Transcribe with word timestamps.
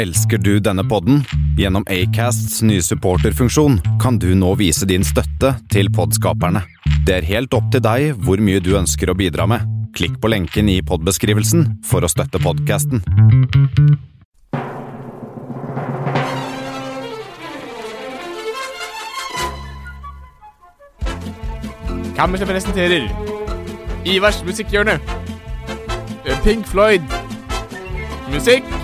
Elsker 0.00 0.38
du 0.38 0.54
denne 0.64 0.80
podden? 0.88 1.18
Gjennom 1.60 1.84
Acasts 1.92 2.62
nye 2.64 2.80
supporterfunksjon 2.80 3.74
kan 4.00 4.16
du 4.16 4.30
nå 4.32 4.54
vise 4.56 4.86
din 4.88 5.04
støtte 5.04 5.50
til 5.68 5.90
podskaperne. 5.92 6.62
Det 7.04 7.18
er 7.18 7.26
helt 7.28 7.52
opp 7.52 7.66
til 7.74 7.82
deg 7.84 8.14
hvor 8.24 8.40
mye 8.40 8.62
du 8.64 8.70
ønsker 8.78 9.12
å 9.12 9.16
bidra 9.18 9.44
med. 9.50 9.66
Klikk 9.92 10.16
på 10.22 10.30
lenken 10.32 10.72
i 10.72 10.78
podbeskrivelsen 10.80 11.66
for 11.84 12.00
å 12.00 12.08
støtte 12.08 12.40
podkasten. 12.40 13.04
Kammerset 22.16 22.48
presenterer 22.48 23.10
Ivers 24.08 24.40
musikkhjørne. 24.48 24.96
Pink 26.40 26.64
Floyd. 26.72 27.04
Musikk. 28.32 28.79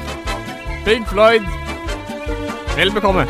Pink 0.87 1.09
Floyd. 1.09 1.43
Vel 2.77 2.93
bekomme. 2.95 3.25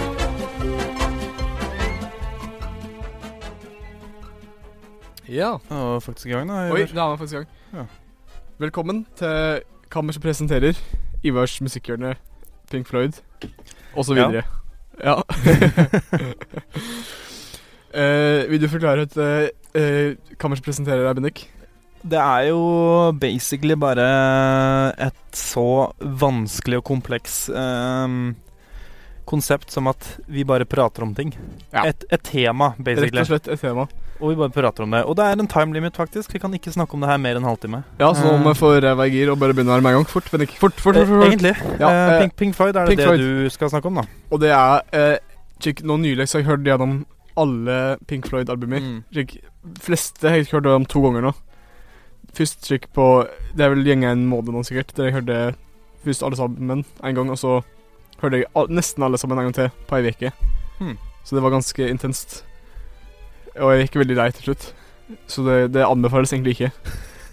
Ja. 5.28 5.58
Det 5.68 5.76
var 5.76 6.00
faktisk 6.00 6.26
i 6.26 6.30
gang, 6.30 6.48
da. 6.50 6.54
Oi, 6.72 6.84
da 6.84 7.00
er 7.00 7.10
vi 7.10 7.16
faktisk 7.18 7.32
i 7.32 7.36
gang. 7.36 7.48
Ja. 7.72 7.86
Velkommen 8.58 9.06
til 9.16 9.62
Kammerset 9.90 10.22
presenterer 10.22 10.76
Ivars 11.24 11.60
musikkhjørne, 11.60 12.14
Pink 12.70 12.86
Floyd, 12.86 13.12
og 13.94 14.04
så 14.04 14.14
Ja. 14.14 14.42
Ja. 15.04 15.14
uh, 17.96 18.44
vil 18.50 18.62
du 18.62 18.68
forklare 18.68 19.00
at 19.00 19.16
uh, 19.16 20.36
Kammers 20.38 20.60
presenterer 20.60 21.08
er, 21.08 21.12
Bendik? 21.14 21.55
Det 22.06 22.18
er 22.22 22.48
jo 22.52 22.60
basically 23.18 23.74
bare 23.74 24.06
et 25.08 25.36
så 25.36 25.64
vanskelig 26.00 26.78
og 26.78 26.84
kompleks 26.86 27.48
um, 27.50 28.34
konsept 29.26 29.72
som 29.74 29.88
at 29.90 30.06
vi 30.30 30.44
bare 30.46 30.64
prater 30.70 31.02
om 31.02 31.14
ting. 31.16 31.32
Ja. 31.74 31.82
Et, 31.90 32.04
et 32.14 32.22
tema, 32.22 32.68
Rett 32.76 32.84
basically. 32.86 33.24
og 33.24 33.30
slett 33.32 33.48
et 33.50 33.60
tema. 33.64 33.88
Og 34.20 34.30
vi 34.30 34.36
bare 34.38 34.54
prater 34.54 34.86
om 34.86 34.94
det. 34.94 35.02
Og 35.04 35.16
det 35.18 35.24
er 35.26 35.40
en 35.42 35.48
time 35.50 35.74
limit, 35.74 35.96
faktisk. 35.98 36.32
Vi 36.32 36.38
kan 36.40 36.54
ikke 36.56 36.72
snakke 36.72 36.94
om 36.96 37.02
det 37.04 37.10
her 37.10 37.18
mer 37.20 37.36
enn 37.36 37.42
en 37.42 37.50
halvtime. 37.50 37.82
Ja, 38.00 38.12
så 38.16 38.22
nå 38.24 38.36
må 38.38 38.52
Eh. 38.52 38.54
jeg 38.54 38.60
få 38.62 38.70
ræva 38.86 39.04
i 39.04 39.10
gir 39.12 39.32
og 39.34 39.38
bare 39.42 39.52
begynne 39.52 39.74
her 39.74 39.82
med 39.84 39.92
en 39.92 39.98
gang. 39.98 40.06
Fort, 40.08 40.30
Bendik. 40.32 40.54
Fort, 40.56 40.78
fort, 40.80 40.94
fort. 40.94 40.94
fort, 40.94 41.02
Eh, 41.02 41.10
fort. 41.10 41.26
Egentlig. 41.32 41.80
Ja, 41.82 41.88
Eh, 41.90 42.12
eh, 42.14 42.20
Pink, 42.22 42.36
Pink 42.36 42.54
Floyd, 42.54 42.76
er 42.76 42.86
det 42.86 42.94
Pink 42.94 42.98
det 43.02 43.06
Floyd. 43.10 43.20
du 43.20 43.50
skal 43.50 43.68
snakke 43.74 43.86
om, 43.90 43.94
da? 44.00 44.06
Og 44.30 44.40
det 44.40 44.50
er 44.50 44.80
uh, 44.94 45.18
Chick, 45.60 45.82
Nå 45.82 45.96
nylig 45.98 46.28
så 46.28 46.38
har 46.38 46.44
jeg 46.44 46.50
hørt 46.52 46.64
gjennom 46.64 47.04
alle 47.36 47.98
Pink 48.06 48.24
Floyd-albumer. 48.30 48.80
Mm. 48.80 49.02
Fleste 49.82 50.28
har 50.30 50.36
jeg 50.36 50.46
hørt 50.54 50.66
om 50.66 50.86
to 50.86 51.02
ganger 51.02 51.20
nå. 51.28 51.34
Først 52.36 52.60
trykk 52.66 52.90
på 52.92 53.06
Det 53.56 53.64
er 53.64 53.72
vel 53.72 53.86
gjengen 53.86 54.10
en 54.10 54.26
måned 54.28 54.52
nå, 54.52 54.64
sikkert. 54.66 54.92
Der 54.96 55.08
jeg 55.08 55.16
hørte 55.16 55.38
først 56.04 56.22
alle 56.26 56.38
sammen 56.38 56.84
en 56.84 57.16
gang, 57.16 57.30
og 57.32 57.38
så 57.40 57.60
hørte 58.20 58.42
jeg 58.42 58.50
all, 58.54 58.68
nesten 58.72 59.04
alle 59.06 59.18
sammen 59.20 59.40
en 59.40 59.48
gang 59.48 59.56
til 59.56 59.70
på 59.88 59.98
ei 59.98 60.12
uke. 60.12 60.32
Hmm. 60.78 60.98
Så 61.24 61.36
det 61.36 61.42
var 61.42 61.54
ganske 61.56 61.88
intenst. 61.90 62.42
Og 63.56 63.72
jeg 63.72 63.86
gikk 63.86 64.00
veldig 64.04 64.18
lei 64.20 64.30
til 64.36 64.50
slutt. 64.50 64.70
Så 65.30 65.42
det, 65.46 65.58
det 65.74 65.86
anbefales 65.86 66.32
egentlig 66.34 66.56
ikke. 66.56 66.72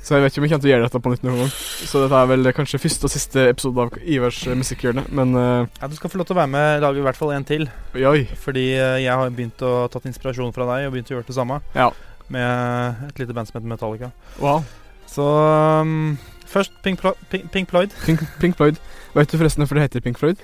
Så 0.03 0.17
jeg 0.17 0.23
vet 0.23 0.33
ikke 0.33 0.41
om 0.41 0.45
jeg 0.45 0.51
kommer 0.51 0.63
til 0.63 0.67
å 0.67 0.73
gjøre 0.73 0.87
dette 0.87 0.99
på 0.99 1.11
nytt 1.13 1.21
noen 1.23 1.37
gang. 1.39 1.51
Så 1.87 2.01
dette 2.03 2.19
er 2.19 2.29
vel 2.33 2.49
kanskje 2.55 2.79
første 2.83 3.07
og 3.07 3.13
siste 3.13 3.45
episode 3.53 3.85
av 3.85 3.99
Ivers 4.03 4.41
eh, 4.49 4.57
musikkhjørne, 4.59 5.05
men 5.15 5.31
uh, 5.37 5.69
Ja, 5.79 5.87
du 5.87 5.95
skal 5.95 6.11
få 6.11 6.19
lov 6.19 6.27
til 6.27 6.35
å 6.35 6.41
være 6.41 6.51
med 6.51 6.83
lage 6.83 6.99
i 6.99 7.05
hvert 7.05 7.19
fall 7.19 7.31
en 7.37 7.47
til. 7.47 7.69
oi. 7.95 8.25
Fordi 8.43 8.65
eh, 8.75 8.99
jeg 9.05 9.15
har 9.15 9.31
begynt 9.31 9.63
å 9.63 9.87
tatt 9.93 10.09
inspirasjon 10.11 10.51
fra 10.55 10.67
deg 10.73 10.89
og 10.89 10.97
begynt 10.97 11.13
å 11.13 11.15
gjøre 11.15 11.29
det 11.29 11.37
samme. 11.37 11.61
Ja. 11.77 11.87
Med 12.35 13.07
et 13.07 13.23
lite 13.23 13.35
band 13.37 13.47
som 13.47 13.61
heter 13.61 13.71
Metallica. 13.71 14.11
Wow. 14.43 14.67
Så 15.13 15.25
um, 15.81 16.17
først 16.49 16.73
Pink, 16.83 16.99
Plo 17.01 17.13
Pink, 17.29 17.51
Pink 17.53 17.69
Floyd. 17.69 17.93
Pink, 18.05 18.23
Pink 18.41 18.57
Floyd. 18.57 18.79
Vet 19.13 19.29
du 19.31 19.37
forresten 19.37 19.61
hvorfor 19.61 19.77
det 19.77 19.87
heter 19.87 20.01
Pink 20.05 20.17
Floyd? 20.17 20.41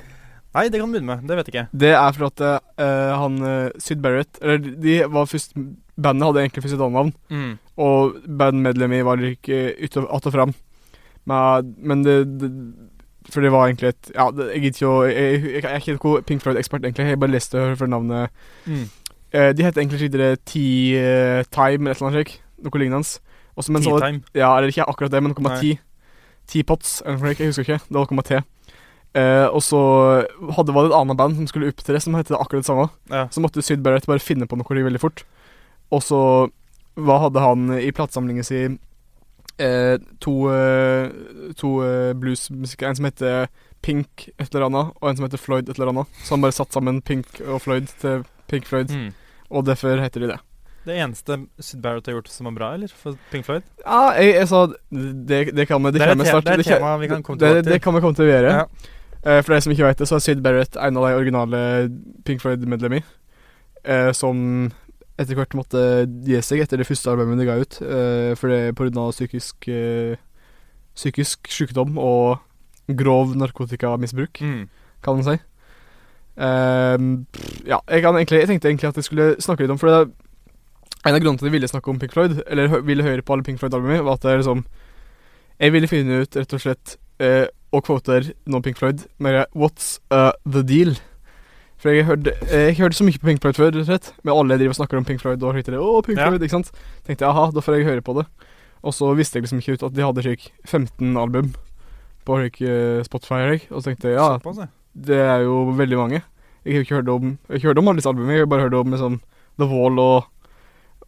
Nei, 0.54 0.64
det 0.70 0.80
kan 0.82 0.90
du 0.90 0.96
begynne 0.96 1.16
med. 1.16 1.28
Det 1.30 1.38
vet 1.38 1.50
jeg 1.50 1.54
ikke. 1.56 1.80
Det 1.84 1.90
er 1.94 2.16
for 2.18 2.26
at 2.30 2.42
eh, 2.82 3.12
han 3.22 3.36
uh, 3.46 3.70
Syd 3.82 4.00
Barrett 4.02 4.40
Eller 4.42 4.58
de 4.58 4.96
var 5.14 5.28
først 5.30 5.54
Bandet 6.00 6.26
hadde 6.26 6.42
egentlig 6.46 6.64
først 6.64 6.78
et 6.78 6.82
annet 6.82 6.96
navn, 6.98 7.12
Mm. 7.30 7.52
og 7.78 8.16
bandmedlemmet 8.40 9.04
var 9.06 9.20
ikke 9.20 9.76
ute 9.84 10.06
att 10.10 10.26
og 10.26 10.34
fram. 10.34 10.54
Men, 11.26 11.76
men 11.78 12.04
det, 12.04 12.40
det 12.40 12.50
For 13.30 13.42
det 13.42 13.52
var 13.52 13.68
egentlig 13.68 13.90
et 13.90 14.12
Ja, 14.16 14.30
det, 14.32 14.48
jeg 14.54 14.62
gidder 14.62 14.78
ikke 14.80 14.88
å 14.88 15.04
Jeg, 15.10 15.42
jeg, 15.44 15.64
jeg 15.64 15.72
er 15.72 15.78
ikke 15.84 15.98
noen 16.00 16.24
Pink 16.24 16.42
Floyd-ekspert, 16.42 16.86
egentlig. 16.86 17.06
Jeg 17.12 17.20
bare 17.20 17.32
leste 17.36 17.60
og 17.60 17.78
for 17.78 17.88
navnet. 17.92 18.30
Mm. 18.66 18.86
Uh, 19.36 19.52
de 19.54 19.64
heter 19.68 19.82
egentlig 19.84 20.00
tidligere 20.00 20.38
T-Time 20.46 21.90
eller 21.90 22.08
annet 22.08 22.18
slikt. 22.18 22.40
Noe 22.64 22.82
lignende. 22.82 23.20
Også, 23.60 23.74
men 23.76 23.84
så, 23.84 23.98
ja, 24.34 24.50
eller 24.56 24.72
ikke 24.72 24.86
akkurat 24.88 25.12
det, 25.12 25.22
men 25.24 25.34
noe 25.36 25.44
med 25.44 25.52
Nei. 25.58 25.60
ti. 25.60 25.80
Teapots, 26.50 27.02
eller. 27.06 27.36
Jeg 27.36 27.52
husker 27.52 27.66
ikke. 27.68 27.82
Det 27.90 27.98
var 28.00 28.08
noe 28.10 28.20
med 28.22 28.26
te. 28.30 28.40
Eh, 29.20 29.48
og 29.50 29.62
så 29.66 29.80
hadde 30.56 30.74
var 30.76 30.86
det 30.86 30.92
et 30.94 31.00
annet 31.00 31.18
band 31.20 31.36
som 31.36 31.48
skulle 31.50 31.70
opptre, 31.74 32.00
som 32.02 32.16
het 32.16 32.30
akkurat 32.32 32.62
det 32.64 32.70
samme. 32.70 32.88
Ja. 33.12 33.26
Så 33.34 33.42
måtte 33.44 33.64
Syd 33.66 33.82
Barrett 33.86 34.08
bare 34.10 34.22
finne 34.24 34.48
på 34.50 34.58
noe 34.60 34.84
veldig 34.86 35.02
fort. 35.02 35.24
Og 35.92 36.04
så 36.06 36.22
hva 37.00 37.16
hadde 37.26 37.40
han 37.44 37.70
i 37.80 37.90
platesamlingen 37.96 38.44
sin 38.46 38.78
eh, 39.60 39.98
to, 40.24 40.34
eh, 40.54 41.10
to 41.60 41.72
bluesmusikere. 42.20 42.90
En 42.94 42.96
som 43.00 43.06
heter 43.10 43.48
Pink 43.82 44.30
et 44.38 44.50
eller 44.54 44.68
annet, 44.68 44.92
og 45.00 45.10
en 45.10 45.18
som 45.20 45.26
heter 45.28 45.40
Floyd 45.42 45.70
et 45.70 45.78
eller 45.80 45.94
annet. 45.94 46.08
Så 46.24 46.36
han 46.36 46.44
bare 46.44 46.56
satte 46.56 46.76
sammen 46.76 47.02
Pink 47.02 47.40
og 47.48 47.62
Floyd 47.64 47.88
til 48.02 48.26
Pink 48.52 48.66
Floyd, 48.68 48.90
Mm. 48.92 49.14
og 49.52 49.66
derfor 49.66 50.00
heter 50.02 50.20
de 50.22 50.28
det. 50.34 50.40
Det 50.90 50.96
eneste 50.98 51.36
Syd 51.62 51.82
Barrett 51.84 52.08
har 52.10 52.16
gjort 52.18 52.30
som 52.34 52.48
er 52.50 52.56
bra, 52.58 52.72
eller? 52.76 52.90
For 52.98 53.18
Pink 53.32 53.46
Floyd? 53.46 53.66
Ja, 53.86 54.00
jeg, 54.18 54.32
jeg 54.40 54.48
sa 54.50 54.64
det, 54.70 55.42
det 55.56 55.68
kan 55.70 55.84
vi 55.86 55.92
Det, 55.94 56.00
Det 56.02 56.08
er 56.08 56.16
et 56.16 56.28
snart. 56.32 56.48
det 56.48 56.56
er 56.56 56.64
et 56.64 56.72
tema 56.74 56.96
vi 56.98 57.10
kan 57.12 57.22
komme 57.24 57.38
det, 57.40 57.50
tilbake 57.52 57.64
til. 57.68 57.74
det 57.76 57.82
kan 57.86 57.96
vi 57.96 58.02
komme 58.06 58.18
til 58.18 58.26
å 58.26 58.32
gjøre. 58.34 58.54
Ja. 58.58 58.66
Uh, 59.20 59.40
for 59.44 59.54
de 59.54 59.62
som 59.62 59.74
ikke 59.76 59.86
vet 59.86 60.00
det, 60.02 60.08
så 60.10 60.18
er 60.18 60.24
Syd 60.26 60.42
Barrett 60.44 60.78
en 60.80 60.98
av 60.98 61.06
de 61.06 61.16
originale 61.20 61.62
Pink 62.26 62.42
Floyd-medlemmene. 62.42 63.06
Uh, 63.86 64.10
som 64.18 64.40
etter 65.20 65.36
hvert 65.36 65.54
måtte 65.60 65.82
gi 66.26 66.40
seg 66.44 66.62
etter 66.64 66.80
det 66.80 66.88
første 66.88 67.12
albumet 67.12 67.40
de 67.42 67.48
ga 67.48 67.58
ut. 67.60 67.78
Uh, 67.84 68.32
for 68.40 68.52
det 68.52 68.76
grunn 68.80 68.98
av 69.04 69.12
psykisk 69.16 69.70
uh, 69.70 70.16
Psykisk 71.00 71.48
sykdom 71.54 71.98
og 72.02 72.40
grov 72.90 73.36
narkotikamisbruk, 73.38 74.42
Mm. 74.42 74.66
kan 75.06 75.16
man 75.16 75.24
si. 75.24 75.36
Uh, 76.40 77.24
ja, 77.68 77.78
jeg, 77.90 78.02
kan 78.04 78.16
egentlig, 78.16 78.40
jeg 78.40 78.48
tenkte 78.48 78.68
egentlig 78.72 78.90
at 78.90 78.96
jeg 79.00 79.04
skulle 79.08 79.36
snakke 79.44 79.64
litt 79.66 79.72
om 79.74 79.80
For 79.80 79.92
det 79.92 79.98
er 80.00 80.12
en 81.06 81.16
av 81.16 81.22
grunnene 81.22 81.40
til 81.40 81.46
at 81.48 81.50
jeg 81.50 81.56
ville 81.58 81.70
snakke 81.72 81.92
om 81.92 82.00
Pink 82.02 82.14
Floyd, 82.16 82.42
eller 82.48 82.82
ville 82.86 83.06
høre 83.06 83.24
på 83.24 83.36
alle 83.36 83.46
Pink 83.48 83.60
Floyd-albumene, 83.62 84.04
var 84.04 84.18
at 84.20 84.26
det 84.26 84.32
er 84.34 84.42
liksom 84.44 84.66
Jeg 85.60 85.74
ville 85.76 85.88
finne 85.92 86.22
ut, 86.24 86.36
rett 86.40 86.54
og 86.56 86.62
slett, 86.64 86.98
eh, 87.20 87.46
og 87.76 87.84
kvoter 87.86 88.32
nå 88.48 88.62
Pink 88.64 88.78
Floyd, 88.80 89.06
med 89.20 89.46
What's 89.54 90.00
uh, 90.12 90.32
the 90.48 90.64
deal? 90.64 90.96
For 91.80 91.92
jeg 91.92 92.06
har 92.08 92.20
jeg 92.20 92.76
har 92.76 92.84
hørt 92.84 92.96
så 92.96 93.06
mye 93.08 93.20
på 93.20 93.28
Pink 93.28 93.42
Floyd 93.44 93.56
før, 93.56 93.72
rett 93.72 93.84
og 93.84 93.88
slett. 93.88 94.14
Men 94.24 94.34
alle 94.36 94.58
driver 94.60 94.76
og 94.76 94.80
snakker 94.82 95.00
om 95.00 95.06
Pink 95.08 95.22
Floyd 95.22 95.44
og 95.44 95.54
hører 95.56 95.76
det. 95.76 95.80
Å, 95.80 96.02
Pink 96.04 96.20
Ja. 96.20 96.28
Floyd, 96.28 96.44
ikke 96.44 96.58
sant? 96.58 96.72
Tenkte 97.08 97.24
jeg, 97.24 97.30
aha, 97.32 97.46
da 97.56 97.64
får 97.64 97.78
jeg 97.78 97.88
høre 97.88 98.04
på 98.04 98.16
det. 98.20 98.26
Og 98.84 98.96
så 98.96 99.12
visste 99.16 99.40
jeg 99.40 99.46
liksom 99.46 99.60
ikke 99.64 99.78
ut 99.78 99.86
at 99.88 99.96
de 99.96 100.04
hadde 100.04 100.24
slik 100.26 100.50
15 100.68 101.16
album 101.20 101.54
på 102.28 102.40
slik, 102.42 102.60
eh, 102.64 103.00
Spotify. 103.08 103.60
Og 103.72 103.80
så 103.80 103.90
tenkte 103.92 104.12
jeg, 104.12 104.20
ja, 104.20 104.68
det 104.96 105.20
er 105.24 105.46
jo 105.48 105.70
veldig 105.76 106.00
mange. 106.00 106.22
Jeg 106.68 106.76
har 106.76 106.84
ikke 106.84 107.00
hørt 107.00 107.10
om 107.12 107.38
Jeg 107.48 107.60
ikke 107.62 107.72
hørt 107.72 107.80
om 107.80 107.88
alle 107.88 108.00
disse 108.02 108.12
albumene. 108.12 108.36
Jeg 108.36 108.44
har 108.44 108.52
bare 108.52 108.68
hørt 108.68 108.76
om 108.80 108.92
liksom, 108.92 109.22
The 109.60 109.68
Wall 109.72 110.00
og, 110.04 110.28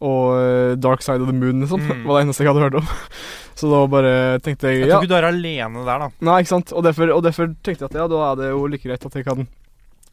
og 0.02 0.34
eh, 0.40 0.74
Dark 0.82 1.04
Side 1.04 1.22
of 1.22 1.30
the 1.30 1.36
Moon. 1.36 1.62
Liksom. 1.62 1.82
Mm. 1.86 2.04
var 2.08 2.18
det 2.18 2.26
eneste 2.26 2.44
jeg 2.44 2.50
hadde 2.52 2.64
hørt 2.66 2.78
om. 2.82 2.92
Så 3.62 3.68
da 3.70 3.82
bare 3.92 4.12
tenkte 4.42 4.70
jeg 4.70 4.80
Jeg 4.82 4.88
ja. 4.90 4.96
tror 4.96 5.04
ikke 5.06 5.12
du 5.12 5.18
er 5.20 5.28
alene 5.28 5.84
der, 5.86 6.04
da. 6.06 6.08
Nei, 6.26 6.38
ikke 6.42 6.54
sant. 6.54 6.72
Og 6.74 6.82
derfor, 6.86 7.12
og 7.14 7.22
derfor 7.26 7.50
tenkte 7.62 7.84
jeg 7.86 7.90
at 7.92 7.98
ja, 8.00 8.06
da 8.10 8.22
er 8.30 8.38
det 8.40 8.50
jo 8.50 8.64
like 8.72 8.88
greit 8.88 9.06
at 9.06 9.18
jeg 9.18 9.26
kan 9.28 9.46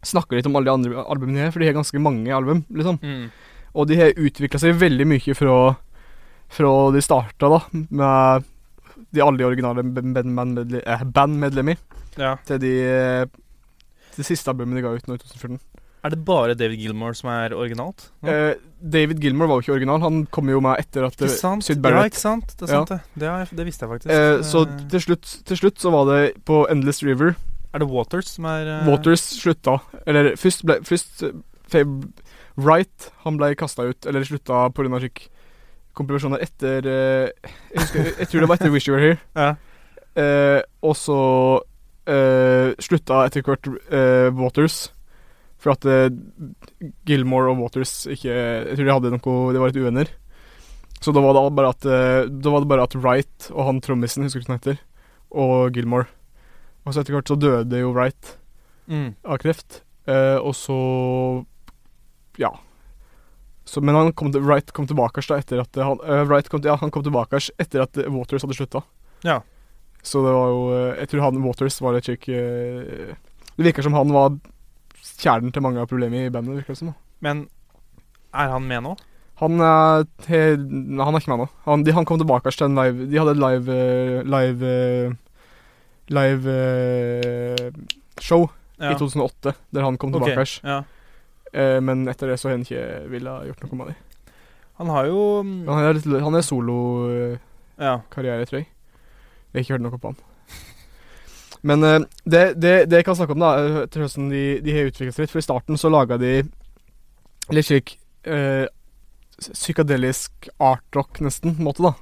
snakke 0.05 0.37
litt 0.37 0.47
om 0.47 0.55
alle 0.55 0.69
de 0.69 0.75
andre 0.77 1.05
albumene 1.11 1.45
her, 1.47 1.51
for 1.51 1.63
de 1.63 1.67
har 1.67 1.75
ganske 1.79 1.99
mange 2.03 2.31
album, 2.35 2.61
liksom. 2.71 2.99
Mm. 3.03 3.25
Og 3.79 3.87
de 3.89 3.97
har 3.99 4.15
utvikla 4.17 4.61
seg 4.61 4.77
veldig 4.79 5.07
mye 5.09 5.35
fra, 5.35 5.57
fra 6.59 6.71
de 6.95 7.01
starta, 7.03 7.49
da, 7.51 7.59
med 7.89 8.47
de 9.15 9.23
alle 9.25 9.41
de 9.41 9.47
originale 9.47 9.83
bandmedlemmer 9.83 11.77
band 11.79 12.19
Ja. 12.19 12.35
til 12.45 12.59
de 12.59 12.73
de 14.19 14.25
siste 14.27 14.51
albumene 14.51 14.79
de 14.79 14.83
ga 14.83 14.91
ut 14.91 15.05
nå 15.07 15.15
i 15.15 15.21
2014. 15.21 15.59
Er 16.03 16.13
det 16.13 16.19
bare 16.23 16.53
David 16.55 16.79
Gilmore 16.79 17.15
som 17.17 17.27
er 17.33 17.51
originalt? 17.51 18.05
Ja. 18.23 18.31
Eh, 18.51 18.55
David 18.79 19.19
Gilmore 19.19 19.49
var 19.49 19.59
jo 19.59 19.65
ikke 19.65 19.73
original. 19.75 19.99
Han 20.05 20.21
kom 20.31 20.47
jo 20.47 20.61
med 20.63 20.79
etter 20.79 21.03
at 21.09 21.19
eh, 21.21 21.27
sant? 21.27 21.65
Syd 21.67 21.83
Ja, 21.83 22.05
ikke 22.07 22.21
sant? 22.21 22.53
Det 22.59 22.69
sant, 22.71 22.87
det. 22.93 22.99
Det, 23.19 23.27
jeg, 23.27 23.49
det 23.59 23.65
visste 23.67 23.83
jeg 23.85 23.91
faktisk. 23.91 24.13
eh, 24.13 24.39
Så 24.47 24.61
Eh, 24.63 24.87
til 24.93 25.01
slutt, 25.03 25.33
til 25.49 25.57
slutt 25.59 25.79
så 25.83 25.91
var 25.91 26.05
det 26.07 26.21
på 26.47 26.61
Endless 26.71 27.03
River. 27.03 27.35
er 27.73 27.79
det 27.83 27.87
Waters 27.91 28.29
som 28.37 28.45
er 28.45 28.65
eh, 28.79 28.87
Waters 28.87 29.25
slutta. 29.41 29.79
Eller 30.07 30.35
først 30.39 30.63
ble 30.65 30.79
Først 30.87 31.23
eh, 31.75 31.83
Wright 32.59 33.09
han 33.23 33.37
ble 33.37 33.53
kasta 33.55 33.83
ut, 33.87 34.05
eller 34.05 34.23
slutta 34.23 34.69
pga. 34.75 35.09
komplikasjoner 35.93 36.41
etter 36.43 36.85
jeg, 36.87 37.33
husker, 37.75 38.07
jeg 38.19 38.27
tror 38.31 38.39
det 38.39 38.49
var 38.49 38.55
etter 38.59 38.71
Wish 38.71 38.87
You 38.87 38.95
Were 38.95 39.03
Here. 39.03 39.19
Ja. 39.35 39.55
Eh, 40.19 40.61
og 40.83 40.95
så 40.97 41.19
eh, 42.09 42.71
slutta 42.81 43.25
etter 43.27 43.43
hvert 43.45 43.67
eh, 43.91 44.31
Waters. 44.35 44.89
For 45.59 45.75
at 45.75 45.85
uh, 45.85 46.07
Gilmore 47.07 47.51
og 47.51 47.59
Waters 47.63 48.05
ikke 48.07 48.31
Jeg 48.31 48.77
tror 48.77 48.85
de 48.85 48.93
hadde 48.95 49.11
noe 49.11 49.53
Det 49.53 49.61
var 49.61 49.71
litt 49.71 49.81
uvenner. 49.81 50.11
Så 50.99 51.13
da 51.15 51.23
var 51.23 51.35
det 51.35 51.55
bare 51.55 51.71
at 51.71 51.87
eh, 51.87 52.27
Da 52.27 52.53
var 52.53 52.63
det 52.63 52.71
bare 52.71 52.85
at 52.87 52.95
Wright 52.99 53.49
og 53.53 53.65
han 53.67 53.81
trommisen, 53.83 54.25
husker 54.27 54.43
du 54.43 54.47
hva 54.47 54.55
han 54.55 54.59
heter, 54.59 54.81
og 55.31 55.75
Gilmore 55.75 56.09
Og 56.83 56.91
så 56.91 57.03
etter 57.03 57.15
hvert 57.15 57.31
så 57.31 57.39
døde 57.39 57.83
jo 57.83 57.93
Wright. 57.95 58.35
Mm. 58.89 59.13
av 59.21 59.37
kreft. 59.37 59.83
Uh, 60.09 60.41
og 60.41 60.55
så 60.57 60.75
Ja. 62.41 62.49
Så, 63.69 63.83
men 63.85 63.93
han 63.93 64.13
kom 64.17 64.31
til, 64.33 64.41
Wright 64.41 64.71
kom 64.73 64.87
tilbake 64.89 65.21
da 65.21 65.37
etter 65.37 65.61
at 65.61 65.77
han, 65.77 66.01
uh, 66.01 66.23
Wright 66.25 66.49
kom, 66.49 66.63
ja, 66.65 66.73
han 66.81 66.89
kom 66.89 67.05
tilbake 67.05 67.37
etter 67.61 67.83
at 67.85 67.99
Waters 68.09 68.47
hadde 68.47 68.57
slutta. 68.57 68.81
Ja. 69.21 69.43
Så 70.01 70.23
det 70.25 70.31
var 70.33 70.47
jo 70.47 70.61
Jeg 70.95 71.09
tror 71.11 71.21
han 71.27 71.43
Waters 71.43 71.77
var 71.83 71.93
litt 71.93 72.07
kjekk 72.07 72.29
uh, 72.31 73.13
Det 73.57 73.65
virker 73.67 73.83
som 73.83 73.93
han 73.93 74.13
var 74.15 74.39
kjernen 75.19 75.51
til 75.53 75.61
mange 75.65 75.79
av 75.81 75.87
problemene 75.91 76.27
i 76.27 76.33
bandet. 76.33 76.55
virker 76.61 76.73
det 76.75 76.81
som. 76.81 76.93
Men 77.21 77.47
er 78.33 78.49
han 78.53 78.67
med 78.67 78.83
nå? 78.85 78.95
Han 79.39 79.61
er, 79.63 80.03
he, 80.27 80.39
han 80.57 80.99
er 81.15 81.19
ikke 81.21 81.31
med 81.31 81.39
nå. 81.45 81.47
Han, 81.65 81.83
de, 81.87 81.93
han 81.95 82.05
kom 82.05 82.19
tilbake 82.19 82.51
til 82.51 82.65
en 82.67 82.75
live 82.75 83.05
De 83.07 83.17
hadde 83.21 83.31
et 83.37 83.39
live 83.39 83.75
eh, 83.75 84.23
Live 84.27 84.67
eh, 84.67 85.13
Live 86.11 86.55
eh, 86.55 87.69
show 88.19 88.49
Ja. 88.79 88.93
i 88.93 88.95
2008, 88.95 89.51
der 89.75 89.83
han 89.83 89.97
kom 89.99 90.11
tilbake. 90.13 90.39
Okay, 90.39 90.59
Ja. 90.63 90.83
Eh, 91.51 91.79
men 91.83 92.07
etter 92.07 92.27
det 92.31 92.37
så 92.39 92.47
har 92.47 92.55
han 92.57 92.61
ikke 92.63 93.09
ville 93.11 93.33
gjort 93.49 93.63
noe 93.65 93.75
med 93.79 93.87
det. 93.91 93.95
Han 94.79 94.87
har 94.93 95.05
jo 95.09 95.43
Han 95.43 95.81
er, 95.83 95.99
han 96.23 96.35
er 96.39 96.41
solokarriere, 96.47 97.39
Ja. 97.79 97.97
tror 98.07 98.23
jeg. 98.23 98.67
Jeg 99.51 99.53
har 99.53 99.59
ikke 99.65 99.73
hørt 99.73 99.81
noe 99.81 99.97
på 99.99 100.07
han. 100.13 100.17
Men 101.61 101.83
uh, 101.83 101.99
det, 102.23 102.43
det, 102.59 102.73
det 102.89 103.01
jeg 103.01 103.05
kan 103.09 103.15
snakke 103.19 103.35
om, 103.35 103.43
da, 103.43 103.85
til 103.91 104.05
høsten 104.05 104.29
de, 104.31 104.43
de 104.63 104.71
har 104.77 104.87
utviklet 104.91 105.15
seg 105.17 105.25
litt. 105.25 105.31
For 105.33 105.41
i 105.41 105.47
starten 105.47 105.77
så 105.81 105.91
laga 105.91 106.17
de 106.21 106.33
litt 107.51 107.67
slik 107.67 107.97
uh, 108.27 108.67
psykadelisk 109.39 110.49
artrock, 110.59 111.19
nesten, 111.23 111.55
på 111.55 111.61
en 111.63 111.67
måte, 111.71 111.83
da. 111.89 111.93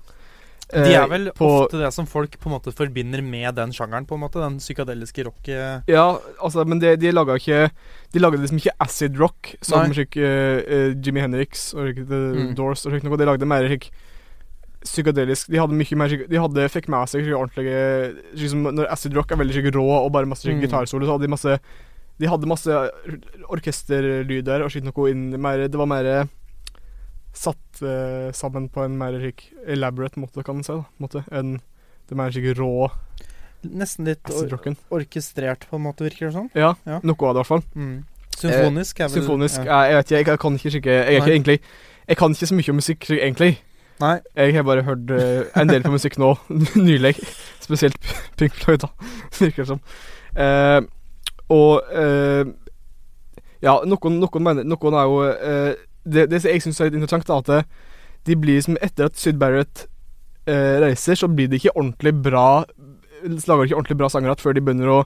De 0.68 0.82
Eh, 0.84 0.98
er 1.00 1.08
vel 1.08 1.30
på- 1.32 1.48
ofte 1.64 1.80
det 1.80 1.94
som 1.96 2.06
folk 2.06 2.34
på 2.42 2.50
en 2.50 2.58
måte 2.58 2.74
forbinder 2.76 3.22
med 3.24 3.56
den 3.56 3.72
sjangeren, 3.72 4.04
på 4.06 4.16
en 4.18 4.24
måte. 4.26 4.42
Den 4.44 4.58
psykadeliske 4.60 5.24
rock 5.24 5.48
eh, 5.48 5.80
Ja, 5.88 6.18
altså, 6.44 6.66
men 6.68 6.82
de, 6.84 6.98
de 7.00 7.14
laga 7.14 7.38
ikke 7.40 7.70
De 8.12 8.20
laga 8.20 8.36
liksom 8.42 8.60
ikke 8.60 8.74
acid 8.84 9.16
rock 9.18 9.54
som 9.64 9.94
slik, 9.96 10.18
eh, 10.20 10.60
eh, 10.68 10.90
Jimmy 11.00 11.22
Henriks 11.24 11.70
og 11.74 11.96
The 11.96 12.20
Mm. 12.36 12.56
Doors 12.60 12.84
og 12.86 12.92
slik 12.92 13.04
noe. 13.08 13.16
De 13.16 13.30
lagde 13.30 13.48
mer 13.48 13.64
slik 13.70 13.88
psykadelisk 14.86 15.50
De 15.52 15.58
hadde 15.60 15.74
mye 15.78 15.96
mer 15.98 16.14
De 16.30 16.38
hadde, 16.40 16.70
fikk 16.70 16.88
med 16.94 17.10
seg 17.10 17.26
ordentlige 17.34 18.14
liksom, 18.38 18.68
Når 18.78 18.90
acid 18.94 19.16
rock 19.18 19.32
er 19.32 19.40
veldig 19.42 19.74
rå 19.76 19.86
og 20.06 20.12
bare 20.14 20.30
masse 20.30 20.48
Mm. 20.48 20.62
gitarsolo, 20.62 21.06
så 21.06 21.16
hadde 21.18 21.26
de 21.28 21.32
masse 21.34 21.60
De 22.20 22.28
hadde 22.30 22.48
masse 22.50 22.70
orkesterlyder 23.50 24.64
og 24.66 24.72
slik 24.74 24.86
noe 24.88 25.10
inn 25.12 25.30
mer, 25.42 25.68
Det 25.68 25.80
var 25.80 25.90
mer 25.90 26.28
satt 27.38 27.82
uh, 27.86 28.32
sammen 28.34 28.66
på 28.74 28.82
en 28.86 28.96
mer 28.98 29.14
slik 29.20 29.44
elaborate 29.70 30.18
måte, 30.18 30.42
kan 30.44 30.58
man 30.58 30.66
si, 30.66 30.74
da, 30.74 30.86
måte, 31.02 31.22
enn 31.30 31.60
det 32.10 32.18
mer 32.18 32.32
slik 32.34 32.56
rå 32.58 32.88
Nesten 33.68 34.06
litt 34.08 34.26
or 34.32 34.54
orkestrert, 34.94 35.66
på 35.70 35.78
en 35.78 35.84
måte, 35.84 36.06
virker 36.06 36.28
det 36.30 36.34
sånn. 36.36 36.50
Ja, 36.56 36.76
Ja. 36.86 37.00
noe 37.04 37.18
av 37.28 37.34
det, 37.36 37.42
i 37.42 37.42
hvert 37.42 37.48
fall. 37.52 37.64
Mm. 37.76 38.06
Symfonisk 38.38 39.00
er 39.02 39.08
vel 39.10 39.16
Symfonisk 39.22 39.64
ja. 39.66 39.66
jeg, 39.66 39.90
jeg 39.90 39.98
vet 39.98 40.06
ikke, 40.08 40.18
jeg, 40.18 40.26
jeg 40.28 40.40
kan 40.44 40.58
ikke 40.60 40.72
skikke 40.76 40.94
Jeg 40.94 41.06
er 41.08 41.16
ikke 41.18 41.34
egentlig 41.34 41.56
Jeg 42.08 42.18
kan 42.18 42.36
ikke 42.38 42.48
så 42.48 42.58
mye 42.58 42.70
om 42.70 42.78
musikk, 42.78 43.08
egentlig. 43.18 43.58
Nei. 44.02 44.20
Jeg 44.38 44.54
har 44.56 44.64
bare 44.68 44.84
hørt 44.86 45.10
uh, 45.10 45.48
en 45.58 45.70
del 45.72 45.82
på 45.86 45.94
musikk 45.96 46.18
nå, 46.22 46.36
nylig. 46.90 47.16
Spesielt 47.64 47.98
Pink 48.38 48.54
Floyd, 48.60 48.84
da, 48.86 48.92
virker 49.40 49.64
det 49.64 49.68
som. 49.72 49.82
Uh, 50.38 50.82
og 51.50 51.88
uh, 51.96 52.46
Ja, 53.64 53.80
noen, 53.90 54.20
noen 54.22 54.44
mener 54.46 54.68
Noen 54.68 54.94
er 55.00 55.08
jo 55.10 55.22
det, 56.08 56.28
det 56.30 56.44
jeg 56.46 56.62
syns 56.62 56.78
er 56.80 56.92
litt 56.92 57.00
interessant, 57.00 57.26
da, 57.28 57.40
at 57.42 58.28
de 58.28 58.36
blir 58.38 58.60
som 58.62 58.78
Etter 58.86 59.08
at 59.10 59.18
Syd 59.18 59.40
Barrett 59.42 59.88
reiser, 60.48 61.18
så 61.20 61.28
blir 61.28 61.50
de 61.52 61.58
ikke 61.60 61.74
ordentlig 61.76 62.14
bra 62.24 62.64
Lager 63.26 63.66
ikke 63.66 63.76
ordentlig 63.80 63.98
bra 64.00 64.08
sanger 64.14 64.30
igjen 64.30 64.44
før 64.44 64.56
de 64.56 64.62
begynner 64.64 64.92
å 64.94 65.00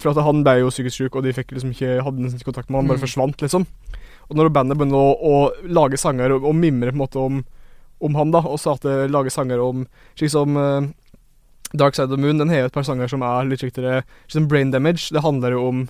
For 0.00 0.10
at 0.10 0.24
han 0.26 0.40
ble 0.46 0.56
jo 0.62 0.70
psykisk 0.72 0.96
syk, 0.96 1.18
og 1.20 1.26
de 1.26 1.34
fikk 1.36 1.52
liksom 1.54 1.74
ikke 1.76 2.00
hadde 2.02 2.24
nesten 2.24 2.40
ikke 2.40 2.48
kontakt 2.48 2.70
med 2.72 2.80
han, 2.80 2.88
bare 2.88 2.98
Mm. 2.98 3.04
forsvant, 3.04 3.42
liksom. 3.44 3.66
Og 4.30 4.36
når 4.38 4.48
bandet 4.56 4.78
begynner 4.80 4.96
å, 4.98 5.12
å 5.20 5.68
lage 5.68 6.00
sanger 6.00 6.32
og, 6.38 6.46
og 6.48 6.56
mimre 6.56 6.90
på 6.90 6.96
en 6.96 7.02
måte 7.04 7.20
om, 7.20 7.42
om 8.00 8.14
han, 8.16 8.30
da, 8.32 8.40
og 8.46 8.58
så 8.60 8.74
at 8.78 8.82
det 8.86 9.10
lager 9.12 9.30
sanger 9.34 9.60
om 9.60 9.86
Slik 10.16 10.30
som 10.32 10.56
uh, 10.56 10.88
Dark 11.76 11.94
Side 11.94 12.08
of 12.10 12.16
the 12.16 12.20
Moon, 12.20 12.38
den 12.40 12.48
har 12.50 12.66
et 12.66 12.72
par 12.74 12.82
sanger 12.88 13.08
som 13.12 13.22
er 13.22 13.44
litt 13.46 13.62
riktigere 13.62 14.02
som 14.26 14.48
Brain 14.50 14.70
Damage. 14.72 15.10
Det 15.14 15.22
handler 15.22 15.52
jo 15.54 15.66
om 15.68 15.82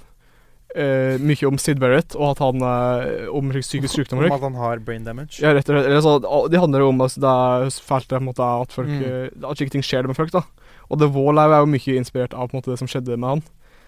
uh, 0.77 1.15
mye 1.23 1.47
om 1.49 1.59
Sid 1.59 1.81
Barrett, 1.81 2.15
og 2.19 2.35
at 2.35 2.43
han 2.45 2.63
er 2.67 3.29
om 3.33 3.49
psykisk 3.55 3.95
sykdom. 4.01 4.21
Om 4.27 4.35
at 4.37 4.45
han 4.49 4.59
har 4.61 4.83
brain 4.85 5.05
damage. 5.07 5.41
Ja, 5.43 5.55
rett 5.57 5.69
og 5.71 5.77
slett. 5.79 5.87
Eller 5.89 6.03
så, 6.05 6.17
det 6.53 6.61
handler 6.63 6.85
jo 6.85 6.91
om 6.93 7.01
altså, 7.07 7.23
det 7.25 7.31
er 7.31 7.71
fælt 7.89 8.11
det, 8.13 8.23
måte, 8.27 8.51
at 8.67 8.75
folk 8.77 8.91
Mm. 8.91 9.03
eh, 9.07 9.49
At 9.49 9.57
slike 9.61 9.73
ting 9.77 9.83
skjer 9.87 10.07
med 10.11 10.17
folk. 10.19 10.33
da 10.35 10.43
Og 10.91 10.99
The 11.01 11.09
Wall 11.15 11.39
er 11.39 11.57
jo 11.61 11.67
mye 11.71 11.97
inspirert 11.97 12.35
av 12.35 12.51
på 12.51 12.59
måte, 12.59 12.71
det 12.75 12.79
som 12.83 12.89
skjedde 12.91 13.17
med 13.17 13.29
han. 13.29 13.43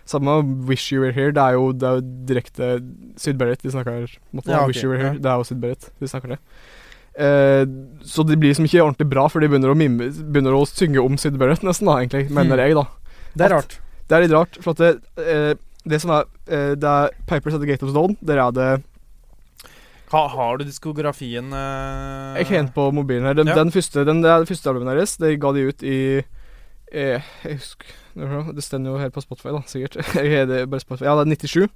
Samme 0.06 0.32
med 0.42 0.66
Wish 0.66 0.92
You 0.92 1.02
Were 1.04 1.12
Here. 1.14 1.30
Det 1.34 1.42
er 1.42 1.54
jo, 1.54 1.72
det 1.72 1.86
er 1.86 1.98
jo 2.00 2.06
direkte 2.26 2.68
Syd 3.22 3.36
Barrett 3.38 3.62
de 3.62 3.70
snakker 3.70 4.08
måte, 4.34 4.50
Ja, 4.50 4.62
okay. 4.64 4.72
Wish 4.72 4.82
You 4.82 4.90
Were 4.90 4.98
Here. 5.02 5.18
Det 5.18 5.28
er 5.30 5.36
jo 5.38 5.44
Syd 5.46 5.60
Barrett 5.62 5.90
de 6.00 6.08
snakker 6.10 6.34
det. 6.34 6.38
Eh, 7.18 7.64
så 8.08 8.24
det 8.24 8.38
blir 8.40 8.52
liksom 8.54 8.64
ikke 8.68 8.80
ordentlig 8.84 9.08
bra, 9.10 9.26
for 9.28 9.40
de 9.44 9.48
begynner 9.52 9.72
å, 9.72 9.76
mime, 9.76 10.08
begynner 10.32 10.54
å 10.56 10.62
synge 10.68 11.02
om 11.02 11.18
Syd 11.20 11.36
Barrett, 11.40 11.60
nesten, 11.68 11.86
da, 11.90 11.98
egentlig, 12.00 12.30
mener 12.32 12.56
Mm. 12.56 12.64
jeg, 12.66 12.74
da. 12.74 12.86
Det 13.36 13.40
er 13.44 13.44
At- 13.44 13.52
rart. 13.58 13.78
Det 14.08 14.16
er 14.16 14.22
litt 14.26 14.32
rart, 14.36 14.56
for 14.60 14.70
at 14.70 14.76
det, 14.76 15.02
eh, 15.24 15.54
det 15.88 16.00
som 16.00 16.10
er 16.10 16.24
eh, 16.48 16.74
Det 16.74 16.84
er 16.84 17.10
Papers 17.26 17.54
at 17.54 17.60
the 17.60 17.66
Gate 17.66 17.82
of 17.82 17.90
Stone. 17.90 18.16
Der 18.22 18.38
er 18.38 18.50
det 18.52 18.82
Ha, 20.12 20.26
har 20.28 20.58
du 20.58 20.64
diskografien 20.64 21.52
eh, 21.56 22.42
Jeg 22.42 22.46
har 22.50 22.66
på 22.74 22.90
mobilen 22.92 23.24
her. 23.24 23.34
Den, 23.34 23.46
Ja. 23.48 23.54
den 23.54 23.70
første, 23.72 24.04
den, 24.04 24.20
det 24.22 24.28
er 24.30 24.40
det 24.44 24.48
første 24.48 24.68
albumet 24.68 24.96
deres. 24.98 25.16
Det 25.16 25.38
ga 25.40 25.52
de 25.52 25.68
ut 25.68 25.82
i 25.82 26.18
eh, 26.92 27.22
Jeg 27.44 27.56
husker 27.56 27.86
Det 28.52 28.62
står 28.64 28.84
jo 28.84 28.98
her 29.00 29.08
på 29.08 29.22
Spotify, 29.22 29.48
da, 29.56 29.62
sikkert. 29.66 29.96
Jeg 30.20 30.48
det 30.48 30.68
bare 30.68 30.80
Spotify. 30.84 31.04
Ja, 31.08 31.14
det 31.24 31.32
er 31.32 31.36
97. 31.36 31.68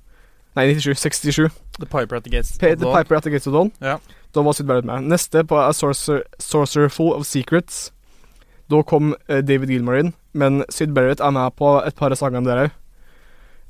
Nei, 0.57 0.67
97. 0.75 0.99
67. 1.01 1.51
The 1.79 1.87
Piper 1.87 2.17
at 2.17 2.25
the 2.25 2.31
Gates. 2.31 2.59
P 2.59 2.65
of 2.73 2.79
the 2.81 2.93
Piper 2.93 3.17
at 3.17 3.23
the 3.25 3.31
Gates 3.31 3.47
of 3.47 3.53
Dawn. 3.57 3.73
Ja. 3.81 3.97
Da 4.37 4.43
var 4.45 4.53
Syd 4.57 4.67
Barrett 4.69 4.85
med. 4.89 5.07
Neste 5.09 5.43
på 5.49 5.57
A 5.57 5.71
Sorcerer, 5.73 6.27
Sorcererful 6.43 7.15
of 7.17 7.25
Secrets. 7.27 7.87
Da 8.69 8.83
kom 8.85 9.15
eh, 9.31 9.41
David 9.47 9.71
Gilmore 9.73 10.03
inn, 10.03 10.13
men 10.37 10.61
Syd 10.69 10.93
Barrett 10.93 11.23
er 11.25 11.33
med 11.33 11.55
på 11.57 11.71
et 11.87 11.97
par 11.97 12.13
av 12.13 12.19
sangene 12.21 12.45
der 12.49 12.67
òg. 12.67 12.75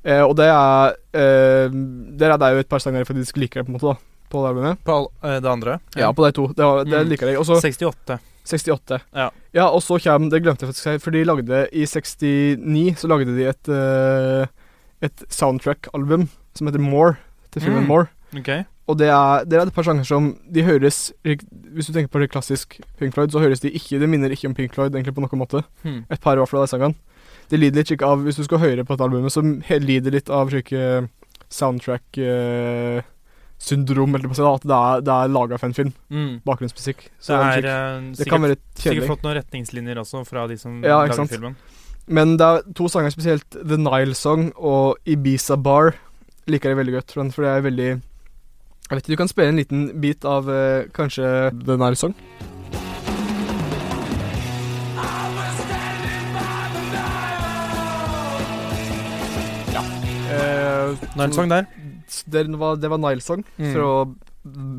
Eh, 0.06 0.22
og 0.22 0.36
det 0.38 0.46
er 0.50 0.94
eh, 1.18 1.72
Der 2.18 2.30
er 2.34 2.38
det 2.38 2.50
jo 2.54 2.62
et 2.62 2.68
par 2.70 2.78
sanger 2.82 3.02
jeg 3.02 3.08
faktisk 3.10 3.38
liker, 3.42 3.64
på 3.66 3.72
en 3.72 3.78
måte, 3.78 3.94
da. 3.94 4.12
På 4.30 4.42
det 4.42 4.48
albumet. 4.52 4.80
På 4.86 4.94
all, 4.96 5.06
eh, 5.22 5.36
det 5.42 5.50
andre? 5.52 5.76
Ja, 5.98 6.08
på 6.14 6.24
de 6.26 6.32
to. 6.34 6.48
Det, 6.54 6.64
var, 6.66 6.82
det 6.86 7.02
Mm. 7.04 7.10
liker 7.12 7.30
jeg. 7.30 7.38
Også, 7.38 7.60
68. 7.62 8.19
68. 8.46 9.00
Ja. 9.14 9.28
ja, 9.54 9.69
og 9.70 9.82
så 9.82 9.98
kommer 10.02 10.30
Det 10.30 10.40
glemte 10.42 10.62
jeg 10.66 10.70
faktisk 10.74 11.02
for 11.02 11.10
de 11.14 11.24
lagde 11.26 11.64
i 11.74 11.82
69 11.86 12.94
så 13.02 13.08
lagde 13.10 13.34
de 13.34 13.46
et 13.50 13.69
eh, 13.74 14.46
Et 15.02 15.24
soundtrack-album 15.30 16.28
som 16.56 16.66
heter 16.70 16.80
More, 16.82 17.17
til 17.52 17.62
filmen 17.67 17.82
Mm. 17.84 17.88
More. 17.91 18.06
Ok. 18.34 18.50
Og 18.86 18.98
det 18.98 19.08
er, 19.10 19.44
det 19.46 19.54
er 19.58 19.62
et 19.66 19.74
par 19.74 19.82
sanger 19.86 20.04
som 20.06 20.36
De 20.52 20.62
høres 20.62 21.12
Hvis 21.26 21.86
du 21.88 21.92
tenker 21.92 22.08
på 22.10 22.20
det 22.22 22.28
klassisk 22.30 22.76
Pink 22.98 23.14
Floyd, 23.14 23.30
så 23.34 23.40
høres 23.42 23.60
de 23.62 23.70
ikke 23.74 23.98
Det 23.98 24.08
minner 24.10 24.30
ikke 24.30 24.46
om 24.46 24.54
Pink 24.54 24.74
Floyd 24.74 24.94
egentlig 24.94 25.14
på 25.14 25.20
noen 25.24 25.38
måte. 25.40 25.62
Hmm. 25.82 26.04
Et 26.10 26.20
par 26.22 26.34
i 26.34 26.36
hvert 26.42 26.48
fall 26.50 26.60
av 26.62 26.66
de 26.68 26.72
sangene. 26.74 26.94
Det 27.50 27.58
lider 27.58 27.82
litt 27.82 28.02
av 28.02 28.22
Hvis 28.26 28.36
du 28.38 28.44
skal 28.46 28.58
høre 28.62 28.84
på 28.86 28.94
et 28.94 29.00
album, 29.06 29.26
så 29.30 29.40
lider 29.78 30.10
litt 30.14 30.30
av 30.30 30.50
slike 30.50 31.08
soundtrack-syndrom, 31.48 34.14
eller 34.14 34.26
noe 34.28 34.34
sånt, 34.36 34.62
at 34.62 34.66
det 34.68 34.76
er, 34.76 35.00
det 35.06 35.12
er 35.14 35.28
laga 35.32 35.56
for 35.60 35.66
en 35.70 35.74
film. 35.76 35.92
Mm. 36.12 36.32
Bakgrunnsmusikk. 36.46 37.00
Så 37.22 37.30
Det 37.32 37.38
er 37.38 37.42
eh, 37.70 37.94
det 38.10 38.16
sikkert, 38.18 38.32
kan 38.32 38.42
være 38.46 38.56
kjedelig. 38.58 38.82
sikkert 38.82 39.10
fått 39.12 39.24
noen 39.26 39.38
retningslinjer 39.40 39.96
også 40.02 40.18
fra 40.28 40.40
de 40.50 40.56
som 40.60 40.72
Ja, 40.84 40.96
lager 41.04 41.16
sant. 41.20 41.30
filmen. 41.32 41.54
Men 42.06 42.26
det 42.38 42.46
er 42.46 42.56
to 42.78 42.84
sanger 42.90 43.10
spesielt, 43.14 43.48
The 43.50 43.76
Nile 43.80 44.14
Song 44.14 44.42
og 44.56 44.96
Ibiza 45.06 45.56
Bar, 45.58 45.94
liker 46.46 46.68
jeg 46.70 46.78
veldig 46.78 46.94
godt. 47.00 47.10
For 47.34 47.40
det 47.42 47.50
er 47.50 47.60
veldig 47.66 47.90
Jeg 48.90 48.96
vet 48.96 49.02
ikke, 49.02 49.12
Du 49.12 49.16
kan 49.16 49.28
spille 49.28 49.48
en 49.48 49.56
liten 49.60 49.86
bit 50.00 50.24
av 50.24 50.46
uh, 50.48 50.84
kanskje 50.94 51.26
den 51.66 51.81
her 51.82 51.94
sang? 51.98 52.14
Ja. 59.74 59.82
Uh, 60.31 60.96
Nile 61.16 61.32
Song 61.34 61.50
der. 61.50 61.64
det, 62.32 62.58
var, 62.58 62.76
det 62.76 62.90
var 62.90 62.98
Nile 63.02 63.20
Song 63.20 63.44
Mm. 63.58 63.72
fra 63.74 64.14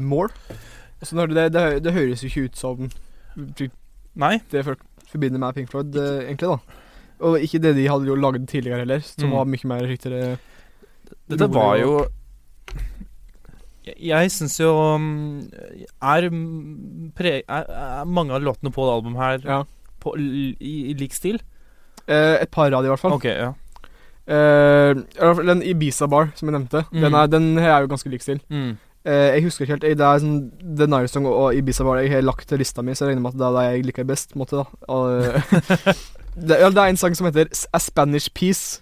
More. 0.01 0.29
Og 1.01 1.07
så 1.07 1.15
når 1.15 1.27
det, 1.27 1.53
det, 1.53 1.83
det 1.83 1.93
høres 1.93 2.23
jo 2.23 2.27
ikke 2.29 2.43
ut 2.47 2.57
som 2.57 2.87
Nei. 4.17 4.37
det 4.51 4.63
folk 4.65 4.79
forbinder 5.11 5.39
med 5.39 5.53
Pink 5.55 5.69
Floyd, 5.71 5.95
uh, 5.95 6.23
egentlig, 6.23 6.49
da. 6.49 6.57
Og 7.19 7.39
ikke 7.41 7.59
det 7.61 7.75
de 7.77 7.87
hadde 7.89 8.07
jo 8.07 8.15
lagd 8.15 8.47
tidligere 8.49 8.79
heller, 8.85 8.99
som 9.05 9.29
Mm. 9.29 9.35
var 9.35 9.45
mye 9.45 9.67
mer 9.67 9.85
riktigere 9.87 10.37
Dette 11.29 11.47
var 11.51 11.77
jo 11.77 12.05
Jeg, 13.96 14.32
syns 14.34 14.58
jo 14.60 14.72
mm, 14.98 15.50
er, 16.01 16.29
pre, 17.17 17.36
er, 17.48 17.70
er 18.01 18.06
mange 18.06 18.34
av 18.36 18.41
låtene 18.46 18.72
på 18.74 18.86
det 18.88 18.96
albumet 18.98 19.22
her 19.22 19.48
Ja. 19.48 19.60
på, 20.03 20.15
i, 20.20 20.56
i 20.91 20.94
lik 21.00 21.13
stil? 21.15 21.39
Eh, 22.08 22.41
et 22.41 22.51
par 22.51 22.72
av 22.72 22.84
de, 22.84 22.88
i 22.88 22.94
hvert 22.94 23.00
fall. 23.03 23.15
Ok, 23.17 23.25
ja. 23.25 23.53
Eh, 24.27 24.94
den 25.48 25.63
Ibiza 25.63 26.08
Bar, 26.12 26.29
som 26.36 26.50
jeg 26.50 26.58
nevnte, 26.60 26.86
Mm. 26.91 27.01
den, 27.01 27.13
er, 27.15 27.27
den 27.27 27.58
er 27.60 27.79
jo 27.82 27.88
ganske 27.88 28.10
lik 28.12 28.22
stil. 28.22 28.39
Mm. 28.50 28.77
Eh, 29.08 29.36
jeg 29.38 29.44
husker 29.46 29.63
ikke 29.63 29.77
helt 29.77 29.98
Det 29.98 30.03
er 30.03 30.20
sånn 30.20 30.51
The 30.77 30.88
Nile 30.88 31.08
Song 31.08 31.25
og 31.29 31.56
Ibiza 31.56 31.84
Bar 31.88 32.01
jeg 32.01 32.12
har 32.12 32.22
lagt 32.27 32.48
til 32.50 32.60
lista 32.60 32.82
mi, 32.84 32.91
så 32.91 33.06
jeg 33.06 33.13
regner 33.15 33.22
med 33.24 33.36
at 33.36 33.39
det 33.39 33.48
er 33.48 33.56
det 33.56 33.65
jeg 33.77 33.86
liker 33.88 34.03
best. 34.10 34.36
måte 34.36 34.65
eh, 34.65 35.41
det, 36.36 36.58
det 36.60 36.77
er 36.77 36.89
en 36.91 36.98
sang 37.00 37.15
som 37.15 37.25
heter 37.29 37.48
A 37.74 37.79
Spanish 37.79 38.27
Peace. 38.36 38.82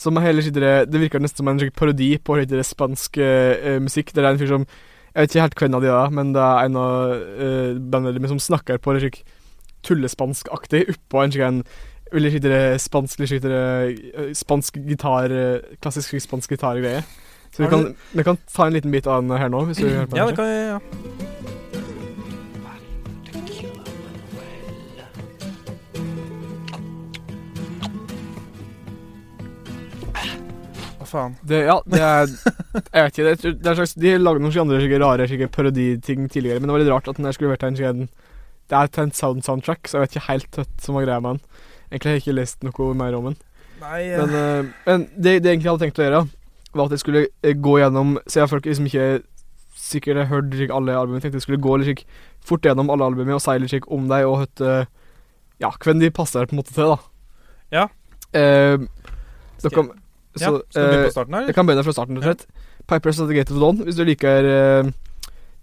Som 0.00 0.18
heller 0.18 0.42
sitter 0.42 0.84
Det 0.90 1.00
virker 1.00 1.22
nesten 1.22 1.44
som 1.44 1.48
en 1.52 1.62
parodi 1.74 2.16
på 2.18 2.40
litt 2.40 2.52
spansk 2.66 3.18
uh, 3.20 3.78
musikk. 3.82 4.12
Det 4.14 4.24
er 4.24 4.32
en 4.32 4.40
fyr 4.40 4.50
som 4.50 4.66
Jeg 5.14 5.22
vet 5.22 5.30
ikke 5.30 5.44
helt 5.44 5.60
hvem 5.60 5.78
av 5.78 5.82
de 5.84 5.90
er, 5.94 6.10
men 6.10 6.32
det 6.34 6.42
er 6.42 6.66
en 6.66 6.76
av 6.76 6.94
uh, 7.14 7.72
bandene 7.78 8.16
deres 8.18 8.34
som 8.34 8.42
snakker 8.42 8.82
på 8.82 8.96
litt 8.98 9.22
tullespanskaktig 9.84 10.86
oppå 10.90 11.22
en 11.22 11.34
slik 11.34 11.44
en 11.44 11.60
veldig 12.14 12.32
slik 12.32 12.80
spansk 12.82 13.42
der, 13.42 13.54
eh, 13.54 14.32
spansk 14.34 14.76
gitar 14.88 15.30
eh, 15.30 15.76
Klassisk 15.80 16.14
spansk 16.20 16.50
gitargreie. 16.50 17.04
Så 17.54 17.62
vi 17.62 17.70
kan, 17.70 17.94
vi 18.12 18.22
kan 18.22 18.38
ta 18.54 18.66
en 18.66 18.72
liten 18.72 18.90
bit 18.90 19.06
av 19.06 19.22
den 19.22 19.38
her 19.38 19.48
nå, 19.48 19.64
hvis 19.64 19.78
du 19.78 19.88
hører 19.88 20.06
på 20.06 20.16
Ja, 20.16 20.26
det 20.26 20.36
kan 20.36 20.44
jeg 20.44 20.68
ja. 20.68 21.33
Faen? 31.14 31.36
Det, 31.46 31.62
ja, 31.68 31.78
det 31.86 32.00
er 32.02 32.26
Jeg 32.28 33.06
vet 33.06 33.14
ikke. 33.14 33.24
Det, 33.24 33.32
er- 33.34 33.56
det 33.62 33.70
er 33.72 33.78
slags, 33.80 33.94
de 34.04 34.12
lagde 34.20 34.42
noen 34.44 34.60
andre 34.64 34.80
slike 34.82 35.00
rare 35.02 35.28
slike 35.30 35.48
paroditing 35.54 36.28
tidligere, 36.28 36.60
men 36.60 36.68
det 36.70 36.76
var 36.76 36.84
litt 36.84 36.92
rart 36.92 37.10
at 37.12 37.18
den 37.20 37.28
der 37.28 37.36
skulle 37.36 37.54
vært 37.54 37.66
en 37.68 37.78
slik 37.78 38.08
Det 38.70 38.76
er 38.78 38.88
til 38.92 39.04
en 39.06 39.12
sound 39.12 39.44
soundtrack, 39.46 39.86
så 39.88 39.98
jeg 39.98 40.04
vet 40.06 40.14
ikke 40.16 40.28
helt 40.30 40.58
hva 40.58 40.64
som 40.80 40.96
var 40.98 41.04
greia 41.06 41.20
med 41.20 41.36
den. 41.36 41.42
Egentlig 41.90 42.10
har 42.10 42.16
jeg 42.18 42.24
ikke 42.24 42.38
lest 42.40 42.64
noe 42.64 42.94
mer 42.96 43.14
om 43.18 43.28
den. 43.30 43.36
Nei 43.82 44.00
Men, 44.16 44.30
uh, 44.32 44.72
men 44.86 45.06
det, 45.16 45.34
det 45.44 45.50
jeg 45.50 45.58
egentlig 45.58 45.70
hadde 45.70 45.84
tenkt 45.84 46.00
å 46.00 46.06
gjøre, 46.06 46.22
var 46.74 46.88
at 46.88 46.94
jeg 46.96 47.02
skulle 47.04 47.24
eh, 47.44 47.54
gå 47.54 47.74
gjennom 47.78 48.14
Siden 48.26 48.48
folk 48.50 48.64
liksom 48.66 48.86
ikke 48.88 49.08
sikkert 49.78 50.16
har 50.22 50.30
hørt 50.30 50.54
alle 50.72 50.94
albumene, 50.96 51.20
tenkte 51.22 51.36
jeg 51.38 51.44
skulle 51.44 51.60
gå 51.62 51.76
litt 51.78 51.90
like, 51.90 52.06
fort 52.46 52.64
gjennom 52.66 52.88
alle 52.90 53.04
albumene 53.10 53.36
og 53.36 53.42
si 53.44 53.54
litt 53.60 53.86
om 53.92 54.08
dem 54.10 54.30
og 54.30 54.40
hørt 54.44 54.62
eh, 54.64 54.86
Ja, 55.62 55.70
hvem 55.84 56.00
de 56.00 56.10
passer 56.14 56.46
på 56.48 56.56
en 56.56 56.62
måte 56.62 56.74
til, 56.74 56.94
da. 56.94 56.98
Ja. 57.74 57.84
Uh, 58.34 58.86
Skal 59.62 59.92
dere, 60.34 60.42
ja, 60.42 60.50
så, 60.50 60.60
skal 60.70 60.82
vi 60.82 60.88
begynne 60.90 61.00
eh, 61.04 61.08
på 61.08 61.14
starten 61.16 61.34
her? 61.38 61.46
jeg 61.48 61.54
kan 61.56 61.66
begynne 61.68 61.84
fra 61.86 61.94
starten, 61.96 62.20
rett 62.24 62.44
ja. 62.46 62.60
Pipers 62.90 63.20
at 63.20 63.28
the 63.30 63.34
Gate 63.38 63.54
of 63.54 63.60
Dawn, 63.62 63.78
hvis 63.86 63.96
du 63.96 64.04
liker 64.04 64.44
eh, 64.50 64.92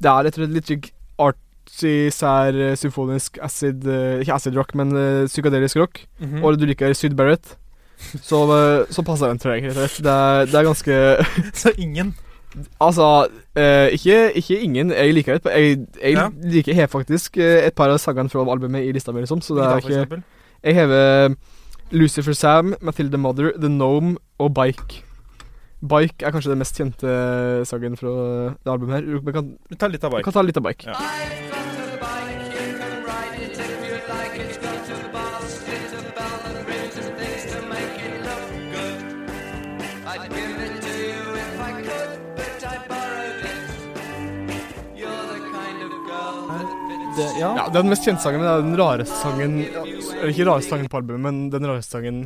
Det 0.01 0.09
er 0.09 0.23
rett 0.25 0.37
og 0.37 0.41
slett 0.41 0.55
litt 0.55 0.69
slik 0.71 0.87
artsy, 1.21 1.95
sær, 2.15 2.55
eh, 2.57 2.75
symfonisk 2.79 3.37
acid 3.45 3.85
eh, 3.85 4.21
Ikke 4.23 4.37
acid 4.39 4.57
rock, 4.57 4.73
men 4.79 4.95
eh, 4.97 5.27
psykadelisk 5.29 5.77
rock. 5.77 6.01
Mhm. 6.19 6.41
Og 6.43 6.57
du 6.57 6.65
liker 6.65 6.93
Syd 6.97 7.13
Barrett, 7.19 7.55
så, 8.25 8.41
eh, 8.55 8.89
så 8.89 9.03
passer 9.05 9.29
den, 9.29 9.37
til 9.43 9.51
deg, 9.53 9.69
rett 9.69 9.77
og 9.77 9.89
slett. 9.93 10.03
Det 10.07 10.15
er, 10.17 10.45
det 10.49 10.59
er 10.61 10.67
ganske 10.71 10.97
Så 11.65 11.73
ingen? 11.77 12.15
Altså, 12.83 13.27
eh, 13.55 13.93
ikke, 13.95 14.31
ikke 14.41 14.57
ingen. 14.65 14.89
Jeg 14.91 15.13
liker 15.15 15.37
det. 15.37 15.53
Jeg, 15.53 15.77
jeg 16.01 16.17
Ja. 16.17 16.25
liker 16.43 16.73
helt 16.75 16.91
faktisk 16.91 17.37
eh, 17.37 17.67
et 17.69 17.75
par 17.77 17.93
av 17.93 18.01
sangene 18.01 18.29
fra 18.33 18.43
albumet 18.43 18.83
i 18.83 18.91
lista 18.91 19.13
mi, 19.13 19.21
liksom. 19.23 19.39
Så 19.45 19.55
det 19.55 19.63
er 19.69 19.85
ikke. 20.07 20.23
Jeg 20.65 20.75
hever 20.75 21.35
Lucifer 21.91 22.33
Sam, 22.33 22.73
Mathilde 22.81 23.17
Mother, 23.17 23.51
The 23.55 23.69
Gnome 23.69 24.17
og 24.41 24.53
Bike. 24.57 25.01
Bike 25.81 26.25
er 26.25 26.33
kanskje 26.33 26.51
den 26.53 26.61
mest 26.61 26.77
kjente 26.77 27.13
sangen 27.65 27.97
fra 27.97 28.11
det 28.53 28.69
albumet 28.69 28.99
her. 28.99 29.21
Vi 29.25 29.33
kan, 29.33 29.53
Vi 29.69 29.77
tar 29.81 29.89
litt 29.93 30.03
av 30.05 30.13
bike. 30.13 30.27
kan 30.27 30.33
ta 30.37 30.43
litt 30.45 30.57
av 30.61 30.67
Bike. 30.67 30.89
Ja. 30.91 31.31
Det, 47.17 47.25
ja. 47.39 47.49
Ja, 47.57 47.63
det 47.67 47.75
er 47.75 47.83
den 47.83 47.91
mest 47.91 48.05
kjente 48.07 48.23
sangen, 48.23 48.39
men 48.39 48.47
det 48.47 48.53
er 48.53 48.61
den 48.63 48.77
rareste 48.79 49.17
sangen 49.19 49.57
ikke 50.29 50.45
rareste 50.47 50.71
sangen 50.71 50.87
på 50.91 51.01
albumet, 51.01 51.23
men 51.25 51.41
den 51.51 51.67
rareste 51.67 51.97
sangen 51.97 52.21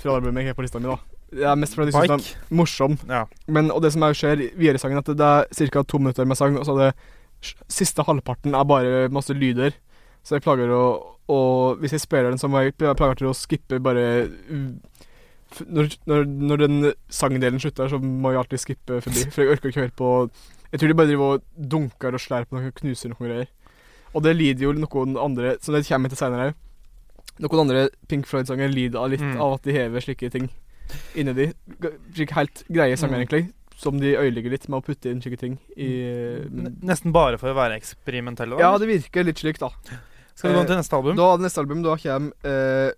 fra 0.00 0.16
albumet 0.18 0.42
jeg 0.42 0.50
har 0.52 0.58
på 0.58 0.64
lista 0.66 0.80
mi, 0.82 0.90
da. 0.90 1.13
Det 1.34 1.44
er 1.50 1.56
mest 1.58 1.74
fordi 1.76 1.90
de 1.90 1.96
syns 1.98 2.10
den 2.12 2.20
er 2.20 2.56
morsom. 2.60 2.98
Ja. 3.10 3.24
Men, 3.50 3.70
og 3.74 3.82
det 3.82 3.90
som 3.94 4.02
er 4.06 4.14
skjer 4.16 4.44
videre 4.54 4.78
i 4.78 4.82
sangen, 4.82 4.98
at 5.00 5.08
det, 5.10 5.16
det 5.18 5.26
er 5.64 5.70
ca. 5.74 5.82
to 5.82 5.98
minutter 5.98 6.24
med 6.30 6.38
sang, 6.38 6.56
og 6.60 6.66
så 6.68 6.76
er 6.78 6.84
det 6.86 6.94
Siste 7.68 8.00
halvparten 8.06 8.54
er 8.56 8.64
bare 8.64 9.08
masse 9.12 9.34
lyder. 9.36 9.74
Så 10.24 10.38
jeg 10.38 10.44
plager 10.46 10.70
å, 10.72 10.84
Og 11.28 11.76
Hvis 11.80 11.92
jeg 11.92 12.00
spiller 12.00 12.30
den, 12.30 12.38
så 12.40 12.48
må 12.48 12.62
jeg 12.64 12.72
plager 12.78 13.14
til 13.20 13.28
å 13.28 13.34
skippe 13.36 13.78
bare 13.80 14.04
når, 15.68 15.92
når, 16.10 16.24
når 16.50 16.62
den 16.64 16.78
sangdelen 17.12 17.60
slutter, 17.62 17.88
så 17.92 18.00
må 18.02 18.32
jeg 18.32 18.40
alltid 18.42 18.62
skippe 18.62 19.00
forbi. 19.04 19.26
For 19.30 19.44
jeg 19.44 19.54
orker 19.54 19.70
ikke 19.70 19.84
høre 19.84 19.94
på 19.98 20.10
Jeg 20.72 20.80
tror 20.80 20.90
de 20.90 20.96
bare 20.98 21.10
driver 21.12 21.36
og 21.36 21.44
dunker 21.74 22.16
og 22.16 22.20
slår 22.24 22.48
på 22.48 22.56
noe, 22.58 22.72
knuser 22.80 23.12
noen 23.12 23.28
greier. 23.28 23.48
Og 24.14 24.24
det 24.26 24.34
lider 24.38 24.66
jo 24.66 24.72
noen 24.78 25.16
andre 25.18 25.56
Som 25.62 25.74
det 25.76 25.84
kommer 25.88 26.10
til 26.12 26.18
senere 26.20 26.48
òg. 26.50 26.60
Noen 27.44 27.64
andre 27.64 27.88
Pink 28.10 28.26
Floyd-sanger 28.30 28.70
lider 28.70 29.00
av 29.00 29.10
litt 29.10 29.20
Mm. 29.24 29.40
av 29.42 29.56
at 29.56 29.62
de 29.66 29.72
hever 29.74 30.00
slike 30.00 30.30
ting 30.30 30.48
inni 31.14 31.34
de. 31.34 31.46
Slik 32.14 32.30
helt 32.36 32.64
greie 32.70 32.96
sanger, 32.96 33.18
Mm. 33.18 33.22
egentlig. 33.26 33.52
Som 33.76 33.98
de 34.00 34.14
øyelegger 34.16 34.50
litt 34.54 34.68
med 34.68 34.78
å 34.82 34.84
putte 34.86 35.10
inn 35.10 35.20
slike 35.20 35.38
ting 35.38 35.58
i 35.76 35.88
N- 36.46 36.76
Nesten 36.82 37.12
bare 37.12 37.36
for 37.38 37.48
å 37.50 37.54
være 37.56 37.74
eksperimentelle. 37.80 38.56
da. 38.56 38.60
Ja, 38.62 38.78
det 38.78 38.86
virker 38.88 39.24
litt 39.24 39.38
slik, 39.42 39.58
da. 39.58 39.70
Skal 40.34 40.52
vi 40.52 40.58
gå 40.60 40.66
til 40.66 40.76
neste 40.76 40.94
album? 40.96 41.16
Da 41.16 41.36
neste 41.36 41.58
album, 41.58 41.82
da 41.82 41.96
kommer 41.96 42.32
uh, 42.44 42.92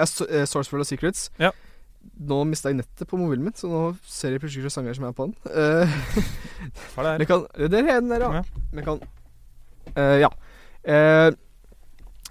uh, 0.00 0.44
Sourceful 0.44 0.80
of 0.80 0.86
Secrets. 0.86 1.30
Ja. 1.38 1.50
Nå 2.20 2.44
mista 2.46 2.68
jeg 2.70 2.76
nettet 2.78 3.08
på 3.08 3.18
mobilen 3.18 3.42
min, 3.44 3.52
så 3.56 3.66
nå 3.68 3.96
ser 4.06 4.30
jeg 4.36 4.40
plutselig 4.40 4.64
ikke 4.64 4.76
sanger 4.76 4.94
som 4.94 5.04
er 5.08 5.12
på 5.16 5.26
den. 5.26 5.34
Uh, 5.50 5.88
er 7.02 7.18
det? 7.18 7.26
kan 7.30 7.46
Der 7.56 7.78
er 7.82 8.00
den 8.00 8.08
der, 8.10 8.20
ja. 8.20 8.42
Ja. 8.42 8.82
Kan 8.86 9.00
uh, 9.96 10.18
Ja. 10.20 10.30
Uh, 10.86 11.32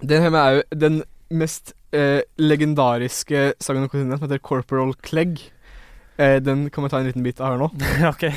den 0.02 0.22
her 0.22 0.30
er 0.36 0.50
jo 0.56 0.62
den 0.76 1.02
mest 1.30 1.72
eh, 1.94 2.22
legendariske 2.38 3.52
sangen 3.62 3.86
noensinne, 3.86 4.18
som 4.18 4.26
heter 4.26 4.42
Corporal 4.42 4.94
Clegg. 5.02 5.40
Eh, 6.18 6.38
den 6.40 6.70
kan 6.70 6.84
vi 6.84 6.90
ta 6.90 7.00
en 7.00 7.06
liten 7.06 7.26
bit 7.26 7.40
av 7.40 7.54
her 7.54 7.60
nå. 7.60 7.70
ok. 8.12 8.30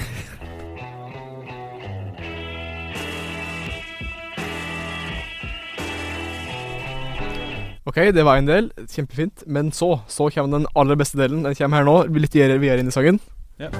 Ok, 7.90 7.96
det 8.14 8.24
var 8.24 8.38
en 8.38 8.46
del. 8.46 8.70
Kjempefint. 8.86 9.44
Men 9.48 9.72
så, 9.72 10.00
så 10.08 10.30
kommer 10.30 10.60
den 10.60 10.70
aller 10.76 11.00
beste 11.00 11.18
delen. 11.18 11.42
Den 11.44 11.58
kommer 11.58 11.82
her 11.82 11.90
nå. 11.90 11.98
Litt 12.20 12.38
videre 12.38 12.62
videre 12.62 12.84
inn 12.84 12.94
i 12.94 12.96
sangen. 12.96 13.18
Ja. 13.58 13.74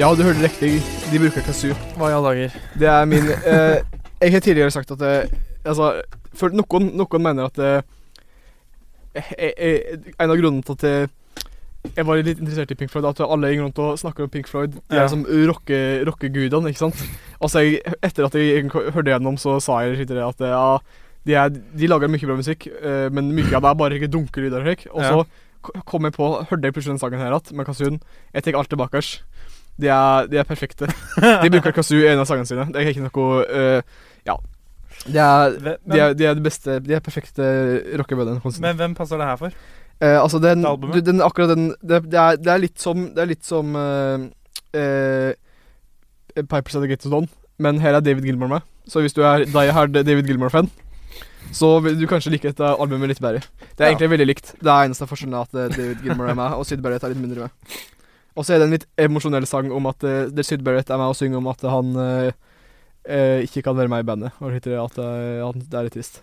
Ja, 0.00 0.08
du 0.16 0.22
hørte 0.24 0.40
riktig. 0.40 0.78
De 1.12 1.18
bruker 1.20 1.42
kazoo. 1.44 1.74
Hva 2.00 2.08
i 2.08 2.14
alle 2.16 2.30
dager? 2.32 2.54
Det 2.80 2.88
er 2.88 3.08
min 3.08 3.26
eh, 3.36 3.82
Jeg 4.22 4.32
har 4.32 4.40
tidligere 4.46 4.72
sagt 4.72 4.94
at 4.94 5.02
eh, 5.04 5.32
Altså, 5.68 5.90
for 6.32 6.54
noen, 6.56 6.86
noen 6.96 7.20
mener 7.26 7.50
at 7.50 7.58
eh, 7.60 7.82
jeg, 9.18 9.50
jeg, 9.58 10.14
En 10.16 10.32
av 10.32 10.38
grunnene 10.40 10.64
til 10.64 10.78
at 10.78 10.86
jeg, 10.88 11.10
jeg 11.98 12.06
var 12.08 12.22
litt 12.24 12.40
interessert 12.40 12.72
i 12.72 12.78
Pink 12.80 12.94
Floyd, 12.94 13.10
at 13.10 13.20
alle 13.26 13.50
gikk 13.52 13.60
rundt 13.66 13.82
og 13.84 14.00
snakker 14.00 14.24
om 14.24 14.32
Pink 14.32 14.48
Floyd. 14.48 14.78
De 14.78 14.96
Ja. 14.96 15.04
er 15.04 15.12
som 15.12 15.26
rocke- 15.48 16.00
rockegudene, 16.08 16.72
ikke 16.72 16.82
sant? 16.86 17.04
Altså, 17.40 17.62
jeg, 17.64 17.80
etter 18.04 18.26
at 18.28 18.36
jeg 18.40 18.66
hørte 18.72 19.08
gjennom, 19.08 19.36
så 19.40 19.58
sa 19.64 19.78
jeg 19.84 19.96
litt 20.00 20.12
at 20.12 20.44
ja, 20.44 20.64
de, 21.24 21.36
er, 21.40 21.48
de 21.52 21.88
lager 21.88 22.12
mye 22.12 22.28
bra 22.28 22.36
musikk, 22.36 22.66
eh, 22.68 23.06
men 23.12 23.32
mye 23.36 23.48
av 23.56 23.64
det 23.64 23.70
er 23.72 23.80
bare 23.80 23.96
ikke 23.96 24.12
dunkelyder. 24.12 24.68
og. 24.92 25.00
Så 25.00 25.22
ja. 25.24 25.80
kom 25.88 26.04
jeg 26.08 26.16
på, 26.16 26.28
hørte 26.50 26.68
jeg 26.68 26.76
plutselig 26.76 26.94
den 26.98 27.00
sangen 27.00 27.20
her 27.20 27.32
igjen, 27.32 27.56
med 27.56 27.68
kazooen. 27.68 28.00
Jeg 28.36 28.44
tar 28.44 28.60
alt 28.60 28.68
tilbake. 28.72 29.00
De 29.78 29.88
er, 29.88 30.26
de 30.28 30.38
er 30.38 30.44
perfekte. 30.48 30.86
De 31.20 31.50
bruker 31.50 31.72
kazoo 31.72 32.00
i 32.02 32.08
en 32.10 32.18
av 32.20 32.26
sangene 32.28 32.46
sine. 32.50 32.66
Det 32.72 32.80
er 32.82 32.90
ikke 32.92 33.04
noe 33.06 33.44
uh, 33.46 33.82
Ja. 34.28 34.34
De 35.06 35.16
er, 35.16 35.54
de 35.88 36.00
er, 36.00 36.14
de 36.18 36.26
er 36.28 36.34
det 36.36 36.42
beste 36.44 36.74
De 36.84 36.92
er 36.92 37.00
perfekte 37.00 37.44
rockebøndene. 37.96 38.42
Men 38.60 38.76
hvem 38.76 38.94
passer 38.98 39.16
det 39.16 39.28
her 39.30 39.38
for? 39.40 39.54
Eh, 40.00 40.16
altså, 40.20 40.38
den, 40.40 40.60
du- 40.64 41.00
den 41.04 41.20
Akkurat 41.24 41.54
den 41.54 41.70
det, 41.80 42.02
det, 42.10 42.18
er, 42.20 42.36
det 42.40 42.52
er 42.52 42.60
litt 42.60 42.80
som 42.80 43.06
Det 43.14 43.20
er 43.24 43.30
litt 43.30 43.44
som 43.44 43.72
uh, 43.76 44.26
uh, 44.76 45.32
Pipers 46.36 46.76
of 46.76 46.82
the 46.84 46.88
Gates 46.88 47.06
of 47.08 47.12
Dawn, 47.12 47.28
men 47.58 47.80
her 47.80 47.96
er 47.98 48.00
David 48.04 48.24
Gilmore 48.28 48.48
med. 48.58 48.68
Så 48.88 49.00
hvis 49.04 49.12
du 49.16 49.20
er 49.26 49.44
die 49.44 49.72
hard 49.76 49.92
David 49.96 50.28
Gilmore-fan, 50.28 50.68
så 51.52 51.72
vil 51.84 51.96
du 51.98 52.06
kanskje 52.08 52.30
like 52.32 52.48
dette 52.52 52.68
albumet 52.80 53.10
litt 53.10 53.20
bedre. 53.20 53.40
Det 53.76 53.82
er 53.82 53.90
Ja. 53.90 53.94
egentlig 53.94 54.10
veldig 54.14 54.26
likt. 54.30 54.52
Det 54.60 54.70
er 54.70 54.86
eneste 54.86 55.08
forskjellen 55.10 55.36
at 55.40 55.52
David 55.74 56.04
Gilmore 56.04 56.30
er 56.30 56.38
med, 56.38 56.54
og 56.56 56.64
Syd 56.68 56.80
Barrett 56.84 57.02
er 57.04 57.12
litt 57.12 57.20
mindre 57.20 57.48
med. 57.48 57.74
Og 58.38 58.46
så 58.46 58.54
er 58.54 58.60
det 58.60 58.68
en 58.68 58.74
litt 58.76 58.86
emosjonell 59.00 59.46
sang 59.48 59.70
om 59.74 59.88
at 59.90 60.06
uh, 60.06 60.28
der 60.30 60.46
Syd 60.46 60.62
Barrett 60.66 60.90
er 60.90 61.00
med 61.00 61.12
og 61.12 61.18
synger 61.18 61.40
om 61.40 61.50
at 61.50 61.64
han 61.66 61.92
uh, 61.98 62.30
uh, 62.30 63.38
ikke 63.42 63.64
kan 63.66 63.78
være 63.78 63.90
med 63.92 64.04
i 64.04 64.08
bandet. 64.10 64.36
Og 64.40 64.54
at 64.54 64.68
eh, 64.70 65.40
han, 65.42 65.64
det 65.64 65.78
er 65.78 65.88
litt 65.88 65.96
trist. 65.98 66.22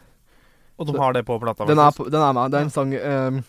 Og 0.77 0.87
de 0.87 0.95
Så- 0.95 1.01
har 1.01 1.13
det 1.17 1.25
på 1.27 1.39
plata? 1.41 1.65
Den 1.67 1.81
er, 1.81 1.91
den 1.91 2.21
er 2.21 2.33
med. 2.37 2.51
Det 2.51 2.59
er 2.59 2.67
en 2.67 2.73
sang 2.73 2.93
um, 2.95 3.43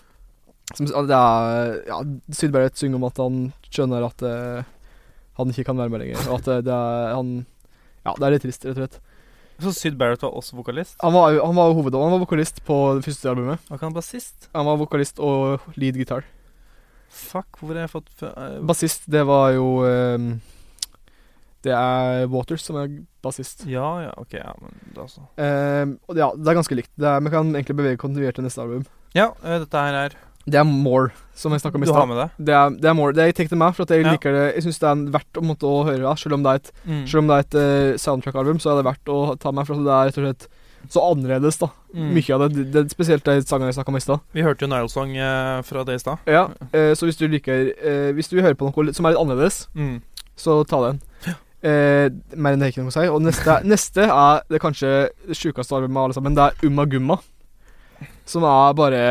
som 0.74 0.86
Det 1.08 1.16
er 1.16 1.76
Ja, 1.88 2.00
Syd 2.32 2.52
Barrett 2.52 2.76
synger 2.76 2.98
om 2.98 3.06
at 3.08 3.20
han 3.20 3.36
skjønner 3.68 4.04
at 4.04 4.24
han 5.38 5.52
ikke 5.52 5.64
kan 5.68 5.78
være 5.78 5.92
med 5.92 6.02
lenger. 6.02 6.24
Og 6.28 6.40
at 6.40 6.64
det, 6.66 6.72
er 6.72 7.14
han 7.14 7.46
Ja, 8.04 8.14
det 8.16 8.26
er 8.26 8.34
litt 8.34 8.44
trist, 8.44 8.64
rett 8.64 8.76
og 8.76 8.82
slett. 8.82 8.98
Så 9.58 9.72
Syd 9.74 9.96
Barrett 9.98 10.22
var 10.22 10.36
også 10.38 10.56
vokalist? 10.56 10.96
Han 11.02 11.12
var 11.12 11.34
han 11.34 11.56
var 11.56 11.72
hovedånd. 11.74 12.04
Han 12.04 12.14
var 12.14 12.22
vokalist 12.22 12.60
på 12.64 12.76
det 12.98 13.06
første 13.08 13.30
albumet. 13.30 13.62
Var 13.68 13.78
ikke 13.78 13.88
han 13.88 13.96
bassist? 13.96 14.50
Han 14.54 14.68
var 14.68 14.78
vokalist 14.78 15.18
og 15.18 15.64
lead 15.76 15.98
gitar. 15.98 16.26
Fuck, 17.08 17.58
hvor 17.60 17.74
har 17.74 17.86
jeg 17.86 17.92
fått 17.94 18.22
eh, 18.22 18.58
Bassist, 18.68 19.06
det 19.10 19.24
var 19.26 19.52
jo 19.56 19.68
eh, 19.88 20.18
Det 21.64 21.72
er 21.74 22.26
Waters 22.30 22.62
som 22.66 22.76
er 22.78 22.92
bassist. 23.24 23.64
Ja, 23.66 23.88
ja, 24.04 24.12
ok, 24.16 24.36
ja, 24.38 24.52
men 24.62 24.76
da 24.94 25.08
så. 25.10 25.24
Eh, 25.40 25.88
og 26.08 26.16
ja, 26.20 26.28
det 26.36 26.46
er 26.52 26.58
ganske 26.60 26.76
likt. 26.78 26.92
Det 26.96 27.08
er, 27.10 27.20
vi 27.24 27.32
kan 27.34 27.50
egentlig 27.50 27.76
bevege 27.80 27.98
kontinuert 28.00 28.38
til 28.38 28.46
neste 28.46 28.62
album. 28.62 28.84
Ja, 29.16 29.30
uh, 29.42 29.56
dette 29.64 29.82
her 29.82 29.96
er 30.04 30.14
Det 30.48 30.54
er 30.60 30.64
More, 30.68 31.10
som 31.36 31.52
jeg 31.52 31.60
snakka 31.60 31.76
om 31.76 31.82
i 31.82 31.88
stad. 31.88 32.08
med 32.08 32.16
det? 32.22 32.28
Det 32.46 32.54
er, 32.54 32.70
det 32.70 32.88
er 32.88 32.94
More. 32.96 33.12
Det 33.12 33.24
er 33.24 33.32
Take 33.32 33.50
The 33.50 33.58
Meg, 33.58 33.74
for 33.74 33.82
at 33.82 33.90
jeg 33.90 34.04
Ja. 34.04 34.12
liker 34.14 34.32
det. 34.32 34.54
Jeg 34.54 34.62
syns 34.68 34.78
det 34.78 34.88
er 34.88 35.10
verdt 35.18 35.40
å 35.40 35.44
måtte 35.44 35.66
å 35.68 35.84
høre, 35.84 35.98
det, 36.04 36.18
selv 36.22 36.34
om 36.38 36.42
det 36.46 36.52
er 36.52 36.62
et 36.62 36.72
Mm. 36.86 37.04
Det 37.04 37.54
eh, 37.58 37.96
soundtrack-album, 37.98 38.60
så 38.60 38.70
er 38.72 38.82
det 38.82 38.86
verdt 38.86 39.08
å 39.12 39.38
ta 39.38 39.50
meg, 39.52 39.66
for 39.66 39.74
at 39.74 39.84
det 39.84 39.92
er 39.92 40.06
rett 40.08 40.18
og 40.18 40.24
slett 40.24 40.48
så 40.88 41.02
annerledes, 41.10 41.58
da. 41.60 41.68
Mm. 41.94 42.10
Mye 42.14 42.34
av 42.36 42.44
det, 42.48 42.64
det 42.72 42.82
Spesielt 42.92 43.24
de 43.26 43.40
sangene 43.44 43.68
jeg 43.72 43.76
snakka 43.78 43.92
om 43.92 43.96
i 43.98 44.04
stad. 44.04 44.20
Vi 44.36 44.44
hørte 44.44 44.64
jo 44.64 44.70
Nile 44.70 44.88
Song 44.92 45.16
eh, 45.16 45.58
fra 45.66 45.82
det 45.88 45.98
i 45.98 46.02
stad. 46.02 46.18
Ja, 46.28 46.46
eh, 46.72 46.92
så 46.96 47.08
hvis 47.08 47.18
du 47.20 47.26
liker 47.28 47.72
eh, 47.76 48.12
Hvis 48.16 48.28
du 48.30 48.36
vil 48.38 48.44
høre 48.46 48.56
på 48.56 48.68
noe 48.68 48.92
som 48.96 49.04
er 49.08 49.12
litt 49.16 49.20
annerledes, 49.20 49.66
Mm. 49.74 49.98
så 50.36 50.62
ta 50.68 50.80
den. 50.86 51.00
Eh, 51.58 52.06
mer 52.38 52.54
enn 52.54 52.60
det 52.62 52.68
er 52.68 52.72
ikke 52.72 52.84
noe 52.86 52.92
å 52.92 52.96
si. 52.96 53.08
Og 53.10 53.20
neste, 53.24 53.58
neste 53.72 54.06
er 54.06 54.44
det 54.48 54.60
kanskje 54.62 54.92
det 55.26 55.36
sjukeste 55.36 55.74
albumet 55.74 55.98
av 55.98 56.04
alle 56.08 56.14
sammen. 56.20 56.36
Det 56.38 56.46
er 56.46 56.68
Umma 56.70 56.86
Gumma. 56.86 57.18
Som 58.28 58.44
er 58.46 58.74
bare 58.78 59.02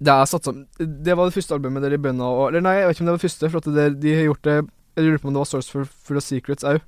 Det 0.00 0.08
er 0.10 0.24
satt 0.30 0.46
sammen 0.46 0.64
Det 0.78 1.12
var 1.14 1.28
det 1.28 1.34
første 1.34 1.54
albumet 1.58 1.82
der 1.84 1.92
de 1.92 1.98
begynna 2.00 2.24
å 2.24 2.46
Eller 2.48 2.62
nei, 2.64 2.72
jeg 2.78 2.86
vet 2.88 2.96
ikke 2.96 3.02
om 3.04 3.06
det 3.10 3.12
var 3.12 3.18
det 3.20 3.26
første, 3.28 3.50
for 3.52 3.74
det, 3.76 3.84
de 4.00 4.14
har 4.16 4.24
gjort 4.30 4.46
det 4.48 4.54
Jeg 4.96 5.04
lurer 5.04 5.18
på 5.20 5.28
om 5.28 5.34
det 5.36 5.42
var 5.42 5.50
Source 5.50 5.70
for 5.74 5.84
for 6.06 6.20
Secrets 6.24 6.64
òg, 6.64 6.80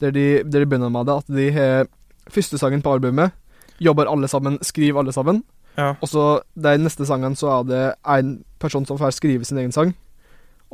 der 0.00 0.14
de, 0.14 0.24
der 0.46 0.62
de 0.64 0.66
begynner 0.70 0.90
med 0.94 1.06
det. 1.10 1.16
At 1.20 1.28
de 1.36 1.46
har 1.52 1.88
første 2.34 2.58
sangen 2.60 2.82
på 2.84 2.92
albumet, 2.92 3.32
jobber 3.80 4.10
alle 4.10 4.28
sammen, 4.28 4.58
skriver 4.62 5.00
alle 5.00 5.14
sammen. 5.14 5.42
Ja. 5.78 5.92
Og 6.02 6.10
så 6.10 6.24
de 6.58 6.74
neste 6.82 7.06
sangen 7.06 7.36
så 7.38 7.50
er 7.60 7.66
det 7.68 7.82
en 8.16 8.38
person 8.58 8.86
som 8.86 8.98
får 8.98 9.14
skrive 9.16 9.46
sin 9.46 9.60
egen 9.62 9.74
sang. 9.74 9.94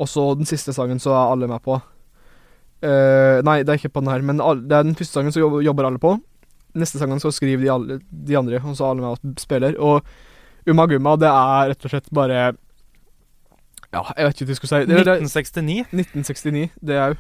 Og 0.01 0.09
så 0.11 0.31
den 0.39 0.49
siste 0.49 0.73
sangen 0.75 1.01
så 1.03 1.13
er 1.13 1.33
alle 1.33 1.49
med 1.51 1.63
på. 1.65 1.79
Uh, 2.85 3.41
nei, 3.47 3.63
det 3.65 3.73
er 3.73 3.81
ikke 3.81 3.95
på 3.95 4.03
den 4.03 4.13
her, 4.13 4.25
men 4.25 4.41
det 4.41 4.75
er 4.75 4.85
den 4.85 4.97
første 4.97 5.21
sangen 5.21 5.33
som 5.33 5.61
jobber, 5.63 5.87
alle 5.87 6.01
på. 6.01 6.17
Neste 6.75 6.99
sangen 6.99 7.21
så 7.23 7.31
skriver 7.33 7.63
de, 7.63 7.71
alle, 7.73 8.01
de 8.03 8.37
andre, 8.37 8.61
og 8.65 8.77
så 8.77 8.89
er 8.89 8.95
alle 8.95 9.05
med 9.05 9.15
og 9.15 9.41
spiller. 9.41 9.79
Og 9.79 10.03
Umma 10.69 10.87
Gumma, 10.91 11.15
det 11.21 11.31
er 11.31 11.71
rett 11.71 11.87
og 11.87 11.93
slett 11.93 12.11
bare 12.15 12.41
Ja, 13.95 14.01
jeg 14.17 14.27
vet 14.27 14.41
ikke 14.41 14.49
hva 14.49 14.55
jeg 14.55 14.59
skulle 14.59 14.73
si. 14.73 14.87
Det, 14.89 15.05
det, 15.07 15.17
1969. 15.29 15.85
1969. 15.93 16.65
Det 16.81 16.97
er 16.99 17.13
jo 17.13 17.19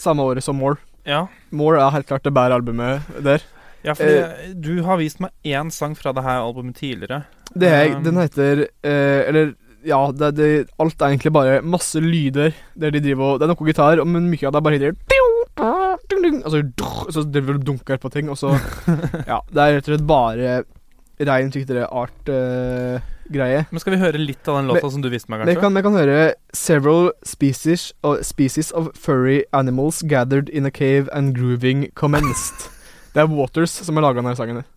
samme 0.00 0.24
året 0.24 0.42
som 0.42 0.58
More. 0.58 0.80
Ja. 1.06 1.26
More 1.54 1.78
er 1.78 1.94
helt 1.94 2.08
klart 2.08 2.24
det 2.26 2.34
bærer 2.34 2.56
albumet 2.58 3.06
der. 3.24 3.44
Ja, 3.86 3.94
fordi 3.94 4.54
du 4.58 4.82
har 4.86 4.98
vist 5.00 5.20
meg 5.22 5.30
én 5.46 5.70
sang 5.74 5.94
fra 5.98 6.12
det 6.16 6.24
her 6.26 6.42
albumet 6.42 6.76
tidligere. 6.80 7.24
Det 7.54 7.68
er, 7.68 7.94
Um, 7.96 8.02
den 8.04 8.18
heter 8.20 8.66
eh, 8.84 9.20
Eller 9.28 9.54
ja, 9.86 10.00
det, 10.12 10.32
det, 10.36 10.48
alt 10.82 11.00
er 11.00 11.12
egentlig 11.14 11.32
bare 11.32 11.60
masse 11.62 12.00
lyder 12.02 12.52
der 12.76 12.90
de 12.92 13.00
driver 13.00 13.34
og 13.34 13.38
Det 13.40 13.46
er 13.46 13.52
noe 13.54 13.68
gitar, 13.70 14.02
men 14.04 14.26
mye 14.28 14.48
av 14.48 14.52
det 14.52 14.58
er 14.60 14.66
bare 14.66 14.78
hitter 14.78 14.96
Altså, 16.44 16.60
så 17.14 17.22
driver 17.24 17.56
du 17.56 17.62
og 17.62 17.66
dunker 17.72 17.98
på 18.02 18.10
ting, 18.12 18.28
og 18.30 18.38
så 18.38 18.52
Ja, 19.30 19.40
det 19.50 19.62
er 19.62 19.78
rett 19.78 19.88
og 19.88 19.94
slett 19.94 20.06
bare 20.08 20.58
rein 21.18 21.50
tykkere 21.50 21.88
art-greie. 21.90 23.64
Men 23.72 23.82
skal 23.82 23.96
vi 23.96 23.98
høre 23.98 24.20
litt 24.22 24.46
av 24.46 24.60
den 24.60 24.68
låta 24.70 24.90
som 24.90 25.02
du 25.02 25.08
viste 25.10 25.30
meg, 25.32 25.42
kanskje? 25.42 25.60
kan, 25.64 25.74
vi 25.74 25.82
kan 25.82 25.96
høre 25.98 26.18
Several 26.54 27.10
species, 27.26 27.92
of- 28.06 28.22
species 28.26 28.70
of 28.70 28.92
furry 28.94 29.42
animals 29.52 30.02
gathered 30.02 30.48
in 30.48 30.66
a 30.66 30.70
cave 30.70 31.08
and 31.12 31.34
grooving 31.34 31.88
commenced. 31.94 32.68
Det 33.14 33.22
er 33.22 33.30
Waters 33.32 33.70
som 33.70 33.96
har 33.96 34.04
laga 34.04 34.20
denne 34.22 34.36
sangen. 34.36 34.60
her. 34.62 34.68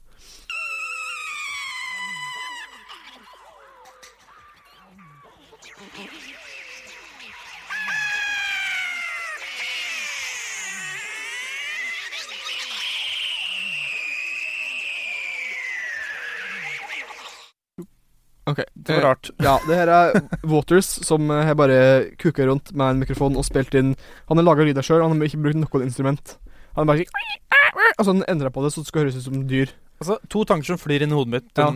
Ok. 18.51 18.59
Det 18.73 18.93
var 18.93 19.01
rart. 19.01 19.29
Ja, 19.38 19.60
det 19.67 19.75
her 19.75 19.88
er 19.88 20.21
Waters 20.43 20.86
som 21.06 21.32
eh, 21.32 21.43
har 21.45 21.56
bare 21.56 22.06
kuka 22.19 22.45
rundt 22.45 22.73
med 22.73 22.89
en 22.89 23.03
mikrofon 23.03 23.38
og 23.38 23.45
spilt 23.47 23.75
inn 23.77 23.93
Han 24.29 24.39
har 24.39 24.47
laga 24.47 24.65
lyder 24.65 24.86
sjøl, 24.86 25.03
han 25.03 25.15
har 25.15 25.29
ikke 25.29 25.43
brukt 25.45 25.62
noe 25.62 25.86
instrument. 25.86 26.36
Han 26.77 26.89
bare 26.89 27.03
sier 27.03 27.97
Og 27.99 28.07
så 28.07 28.15
endra 28.31 28.51
på 28.53 28.63
det 28.63 28.73
så 28.73 28.84
det 28.84 28.89
skal 28.91 29.05
høres 29.05 29.19
ut 29.19 29.27
som 29.27 29.43
dyr. 29.49 29.73
Altså, 30.01 30.17
To 30.34 30.43
tanker 30.49 30.71
som 30.71 30.79
flyr 30.81 31.05
inn 31.05 31.13
i 31.13 31.17
hodet 31.17 31.34
mitt. 31.36 31.51
Ja. 31.60 31.69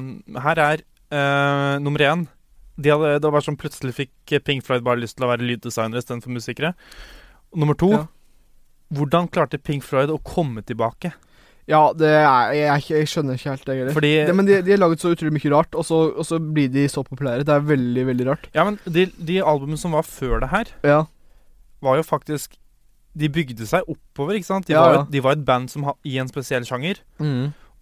Her 0.48 0.62
er 0.64 0.84
uh, 1.14 1.76
nummer 1.84 2.02
én. 2.02 2.26
De 2.76 2.92
hadde, 2.92 3.20
det 3.24 3.32
var 3.32 3.44
sånn 3.46 3.60
plutselig 3.60 3.94
fikk 3.96 4.36
Pink 4.44 4.66
Floyd 4.66 4.84
bare 4.84 5.00
lyst 5.00 5.16
til 5.20 5.28
å 5.28 5.32
være 5.32 5.46
lyddesignere 5.48 6.02
istedenfor 6.04 6.34
musikere. 6.36 6.74
Og 7.54 7.62
nummer 7.64 7.78
to 7.80 7.94
Ja. 7.94 8.06
Hvordan 8.96 9.26
klarte 9.34 9.58
Pink 9.58 9.82
Floyd 9.84 10.12
å 10.14 10.20
komme 10.22 10.62
tilbake? 10.62 11.10
Ja, 11.66 11.88
det 11.98 12.12
er 12.14 12.52
Jeg, 12.54 12.84
jeg, 12.92 13.08
skjønner 13.10 13.40
ikke 13.40 13.56
helt 13.56 13.66
det 13.66 13.78
heller. 13.80 14.34
Men 14.38 14.46
de, 14.46 14.60
de 14.62 14.74
har 14.76 14.82
laget 14.84 15.02
så 15.02 15.14
utrolig 15.16 15.34
mye 15.34 15.52
rart, 15.56 15.74
og 15.74 15.86
så, 15.88 16.02
og 16.14 16.28
så 16.28 16.38
blir 16.38 16.70
de 16.70 16.86
så 16.92 17.02
populære. 17.06 17.48
Det 17.48 17.56
er 17.56 17.66
veldig, 17.66 18.04
veldig 18.12 18.28
rart. 18.30 18.46
Ja, 18.54 18.68
men 18.68 18.78
de, 18.86 19.08
de 19.18 19.40
albumene 19.42 19.82
som 19.82 19.98
var 19.98 20.06
før 20.06 20.44
det 20.44 20.52
her, 20.52 20.70
Ja. 20.86 21.00
var 21.82 21.98
jo 21.98 22.06
faktisk 22.06 22.54
De 23.16 23.30
bygde 23.32 23.68
seg 23.70 23.88
oppover, 23.88 24.36
ikke 24.40 24.50
sant? 24.50 24.68
De, 24.68 24.74
Ja, 24.76 24.82
var, 24.84 24.98
ja. 25.00 25.04
de 25.12 25.22
var 25.24 25.38
et 25.38 25.46
band 25.48 25.70
som 25.72 25.86
ha, 25.88 25.94
i 26.04 26.18
en 26.20 26.28
spesiell 26.32 26.66
sjanger. 26.68 27.00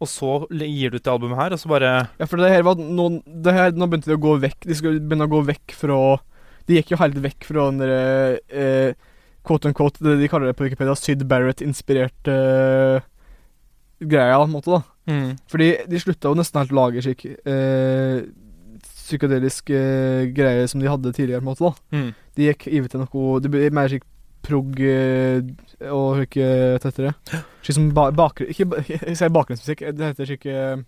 Og 0.03 0.09
så 0.09 0.33
gir 0.51 0.91
du 0.91 0.97
ut 0.97 1.03
det 1.05 1.11
albumet 1.13 1.39
her, 1.39 1.53
og 1.55 1.59
så 1.61 1.69
bare 1.71 1.93
Ja, 2.19 2.25
for 2.27 2.41
det 2.41 2.49
her 2.51 2.65
var 2.67 2.75
noen 2.81 3.21
det 3.25 3.53
her, 3.55 3.71
Nå 3.71 3.87
begynte 3.87 4.09
de 4.11 4.17
å 4.17 4.21
gå 4.21 4.35
vekk. 4.43 4.65
De 4.67 4.75
skulle 4.75 4.99
begynne 5.01 5.25
å 5.29 5.31
gå 5.31 5.39
vekk 5.47 5.75
fra 5.79 5.97
De 6.67 6.75
gikk 6.79 6.91
jo 6.93 6.99
helt 6.99 7.17
vekk 7.23 7.47
fra 7.47 7.65
den 7.69 7.79
derre 7.81 8.03
eh, 8.49 8.93
quote 9.43 9.67
on 9.67 9.75
quote, 9.75 9.99
det 10.03 10.17
de 10.21 10.27
kaller 10.31 10.47
det 10.51 10.55
på 10.55 10.63
Wikipedia, 10.63 10.93
Syd 10.95 11.25
Barrett-inspirert 11.27 12.29
eh, 12.31 13.03
greia, 13.99 14.37
på 14.39 14.45
en 14.47 14.53
måte, 14.53 14.71
da. 14.71 14.81
Fordi 15.51 15.67
de 15.91 15.99
slutta 15.99 16.31
jo 16.31 16.37
nesten 16.39 16.61
helt 16.61 16.71
å 16.71 16.77
lage 16.77 17.03
slik 17.03 17.25
eh, 17.27 18.21
psykedelisk 19.03 19.69
eh, 19.75 20.29
greie 20.35 20.63
som 20.71 20.79
de 20.79 20.87
hadde 20.87 21.11
tidligere, 21.11 21.41
på 21.43 21.47
en 21.47 21.51
måte, 21.51 21.67
da. 21.67 21.97
Mm. 21.97 22.09
De 22.39 22.47
gikk 22.47 22.67
over 22.71 22.87
til 22.93 23.03
noe 23.03 23.41
Det 23.43 23.51
ble 23.53 23.67
mer 23.75 23.91
slik 23.91 24.07
prog 24.43 24.79
eh, 24.83 25.41
og 25.89 26.23
ikke 26.25 26.47
Hva 26.77 26.89
heter 26.91 27.09
det? 27.09 27.41
Slik 27.63 27.75
som 27.77 27.89
ba 27.95 28.09
bakgrunn... 28.15 28.49
Ikke 28.53 28.67
ba 28.69 28.81
jeg 28.89 29.33
bakgrunnsmusikk. 29.35 29.85
Det 29.97 30.09
heter 30.11 30.29
slik 30.29 30.45
eh, 30.51 30.81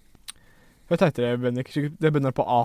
Hva 0.90 1.00
heter 1.00 1.30
det, 1.30 1.34
Bendik? 1.44 1.72
Det 1.74 2.12
begynner 2.12 2.36
på 2.36 2.46
A. 2.46 2.64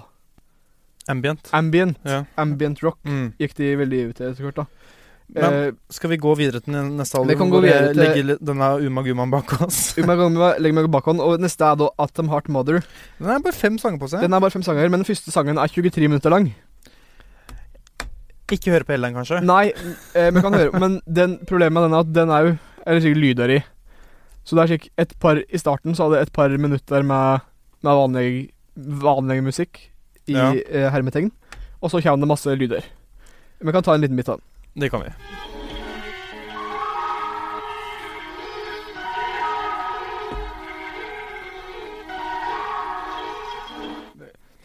Ambient. 1.10 1.48
Ambient. 1.56 1.96
Ja. 2.06 2.24
Ambient 2.38 2.82
rock 2.84 2.98
Mm. 3.08 3.32
gikk 3.40 3.54
de 3.58 3.70
veldig 3.80 4.00
ut 4.10 4.16
til 4.20 4.26
etter 4.30 4.44
hvert, 4.48 4.60
da. 4.62 4.66
Men- 5.30 5.54
Eh, 5.54 5.72
Skal 5.94 6.10
vi 6.10 6.16
gå 6.18 6.32
videre 6.36 6.58
til 6.60 6.74
neste 6.74 7.14
album? 7.16 7.28
Vi 7.30 7.36
kan 7.38 7.50
gå 7.50 7.60
videre 7.62 7.92
til- 7.94 8.02
legge 8.02 8.36
denne 8.42 8.68
Uma 8.86 9.02
Gumaen 9.06 9.30
bak 9.30 9.52
oss? 9.62 9.94
vi 9.94 10.02
må 10.02 10.16
legge 10.58 10.74
meg 10.74 10.90
bak 10.90 11.04
hånd, 11.06 11.20
og 11.22 11.38
neste 11.40 11.62
er 11.64 11.76
da 11.78 11.88
Atom 12.02 12.28
Heart 12.28 12.48
Mother. 12.48 12.80
Den 13.20 13.30
er 13.30 13.38
bare 13.38 13.52
fem 13.54 13.78
sanger 13.78 13.98
på 14.02 14.08
seg. 14.10 14.20
Den 14.26 14.34
er 14.34 14.40
bare 14.40 14.50
fem 14.50 14.62
sanger, 14.66 14.88
men 14.90 15.00
den 15.04 15.06
første 15.06 15.30
sangen 15.30 15.56
er 15.56 15.68
23 15.70 16.08
minutter 16.08 16.30
lang. 16.34 16.52
Ikke 18.50 18.72
høre 18.74 18.86
på 18.86 18.94
hele 18.94 19.06
den, 19.08 19.16
kanskje? 19.18 19.40
Nei, 19.46 19.70
eh, 20.18 20.30
kan 20.42 20.56
høre 20.56 20.80
Men 20.82 20.98
den, 21.06 21.38
problemet 21.46 21.76
med 21.76 21.86
den 21.86 21.94
er 21.94 22.04
at 22.04 22.12
den 22.16 22.32
er 22.34 22.46
jo 22.48 22.54
Eller 22.86 23.04
sikkert 23.04 23.22
lyder 23.22 23.54
i. 23.56 23.58
Så 24.44 24.56
det 24.56 24.62
er 24.64 24.72
sikkert 24.74 25.04
et 25.04 25.14
par 25.22 25.36
I 25.42 25.60
starten 25.60 25.94
så 25.94 26.06
hadde 26.08 26.18
jeg 26.20 26.28
et 26.30 26.32
par 26.34 26.48
minutter 26.58 27.04
med, 27.06 27.44
med 27.86 27.98
vanlig, 28.00 28.30
vanlig 28.76 29.42
musikk 29.44 29.82
i 30.26 30.32
Ja. 30.34 30.50
eh, 30.54 30.88
hermetegn. 30.90 31.30
Og 31.82 31.90
så 31.92 32.00
kommer 32.02 32.20
det 32.24 32.28
masse 32.32 32.56
lyder. 32.56 32.84
Vi 33.60 33.72
kan 33.72 33.82
ta 33.82 33.94
en 33.94 34.00
liten 34.00 34.16
bit 34.16 34.28
av 34.28 34.40
den. 34.40 34.82
Det 34.82 34.90
kan 34.90 35.02
vi. 35.04 35.12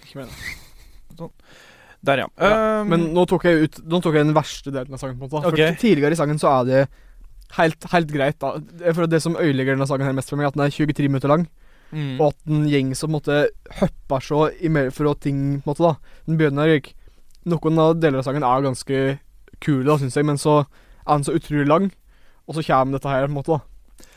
Ikke 0.06 0.20
mer. 0.24 0.65
Der, 2.06 2.22
ja. 2.24 2.28
Um, 2.38 2.92
Men 2.92 3.08
nå 3.16 3.26
tok 3.30 3.48
jeg 3.48 3.66
ut 3.66 3.78
Nå 3.90 4.00
tok 4.04 4.18
jeg 4.18 4.28
den 4.28 4.36
verste 4.38 4.72
delen 4.74 4.94
av 4.94 5.02
sangen. 5.02 5.18
på 5.20 5.26
en 5.26 5.32
måte 5.32 5.50
okay. 5.50 5.72
For 5.74 5.82
Tidligere 5.82 6.16
i 6.16 6.20
sangen 6.20 6.42
så 6.42 6.52
er 6.52 6.68
det 6.70 6.82
helt, 7.58 7.88
helt 7.92 8.12
greit. 8.14 8.40
da 8.42 8.56
For 8.94 9.10
Det 9.10 9.22
som 9.24 9.38
ødelegger 9.40 9.78
denne 9.78 9.88
sangen 9.90 10.08
her 10.08 10.18
mest 10.18 10.32
for 10.32 10.40
meg, 10.40 10.48
er 10.48 10.54
at 10.54 10.60
den 10.60 10.66
er 10.66 10.76
23 10.76 11.10
minutter 11.10 11.32
lang. 11.32 11.48
mm. 11.92 12.20
Og 12.20 12.28
at 12.32 12.38
den 12.50 12.68
gjeng 12.70 12.94
som 12.98 13.14
måtte 13.16 13.48
hopper 13.80 14.24
så 14.24 14.48
for 14.94 15.12
å 15.12 15.18
ting 15.20 15.62
på 15.62 15.66
en 15.66 15.70
måte 15.72 15.86
da 15.86 15.96
Den 16.28 16.40
begynner 16.40 16.78
ikke 16.78 16.96
Noen 17.46 17.78
av 17.78 18.00
deler 18.02 18.24
av 18.24 18.26
sangen 18.26 18.42
er 18.42 18.64
ganske 18.66 19.00
kule, 19.62 19.86
da, 19.86 20.00
syns 20.02 20.16
jeg, 20.18 20.26
men 20.26 20.40
så 20.42 20.64
er 21.06 21.12
den 21.12 21.26
så 21.28 21.36
utrolig 21.38 21.68
lang. 21.70 21.92
Og 22.50 22.58
så 22.58 22.64
kommer 22.66 22.98
dette 22.98 23.12
her, 23.12 23.28
på 23.28 23.30
en 23.30 23.36
måte. 23.38 23.60
da 23.60 24.08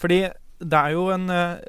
Fordi 0.00 0.22
det 0.58 0.78
er 0.78 0.94
jo 0.96 1.04
en 1.14 1.28
eh, 1.30 1.60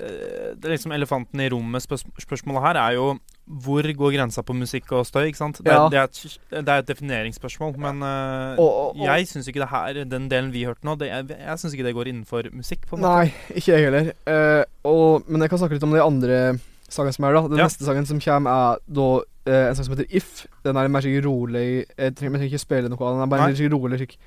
Det 0.55 0.65
er 0.65 0.73
liksom 0.73 0.93
Elefanten 0.95 1.43
i 1.43 1.49
rommet. 1.51 1.83
Spørs 1.83 2.45
her 2.45 2.79
er 2.79 2.95
jo 2.95 3.19
hvor 3.49 3.81
går 3.81 4.13
grensa 4.13 4.43
på 4.45 4.53
musikk 4.53 4.91
og 4.93 5.07
støy? 5.09 5.25
ikke 5.31 5.37
sant? 5.41 5.57
Det, 5.57 5.71
Ja. 5.73 5.87
det, 5.89 5.97
er, 5.97 6.03
et, 6.03 6.39
det 6.51 6.69
er 6.69 6.77
et 6.83 6.87
defineringsspørsmål, 6.87 7.77
men 7.81 8.03
uh, 8.03 8.53
Og- 8.61 8.73
og- 8.73 8.95
og- 8.95 9.05
jeg 9.07 9.27
syns 9.27 9.47
ikke 9.49 9.59
det 9.63 9.69
her, 9.69 10.03
den 10.05 10.29
delen 10.29 10.51
vi 10.53 10.65
hørte 10.65 10.85
nå, 10.85 10.93
det, 10.99 11.07
jeg, 11.09 11.27
jeg 11.39 11.57
syns 11.57 11.73
ikke 11.73 11.83
det 11.87 11.95
går 11.95 12.07
innenfor 12.11 12.43
musikk. 12.53 12.85
på 12.87 12.95
en 12.95 13.01
måte. 13.01 13.15
Nei, 13.25 13.33
ikke 13.57 13.73
jeg 13.73 13.89
heller. 13.89 14.11
Uh, 14.85 15.19
men 15.27 15.41
jeg 15.41 15.49
kan 15.49 15.57
snakke 15.59 15.73
litt 15.79 15.83
om 15.83 15.91
de 15.97 16.03
andre 16.03 16.59
sangene 16.89 17.13
som 17.13 17.25
er 17.25 17.33
da. 17.33 17.41
Den 17.47 17.57
Ja. 17.57 17.63
neste 17.65 17.85
sangen 17.85 18.05
som 18.05 18.19
kommer, 18.19 18.49
er 18.51 18.77
da 18.87 19.09
uh, 19.49 19.69
en 19.69 19.75
sang 19.75 19.85
som 19.85 19.95
heter 19.97 20.13
If. 20.15 20.45
Den 20.63 20.77
er 20.77 20.87
mer 20.87 21.01
sikkert 21.01 21.25
rolig. 21.25 21.85
Jeg 21.97 22.15
trenger, 22.15 22.37
jeg 22.37 22.39
trenger 22.39 22.49
ikke 22.53 22.59
spille 22.61 22.89
noe 22.89 23.01
av 23.01 23.15
den. 23.15 23.21
Er 23.23 23.33
bare 23.33 23.49
en 23.49 23.73
rolig. 23.73 24.17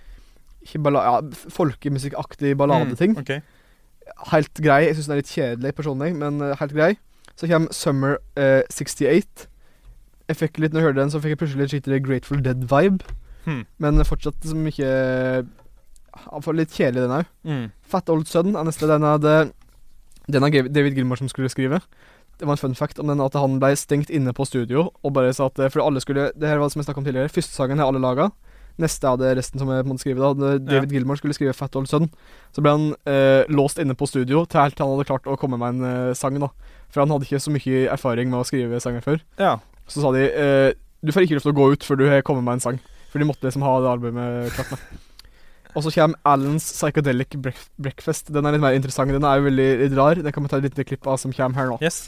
Balla 0.79 1.01
ja, 1.03 1.21
folkemusikkaktig 1.51 2.57
balladeting. 2.57 3.15
Mm, 3.15 3.19
okay. 3.23 3.41
Helt 4.33 4.55
grei. 4.55 4.85
Jeg 4.87 4.97
syns 4.97 5.07
den 5.07 5.17
er 5.17 5.23
litt 5.23 5.31
kjedelig 5.33 5.75
personlig, 5.75 6.15
men 6.17 6.41
helt 6.59 6.73
grei. 6.75 6.97
Så 7.37 7.49
kommer 7.49 7.73
Summer 7.73 8.19
eh, 8.37 8.63
68. 8.71 9.49
Jeg 10.29 10.39
fikk 10.39 10.63
litt, 10.63 10.73
når 10.73 10.81
jeg 10.81 10.89
hørte 10.91 11.01
den, 11.01 11.13
så 11.13 11.21
fikk 11.21 11.35
jeg 11.35 11.43
plutselig 11.43 11.65
litt 11.65 11.75
skikkelig 11.75 12.05
Grateful 12.07 12.45
Dead-vibe. 12.45 13.17
Hmm. 13.45 13.65
Men 13.83 14.05
fortsatt 14.07 14.39
som 14.47 14.67
ikke 14.71 14.87
ja, 14.87 16.41
Litt 16.55 16.75
kjedelig, 16.77 17.07
den 17.07 17.17
òg. 17.17 17.29
Mm. 17.49 17.67
Fat 17.89 18.11
Old 18.13 18.29
Son 18.31 18.55
er 18.55 18.67
neste. 18.69 18.89
Den 18.89 19.07
er, 19.09 19.51
den 20.29 20.47
er 20.47 20.69
David 20.69 20.99
Gilmore 20.99 21.23
som 21.23 21.31
skulle 21.33 21.51
skrive. 21.53 21.81
Det 22.39 22.49
var 22.49 22.57
en 22.57 22.61
fun 22.61 22.75
fact 22.75 22.99
om 22.99 23.11
den 23.11 23.23
at 23.23 23.37
han 23.39 23.59
ble 23.63 23.75
stengt 23.79 24.11
inne 24.11 24.33
på 24.35 24.47
studio 24.49 24.89
og 24.91 25.13
bare 25.15 25.33
sa 25.37 25.47
at 25.51 25.61
eh, 25.61 25.71
For 25.71 25.85
alle 25.85 26.01
skulle 26.03 26.31
Det 26.35 26.49
her 26.49 26.59
var 26.59 26.67
det 26.67 26.75
som 26.75 26.81
jeg 26.81 26.89
snakket 26.89 27.03
om 27.03 27.07
tidligere. 27.07 27.33
Første 27.33 27.55
sangen 27.55 27.79
har 27.79 27.91
alle 27.91 28.03
laga. 28.03 28.31
Neste 28.81 29.09
hadde 29.09 29.35
resten 29.37 29.61
som 29.61 29.71
jeg 29.71 29.85
måtte 29.85 30.05
skrive. 30.05 30.21
da 30.21 30.33
David 30.35 30.69
David 30.69 30.95
Gilmore 30.97 31.21
skulle 31.21 31.37
skrive 31.37 31.53
Fat 31.57 31.77
Old 31.77 31.89
Son. 31.89 32.09
Så 32.53 32.65
ble 32.65 32.73
han 32.73 32.87
eh, 33.07 33.49
låst 33.53 33.79
inne 33.79 33.95
på 33.95 34.09
studio 34.09 34.45
til 34.45 34.61
helt 34.61 34.81
han 34.81 34.95
hadde 34.95 35.09
klart 35.09 35.29
å 35.29 35.37
komme 35.41 35.61
med 35.61 35.77
en 35.77 35.89
eh, 36.11 36.15
sang. 36.19 36.41
da 36.41 36.51
For 36.93 37.03
han 37.03 37.13
hadde 37.13 37.29
ikke 37.29 37.41
så 37.41 37.53
mye 37.55 37.85
erfaring 37.93 38.29
med 38.33 38.43
å 38.43 38.47
skrive 38.47 38.81
sanger 38.85 39.05
før. 39.05 39.23
Ja. 39.41 39.57
Så 39.91 40.05
sa 40.05 40.13
de 40.15 40.27
eh, 40.29 40.73
du 41.03 41.11
får 41.11 41.25
ikke 41.25 41.35
lov 41.39 41.43
til 41.43 41.51
å 41.51 41.57
gå 41.57 41.65
ut 41.75 41.87
før 41.87 41.99
du 41.99 42.05
har 42.07 42.23
kommet 42.27 42.47
med 42.47 42.59
en 42.59 42.63
sang. 42.63 42.77
For 43.11 43.19
de 43.19 43.27
måtte 43.27 43.49
liksom 43.49 43.65
ha 43.67 43.73
det 43.83 43.91
albumet 43.91 44.53
klart 44.55 44.71
med. 44.77 45.01
Og 45.73 45.85
så 45.87 45.91
kommer 45.95 46.21
Alans 46.29 46.67
Psychedelic 46.77 47.35
Breakfast. 47.81 48.29
Den 48.33 48.47
er 48.47 48.55
litt 48.55 48.63
mer 48.63 48.77
interessant. 48.77 49.11
Den 49.11 49.25
er 49.25 49.41
jo 49.41 49.47
veldig 49.49 49.69
litt 49.83 49.97
rar. 49.97 50.21
Den 50.21 50.35
kan 50.35 50.45
vi 50.45 50.53
ta 50.53 50.61
et 50.61 50.69
lite 50.69 50.85
klipp 50.87 51.09
av 51.09 51.17
som 51.19 51.33
kommer 51.35 51.59
her 51.59 51.73
nå. 51.73 51.79
Yes. 51.83 52.05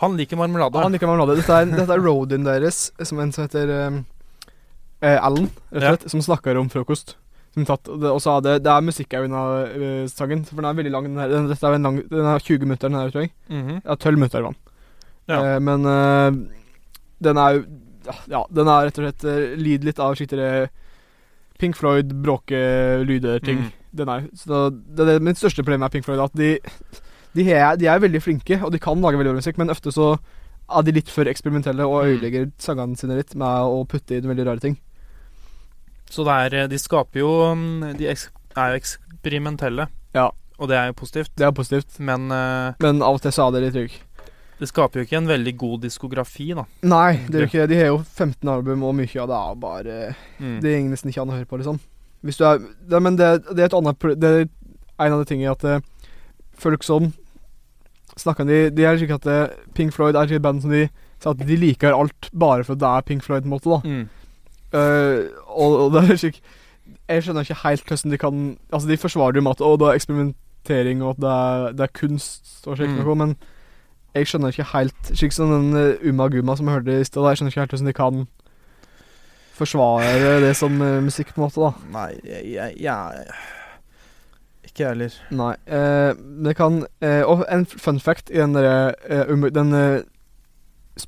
Han 0.00 0.16
liker 0.18 0.36
marmelade. 0.36 0.80
Han 0.82 0.94
liker 0.94 1.06
marmelade. 1.10 1.36
Dette 1.40 1.60
er, 1.60 1.68
dette 1.70 1.94
er 1.94 2.02
roadien 2.02 2.46
deres, 2.46 2.88
som 3.02 3.20
en 3.22 3.32
som 3.34 3.44
heter 3.46 3.70
um, 3.86 4.00
eh, 5.04 5.18
Alan, 5.18 5.50
rett 5.70 6.02
og 6.02 6.08
Ja. 6.08 6.14
som 6.14 6.22
snakker 6.24 6.58
om 6.58 6.70
frokost. 6.72 7.16
Som 7.54 7.66
tatt, 7.68 7.86
og 7.86 8.18
så 8.22 8.36
er 8.36 8.40
det, 8.42 8.54
det 8.64 8.72
er 8.72 8.82
musikk 8.82 9.14
òg 9.14 9.28
under 9.28 9.68
eh, 9.70 10.06
sangen, 10.10 10.42
for 10.48 10.58
den 10.58 10.66
er 10.66 10.78
veldig 10.80 10.92
lang. 10.94 11.06
Den, 11.06 11.20
her, 11.22 11.30
den, 11.30 11.48
dette 11.52 11.68
er 11.68 11.76
en 11.78 11.86
lang, 11.86 12.00
den 12.10 12.26
er 12.26 12.42
20 12.42 12.66
minutter, 12.66 12.90
den 12.90 12.98
her, 12.98 13.12
tror 13.14 13.26
jeg. 13.26 13.34
Mhm. 13.48 13.80
Ja, 13.84 13.94
12 13.94 14.18
minutter 14.18 14.42
var 14.42 14.50
den. 14.50 14.60
Ja. 15.30 15.38
Eh, 15.54 15.60
men 15.62 15.86
uh, 15.86 16.30
den 17.24 17.38
er 17.40 17.54
jo 17.56 17.64
Ja, 18.28 18.42
den 18.52 18.68
er 18.68 18.82
rett 18.84 18.98
og 19.00 19.06
slett 19.06 19.22
uh, 19.24 19.54
lider 19.56 19.88
litt 19.88 20.00
av 20.02 20.12
skikkelig 20.18 20.66
Pink 21.56 21.78
Floyd, 21.78 22.10
bråke-lyder-ting. 22.24 23.62
Mm. 23.62 23.70
Den 23.94 24.10
er 24.10 24.26
Så 24.36 24.66
det, 24.74 25.06
det, 25.06 25.22
Mitt 25.22 25.38
største 25.38 25.62
problem 25.62 25.80
med 25.80 25.94
Pink 25.94 26.04
Floyd 26.04 26.18
er 26.18 26.26
at 26.26 26.36
de 26.36 26.50
de 27.34 27.44
er, 27.52 27.76
de 27.76 27.86
er 27.90 27.98
veldig 28.02 28.20
flinke, 28.22 28.60
og 28.62 28.72
de 28.72 28.78
kan 28.78 29.00
lage 29.02 29.18
veldig 29.18 29.32
bra 29.34 29.40
musikk, 29.42 29.58
men 29.58 29.70
ofte 29.72 29.90
så 29.94 30.12
er 30.70 30.82
de 30.86 30.92
litt 30.96 31.10
for 31.12 31.24
eksperimentelle 31.28 31.84
og 31.84 32.04
Mm. 32.04 32.12
ødelegger 32.14 32.50
sangene 32.58 32.96
sine 32.96 33.16
litt 33.18 33.34
med 33.34 33.66
å 33.68 33.82
putte 33.86 34.16
inn 34.16 34.28
veldig 34.30 34.46
rare 34.46 34.60
ting. 34.62 34.78
Så 36.10 36.24
det 36.24 36.32
er 36.54 36.54
eh, 36.62 36.68
De 36.68 36.78
skaper 36.78 37.20
jo 37.20 37.30
mm, 37.56 37.96
De 37.98 38.06
er 38.06 38.16
jo 38.70 38.78
eksperimentelle. 38.78 39.88
Ja. 40.14 40.30
Og 40.58 40.68
det 40.70 40.76
er 40.78 40.86
jo 40.92 40.96
positivt. 41.00 41.32
Det 41.36 41.46
er 41.46 41.50
positivt, 41.56 41.98
Men 41.98 42.30
uh, 42.30 42.74
men 42.80 43.02
av 43.02 43.16
og 43.18 43.22
til 43.24 43.32
så 43.34 43.48
er 43.48 43.56
det 43.56 43.62
litt 43.64 43.74
trygg. 43.74 43.96
det 44.60 44.68
skaper 44.70 45.00
jo 45.00 45.04
ikke 45.08 45.16
en 45.18 45.26
veldig 45.28 45.56
god 45.58 45.80
diskografi, 45.82 46.52
da. 46.54 46.62
Nei, 46.86 47.16
det 47.26 47.34
er 47.34 47.40
jo 47.42 47.48
ikke 47.50 47.64
det. 47.66 47.70
De 47.72 47.80
har 47.80 47.88
jo 47.90 47.98
15 48.04 48.48
album, 48.48 48.84
og 48.86 48.94
mye 48.94 49.18
av 49.24 49.28
det 49.32 49.40
er 49.40 49.56
bare 49.64 49.96
Mm. 50.38 50.60
Det 50.62 50.70
går 50.76 50.90
nesten 50.92 51.10
ikke 51.10 51.22
an 51.22 51.32
å 51.34 51.38
høre 51.40 51.48
på, 51.50 51.58
liksom. 51.58 51.80
Hvis 52.22 52.38
du 52.38 52.44
er 52.46 52.58
det, 52.62 53.02
Men 53.02 53.16
det, 53.16 53.32
det 53.50 53.58
er 53.58 53.66
et 53.66 53.74
annet 53.74 53.98
Det 54.20 54.30
er 54.30 54.46
en 55.06 55.12
av 55.12 55.18
de 55.24 55.28
tingene 55.28 55.50
at 55.50 55.64
eh, 55.64 55.80
folk 56.56 56.82
som 56.86 57.12
snakker 58.16 58.46
de 58.46 58.58
De 58.70 58.84
er 58.86 58.98
slik 59.00 59.10
at 59.10 59.26
eh, 59.26 59.54
Pink 59.74 59.92
Floyd 59.92 60.14
er 60.14 60.30
et 60.30 60.42
band 60.42 60.60
som 60.62 60.70
de 60.70 60.84
sier 60.88 61.30
at 61.30 61.40
de 61.48 61.56
liker 61.56 61.94
alt 61.94 62.28
bare 62.32 62.64
for 62.64 62.74
at 62.76 62.80
det 62.82 62.90
er 62.90 63.06
Pink 63.08 63.24
Floyd, 63.24 63.42
på 63.42 63.48
en 63.48 63.54
måte, 63.54 63.70
da. 63.70 63.80
Mm. 63.84 64.04
uh, 64.74 65.24
og, 65.48 65.78
og 65.86 65.92
det 65.94 66.04
er 66.10 66.16
slik 66.20 66.40
Jeg 67.08 67.22
skjønner 67.24 67.44
ikke 67.46 67.62
helt 67.64 67.84
hvordan 67.88 68.12
de 68.12 68.18
kan 68.18 68.44
Altså, 68.72 68.88
de 68.88 68.96
forsvarer 69.00 69.36
jo 69.36 69.42
med 69.42 69.56
at 69.56 69.64
å, 69.64 69.74
det 69.80 69.88
er 69.88 69.98
eksperimentering, 70.00 71.02
og 71.02 71.16
at 71.16 71.20
det 71.24 71.32
er, 71.32 71.66
det 71.72 71.86
er 71.88 71.98
kunst 72.00 72.66
og 72.66 72.76
slikt 72.78 72.94
Mm. 72.94 73.04
noe, 73.04 73.14
men 73.14 73.36
jeg 74.14 74.28
skjønner 74.30 74.52
ikke 74.52 74.70
helt 74.76 75.10
Slik 75.10 75.32
som 75.34 75.50
den 75.50 75.96
Uma 76.06 76.28
Guma 76.28 76.56
som 76.56 76.68
jeg 76.68 76.78
hørte 76.78 77.00
i 77.00 77.04
stad, 77.04 77.28
jeg 77.28 77.40
skjønner 77.40 77.52
ikke 77.52 77.60
helt 77.64 77.74
hvordan 77.74 77.90
de 77.90 77.96
kan 77.98 78.26
forsvare 79.54 80.40
det 80.42 80.56
som 80.58 80.80
eh, 80.82 81.00
musikk, 81.02 81.28
på 81.34 81.40
en 81.40 81.44
måte, 81.46 81.60
da. 81.62 81.72
Nei, 81.94 82.08
jeg, 82.26 82.54
jeg, 82.54 82.72
jeg 82.82 83.26
Ikke 84.74 84.82
jeg 84.82 84.88
heller. 84.90 85.12
Nei. 85.30 85.52
Eh, 85.70 86.14
det 86.44 86.56
kan 86.58 86.80
eh, 87.00 87.20
Og 87.22 87.44
en 87.46 87.62
fun 87.70 88.00
fact 88.02 88.32
i 88.34 88.40
den 88.40 88.56
derre 88.56 88.88
eh, 89.06 89.28
um, 89.30 89.44
Den 89.54 89.70
eh, 89.78 90.00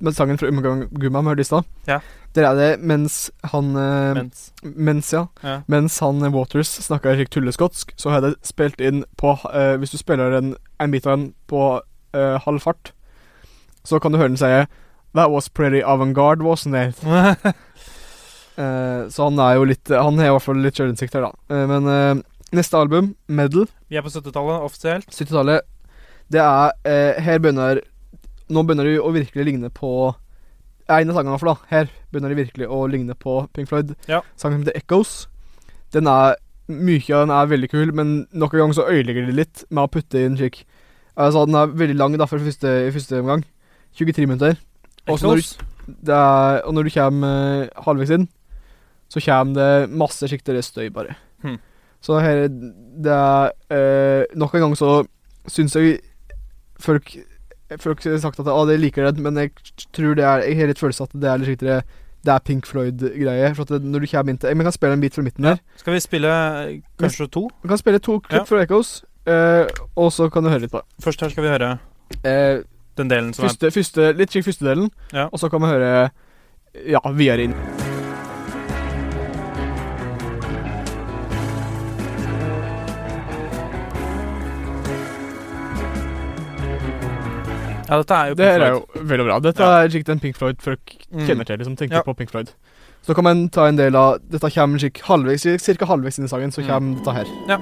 med 0.03 0.15
sangen 0.15 0.39
fra 0.39 0.49
Umma 0.51 0.63
Gumma 0.99 1.21
vi 1.23 1.29
hørte 1.33 1.43
i 1.45 1.47
stad, 1.47 1.67
Ja. 1.87 1.99
der 2.35 2.47
er 2.49 2.55
det 2.59 2.81
mens 2.83 3.31
han 3.53 3.69
eh, 3.79 4.15
Mens 4.19 4.53
Mens, 4.63 5.11
ja. 5.15 5.25
Ja. 5.43 5.61
Mens 5.71 5.99
han 6.03 6.23
eh, 6.23 6.31
Waters 6.35 6.71
snakka 6.87 7.15
tulleskotsk, 7.31 7.93
så 7.99 8.11
har 8.11 8.21
jeg 8.21 8.31
det 8.37 8.47
spilt 8.47 8.81
inn 8.83 9.05
på 9.19 9.35
Hvis 9.79 9.91
du 9.95 9.99
spiller 9.99 10.35
en, 10.39 10.55
en 10.83 10.91
bit 10.95 11.07
av 11.07 11.17
den 11.19 11.33
på 11.51 11.81
halv 12.15 12.61
fart, 12.63 12.93
så 13.85 13.99
kan 14.01 14.13
du 14.13 14.19
høre 14.19 14.29
den 14.35 14.39
si 14.41 14.47
That 15.15 15.31
was 15.31 15.49
pretty 15.49 15.81
avant-garde, 15.83 16.43
wasn't 16.43 16.77
it? 16.77 16.97
Så 19.13 19.25
han 19.29 19.39
er 19.39 19.55
jo 19.59 19.65
litt 19.69 19.89
Han 19.93 20.17
har 20.19 20.31
i 20.31 20.35
hvert 20.35 20.45
fall 20.47 20.63
litt 20.65 20.79
sjølinnsikt 20.79 21.15
her, 21.19 21.27
da. 21.29 21.33
Men 21.69 22.23
neste 22.57 22.79
album, 22.79 23.13
Medal, 23.29 23.67
Vi 23.93 23.97
er 23.99 24.05
på 24.05 24.11
70-tallet, 24.13 24.63
offisielt. 24.67 25.11
70-tallet, 25.13 25.67
det 26.33 26.41
er 26.43 26.73
eh, 26.89 27.21
Her 27.23 27.39
begynner 27.39 27.81
Nå 28.51 28.63
begynner 28.67 28.87
de 28.89 28.97
å 29.03 29.13
virkelig 29.15 29.45
ligne 29.47 29.71
på 29.75 29.91
En 30.89 31.11
av 31.11 31.17
sangene, 31.17 31.33
i 31.33 31.37
hvert 31.37 31.43
fall. 31.45 31.55
da 31.55 31.71
Her 31.71 31.89
begynner 32.13 32.31
de 32.35 32.41
virkelig 32.45 32.69
å 32.71 32.81
ligne 32.91 33.15
på 33.19 33.37
Pink 33.55 33.69
Floyd. 33.71 33.95
Ja. 34.11 34.21
Sangen 34.39 34.63
heter 34.63 34.77
Echoes. 34.79 35.27
Den 35.95 36.07
er 36.11 36.37
Mye 36.67 36.99
av 37.15 37.27
den 37.29 37.31
er 37.31 37.47
veldig 37.47 37.69
kul, 37.71 37.93
men 37.95 38.09
nok 38.35 38.55
en 38.57 38.65
gang 38.65 38.73
så 38.75 38.89
ødelegger 38.91 39.29
de 39.29 39.35
litt 39.39 39.61
med 39.71 39.85
å 39.85 39.91
putte 39.95 40.19
inn 40.19 40.35
slik 40.39 40.65
Altså, 41.17 41.45
den 41.47 41.55
er 41.55 41.71
veldig 41.79 41.95
lang 41.97 42.17
da 42.19 42.27
for 42.27 42.43
første, 42.43 42.73
i 42.89 42.91
første 42.93 43.21
omgang. 43.23 43.45
23 43.97 44.27
minutter. 44.27 44.59
Og 45.09 45.23
når, 45.23 45.39
du- 45.87 46.11
er, 46.13 46.59
og 46.67 46.75
når 46.75 46.89
du 46.89 46.91
kommer 46.93 47.63
eh, 47.63 47.71
halvveis 47.87 48.11
inn, 48.19 48.27
så 49.09 49.23
kommer 49.25 49.55
det 49.57 49.95
masse 49.97 50.27
skikkelig 50.29 50.65
støy, 50.67 50.91
bare. 50.93 51.15
Hmm. 51.45 51.57
Så 52.07 52.21
her 52.23 52.45
Det 52.47 53.13
er 53.13 53.51
eh, 53.75 54.25
Nok 54.39 54.55
en 54.55 54.67
gang 54.69 54.77
så 54.79 54.91
syns 55.51 55.75
jeg 55.79 55.99
folk 56.83 57.17
Folk 57.83 58.05
har 58.07 58.19
sagt 58.23 58.39
at 58.39 58.47
ah, 58.53 58.63
de 58.69 58.77
liker 58.79 59.09
det, 59.09 59.19
men 59.25 59.35
jeg 59.41 59.51
tror 59.97 60.15
det 60.15 60.23
er 60.25 60.45
Jeg 60.47 60.59
har 60.61 60.69
litt 60.71 60.79
følelse 60.83 61.09
at 61.09 61.17
det 61.19 61.31
er 61.33 61.41
litt 61.43 61.49
riktigere 61.57 61.81
Det 62.27 62.31
er 62.35 62.45
Pink 62.47 62.67
Floyd-greie. 62.71 63.49
For 63.57 63.67
at 63.67 63.83
når 63.83 64.05
du 64.05 64.07
kommer 64.13 64.31
inn 64.35 64.39
til 64.39 64.55
Vi 64.55 64.67
kan 64.69 64.77
spille 64.77 64.95
en 64.99 65.03
bit 65.03 65.15
fra 65.19 65.25
midten 65.27 65.49
her. 65.51 65.59
Skal 65.83 65.97
vi 65.97 66.01
spille 66.05 66.31
kanskje 67.03 67.27
to? 67.35 67.49
Vi 67.65 67.69
kan 67.73 67.79
spille 67.83 67.99
to 68.03 68.21
klipp 68.21 68.39
Ja. 68.41 68.45
fra 68.47 68.63
Echoes, 68.63 68.93
eh, 69.27 69.67
og 69.97 70.13
så 70.15 70.29
kan 70.31 70.43
du 70.47 70.51
høre 70.51 70.61
litt 70.67 70.71
på 70.75 70.79
det. 70.83 70.87
Først 71.05 71.21
her 71.27 71.35
skal 71.35 71.43
vi 71.47 71.51
høre 71.57 71.79
Eh, 72.23 72.63
den 72.97 73.11
delen 73.11 73.33
som 73.35 73.49
første, 73.49 73.71
første, 73.75 74.13
litt 74.17 74.31
slik 74.31 74.45
første 74.47 74.65
delen, 74.65 74.91
Ja. 75.13 75.27
og 75.33 75.39
så 75.43 75.51
kan 75.51 75.61
vi 75.61 75.67
høre 75.75 76.11
Ja, 76.87 77.01
videre 77.11 77.43
inn. 77.51 77.86
Ja, 87.89 87.97
dette 88.03 88.15
er 88.15 88.29
jo 88.29 88.35
Det 88.35 88.47
Floyd. 88.47 88.61
Pink 88.61 88.63
er 88.63 88.73
jo 88.73 89.07
veldig 89.07 89.27
bra. 89.29 89.39
Dette 89.41 89.63
Ja. 89.63 89.83
er 89.85 89.89
slik 89.89 90.05
den 90.05 90.21
Pink 90.21 90.37
Floyd 90.37 90.57
folk 90.61 90.97
Mm. 91.13 91.27
kjenner 91.27 91.45
til, 91.47 91.59
liksom. 91.59 91.77
Tenker 91.77 91.97
Ja. 91.97 92.03
på 92.03 92.17
Pink 92.17 92.31
Floyd. 92.31 92.51
Så 93.07 93.15
kan 93.15 93.23
man 93.25 93.49
ta 93.49 93.67
en 93.67 93.77
del 93.77 93.95
av 93.95 94.19
Dette 94.29 94.51
kommer 94.51 94.79
slik 94.79 95.01
halvveis, 95.03 95.43
cirka 95.63 95.87
halvveis 95.87 96.19
inn 96.19 96.25
i 96.25 96.29
sangen, 96.29 96.51
så 96.51 96.63
Mm. 96.63 96.69
kommer 96.69 96.97
dette 96.97 97.13
her. 97.13 97.27
Ja. 97.49 97.59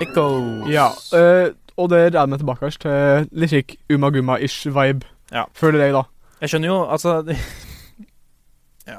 Echoes. 0.00 0.68
Ja, 0.68 0.92
eh, 1.12 1.48
og 1.78 1.88
det 1.92 2.00
er 2.14 2.26
vi 2.26 2.38
tilbake 2.40 2.70
til 2.82 3.28
litt 3.38 3.52
slik 3.52 3.76
Umma 3.94 4.10
Gumma-ish 4.14 4.66
vibe, 4.74 5.06
Ja. 5.32 5.44
føler 5.54 5.84
jeg, 5.86 5.92
da. 5.94 6.02
Jeg 6.42 6.50
skjønner 6.52 6.70
jo, 6.72 6.78
altså 6.88 7.12
Ja, 8.88 8.98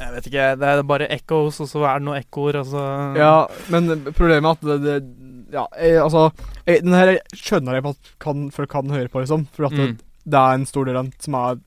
jeg 0.00 0.12
vet 0.14 0.26
ikke. 0.30 0.48
Det 0.60 0.68
er 0.70 0.82
bare 0.88 1.08
echoes, 1.14 1.60
og 1.62 1.68
så 1.70 1.84
er 1.88 1.98
det 2.00 2.06
noen 2.08 2.20
ekkoer, 2.22 2.58
altså 2.62 2.82
Ja, 3.18 3.46
men 3.72 4.04
problemet 4.12 4.44
er 4.44 4.50
at 4.54 4.64
det, 4.64 4.80
det 4.84 5.54
Ja, 5.54 5.66
jeg, 5.78 6.00
altså 6.02 6.30
jeg, 6.66 6.82
Den 6.82 6.94
her 6.96 7.12
skjønner 7.36 7.76
jeg 7.78 7.84
på 7.86 7.92
at 7.94 8.12
kan, 8.20 8.50
folk 8.50 8.70
kan 8.72 8.90
høre 8.90 9.08
på, 9.12 9.20
liksom. 9.22 9.46
For 9.54 9.66
at 9.68 9.72
det, 9.76 9.88
Mm. 9.94 9.98
det 10.26 10.40
er 10.40 10.54
en 10.58 10.66
stor 10.66 10.84
del 10.88 10.96
av 10.96 11.04
den 11.04 11.12
som 11.20 11.34
er 11.38 11.58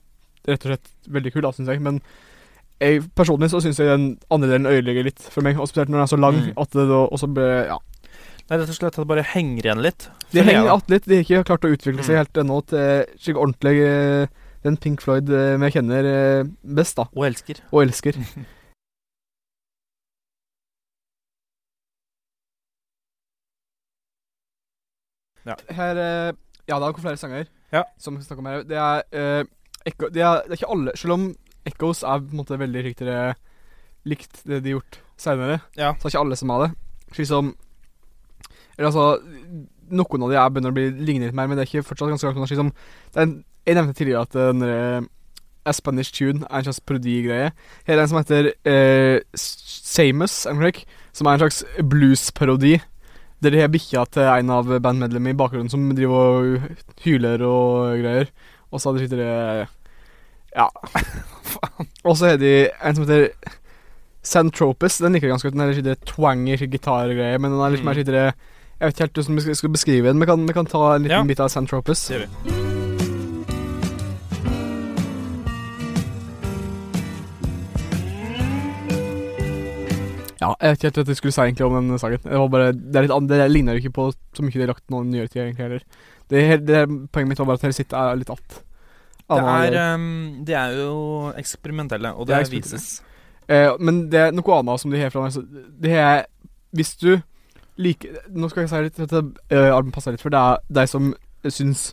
rett 0.47 0.63
og 0.65 0.71
slett 0.71 0.89
veldig 1.11 1.31
kul, 1.33 1.41
da, 1.43 1.51
syns 1.51 1.67
jeg. 1.69 1.81
Men 1.83 2.01
jeg, 2.81 3.01
Personlig 3.15 3.49
så 3.51 3.61
syns 3.63 3.77
jeg 3.79 3.87
den 3.87 4.17
andre 4.31 4.49
delen 4.49 4.65
ødelegger 4.69 5.03
litt 5.07 5.19
for 5.33 5.41
meg, 5.45 5.57
og 5.59 5.67
spesielt 5.67 5.89
når 5.89 5.97
den 5.97 6.03
er 6.07 6.11
så 6.11 6.19
lang. 6.19 6.35
Mm. 6.47 6.53
At 6.61 6.71
det 6.75 6.87
da 6.89 6.99
også 7.07 7.29
ble, 7.33 7.47
ja 7.67 7.77
Nei, 8.47 8.57
rett 8.61 8.69
og 8.71 8.75
slett 8.77 8.95
at 8.95 9.01
det 9.03 9.07
bare 9.09 9.23
henger 9.33 9.65
igjen 9.67 9.81
litt. 9.83 10.05
De 10.31 10.39
henger 10.41 10.61
igjen 10.69 10.91
litt. 10.93 11.07
De 11.11 11.15
har 11.19 11.23
ikke 11.25 11.47
klart 11.49 11.65
å 11.67 11.71
utvikle 11.75 12.03
seg 12.07 12.15
Mm. 12.15 12.19
helt 12.21 12.37
ennå 12.43 12.59
til 12.71 13.05
slik 13.19 13.35
ordentlig 13.41 13.75
eh, 13.83 14.27
den 14.63 14.77
Pink 14.77 15.01
Floyd 15.03 15.29
eh, 15.29 15.57
vi 15.59 15.71
kjenner 15.75 16.07
eh, 16.13 16.43
best, 16.63 16.95
da. 16.95 17.07
Og 17.15 17.25
elsker. 17.27 17.59
Og 17.71 17.83
elsker. 17.83 18.15
Ja. 25.47 25.55
Her 25.71 25.95
eh, 26.01 26.33
Ja, 26.67 26.79
det 26.79 26.87
er 26.89 26.97
flere 27.01 27.17
sanger 27.17 27.45
Ja. 27.73 27.83
som 27.97 28.15
vi 28.17 28.23
skal 28.23 28.35
snakke 28.35 28.39
om 28.39 28.45
her. 28.51 28.63
Det 28.63 28.77
er, 28.77 29.03
uh, 29.41 29.45
Echo, 29.85 30.09
det, 30.09 30.21
er, 30.21 30.41
det 30.47 30.51
er 30.51 30.57
ikke 30.59 30.71
alle 30.71 30.91
Selv 30.95 31.13
om 31.13 31.35
Echoes 31.67 32.03
er 32.03 32.19
på 32.23 32.31
en 32.31 32.37
måte 32.41 32.59
veldig 32.59 32.83
riktigere 32.85 33.35
likt 34.07 34.41
det 34.47 34.61
de 34.63 34.71
har 34.71 34.77
gjort 34.79 34.99
seinere, 35.19 35.59
Ja. 35.75 35.89
så 35.99 36.07
er 36.07 36.11
ikke 36.13 36.19
alle 36.21 36.35
som 36.39 36.49
har 36.53 36.61
det. 36.63 36.69
Slik 37.11 37.27
som 37.27 37.49
Eller 38.77 38.89
altså 38.91 39.19
Noen 39.89 40.23
av 40.25 40.29
de 40.33 40.35
er 40.35 40.49
begynner 40.51 40.73
å 40.73 40.75
bli 40.75 40.89
ligne 41.07 41.29
litt 41.29 41.35
mer, 41.37 41.47
men 41.47 41.55
det 41.55 41.63
er 41.63 41.69
ikke 41.71 41.87
fortsatt 41.87 42.09
ganske 42.11 42.27
langt 42.27 42.37
unna. 42.41 42.47
Slik 42.49 42.59
som 42.59 42.71
det 43.15 43.21
en, 43.23 43.35
Jeg 43.67 43.75
nevnte 43.77 43.95
tidligere 43.95 44.21
at 44.25 44.33
den 44.35 44.59
der, 44.59 44.73
eh, 44.97 45.01
A 45.67 45.71
Spanish 45.75 46.11
Tune 46.15 46.43
er 46.49 46.57
en 46.59 46.63
slags 46.67 46.79
parodigreie. 46.79 47.51
Her 47.87 47.93
er 47.93 47.95
det 47.95 48.03
en 48.03 48.07
som 48.11 48.19
heter 48.19 48.51
eh, 48.67 49.19
Samus, 49.35 50.35
som 51.13 51.27
er 51.27 51.33
en 51.33 51.39
slags 51.39 51.63
blues-parodi. 51.83 52.77
Der 53.43 53.51
de 53.51 53.59
har 53.61 53.67
bikkja 53.71 54.05
til 54.11 54.23
en 54.23 54.49
av 54.49 54.65
bandmedlemmene 54.81 55.35
i 55.35 55.37
bakgrunnen 55.39 55.69
som 55.69 55.83
driver 55.95 56.15
og 56.15 56.69
hyler 57.03 57.43
og 57.47 57.99
greier. 58.01 58.31
Og 58.71 58.79
så 58.81 58.89
har 58.89 58.97
de 58.97 59.07
sitter 59.07 59.67
Ja. 60.55 60.67
og 62.07 62.17
så 62.17 62.31
har 62.31 62.37
de 62.41 62.53
en 62.81 62.95
som 62.95 63.03
heter 63.05 63.31
Santropes. 64.23 64.97
Den 64.99 65.13
liker 65.15 65.27
jeg 65.27 65.35
ganske 65.35 65.47
godt. 65.49 65.55
Den 65.57 65.63
er 65.67 65.73
litt 65.73 65.85
sånn 65.85 66.07
twangy 66.15 66.57
gitargreie, 66.67 67.39
men 67.39 67.51
den 67.53 67.61
er 67.61 67.75
litt 67.75 67.83
Mm. 67.83 67.85
mer 67.91 68.03
sånn 68.03 68.33
Jeg 68.79 68.85
vet 68.87 68.93
ikke 68.93 69.03
helt 69.07 69.13
hvordan 69.17 69.35
vi 69.47 69.55
skal- 69.55 69.71
beskrive 69.71 70.07
den. 70.07 70.19
Vi 70.19 70.25
kan, 70.25 70.47
vi 70.47 70.53
kan 70.53 70.65
ta 70.65 70.95
en 70.95 71.03
liten 71.03 71.17
Ja. 71.17 71.23
bit 71.23 71.39
av 71.39 71.49
Santropus. 71.49 72.07
Det 72.07 72.19
gjør 72.19 72.27
vi. 72.27 72.67
Ja, 80.37 80.51
jeg 80.61 80.69
vet 80.69 80.77
ikke 80.77 80.87
helt 80.87 80.97
hva 80.97 81.05
jeg 81.07 81.17
skulle 81.17 81.33
si 81.33 81.41
egentlig 81.41 81.65
om 81.65 81.75
den 81.89 81.97
sangen. 81.99 82.21
Det 82.21 82.39
var 82.39 82.49
bare 82.53 82.71
Det, 82.73 82.95
er 82.95 83.07
litt 83.07 83.27
det 83.31 83.51
ligner 83.51 83.73
jo 83.73 83.81
ikke 83.81 83.95
på 83.95 84.05
så 84.37 84.45
mye 84.45 84.53
de 84.53 84.59
har 84.59 84.67
lagt 84.67 84.83
i 84.85 85.01
nyere 85.01 85.27
tid, 85.27 85.41
egentlig 85.41 85.65
heller. 85.65 85.83
Det, 86.29 86.37
er 86.43 86.57
det 86.61 86.75
er, 86.75 86.85
poenget 87.09 87.29
mitt 87.29 87.39
var 87.39 87.45
bare 87.49 87.57
at 87.57 87.65
hele 87.65 87.73
sitt 87.73 87.93
er 87.93 88.15
litt 88.15 88.29
att. 88.29 88.63
Det 89.27 89.43
er, 89.43 89.95
um, 89.95 90.43
de 90.45 90.53
er 90.53 90.75
jo 90.77 91.31
eksperimentelle, 91.35 92.13
og 92.15 92.27
Det 92.27 92.35
er 92.35 92.43
det 92.43 92.45
eksperimentelle. 92.45 92.77
vises. 92.77 93.01
Eh, 93.49 93.71
men 93.79 94.09
det 94.09 94.19
er 94.19 94.31
noe 94.31 94.59
annet 94.59 94.79
som 94.79 94.91
de 94.91 95.01
har 95.01 95.09
fra 95.09 95.21
meg. 95.25 95.33
Det 95.81 95.91
er 95.97 96.25
Hvis 96.75 96.95
du 96.99 97.21
liker 97.77 98.17
Nå 98.33 98.49
skal 98.49 98.65
jeg 98.65 98.71
si 98.71 98.83
litt 98.87 98.99
at 99.05 99.13
uh, 99.13 99.69
albumet 99.75 99.95
passer 99.95 100.15
litt, 100.15 100.23
for 100.23 100.33
det 100.33 100.41
er 100.41 100.61
de 100.79 100.85
som 100.89 101.13
syns 101.45 101.91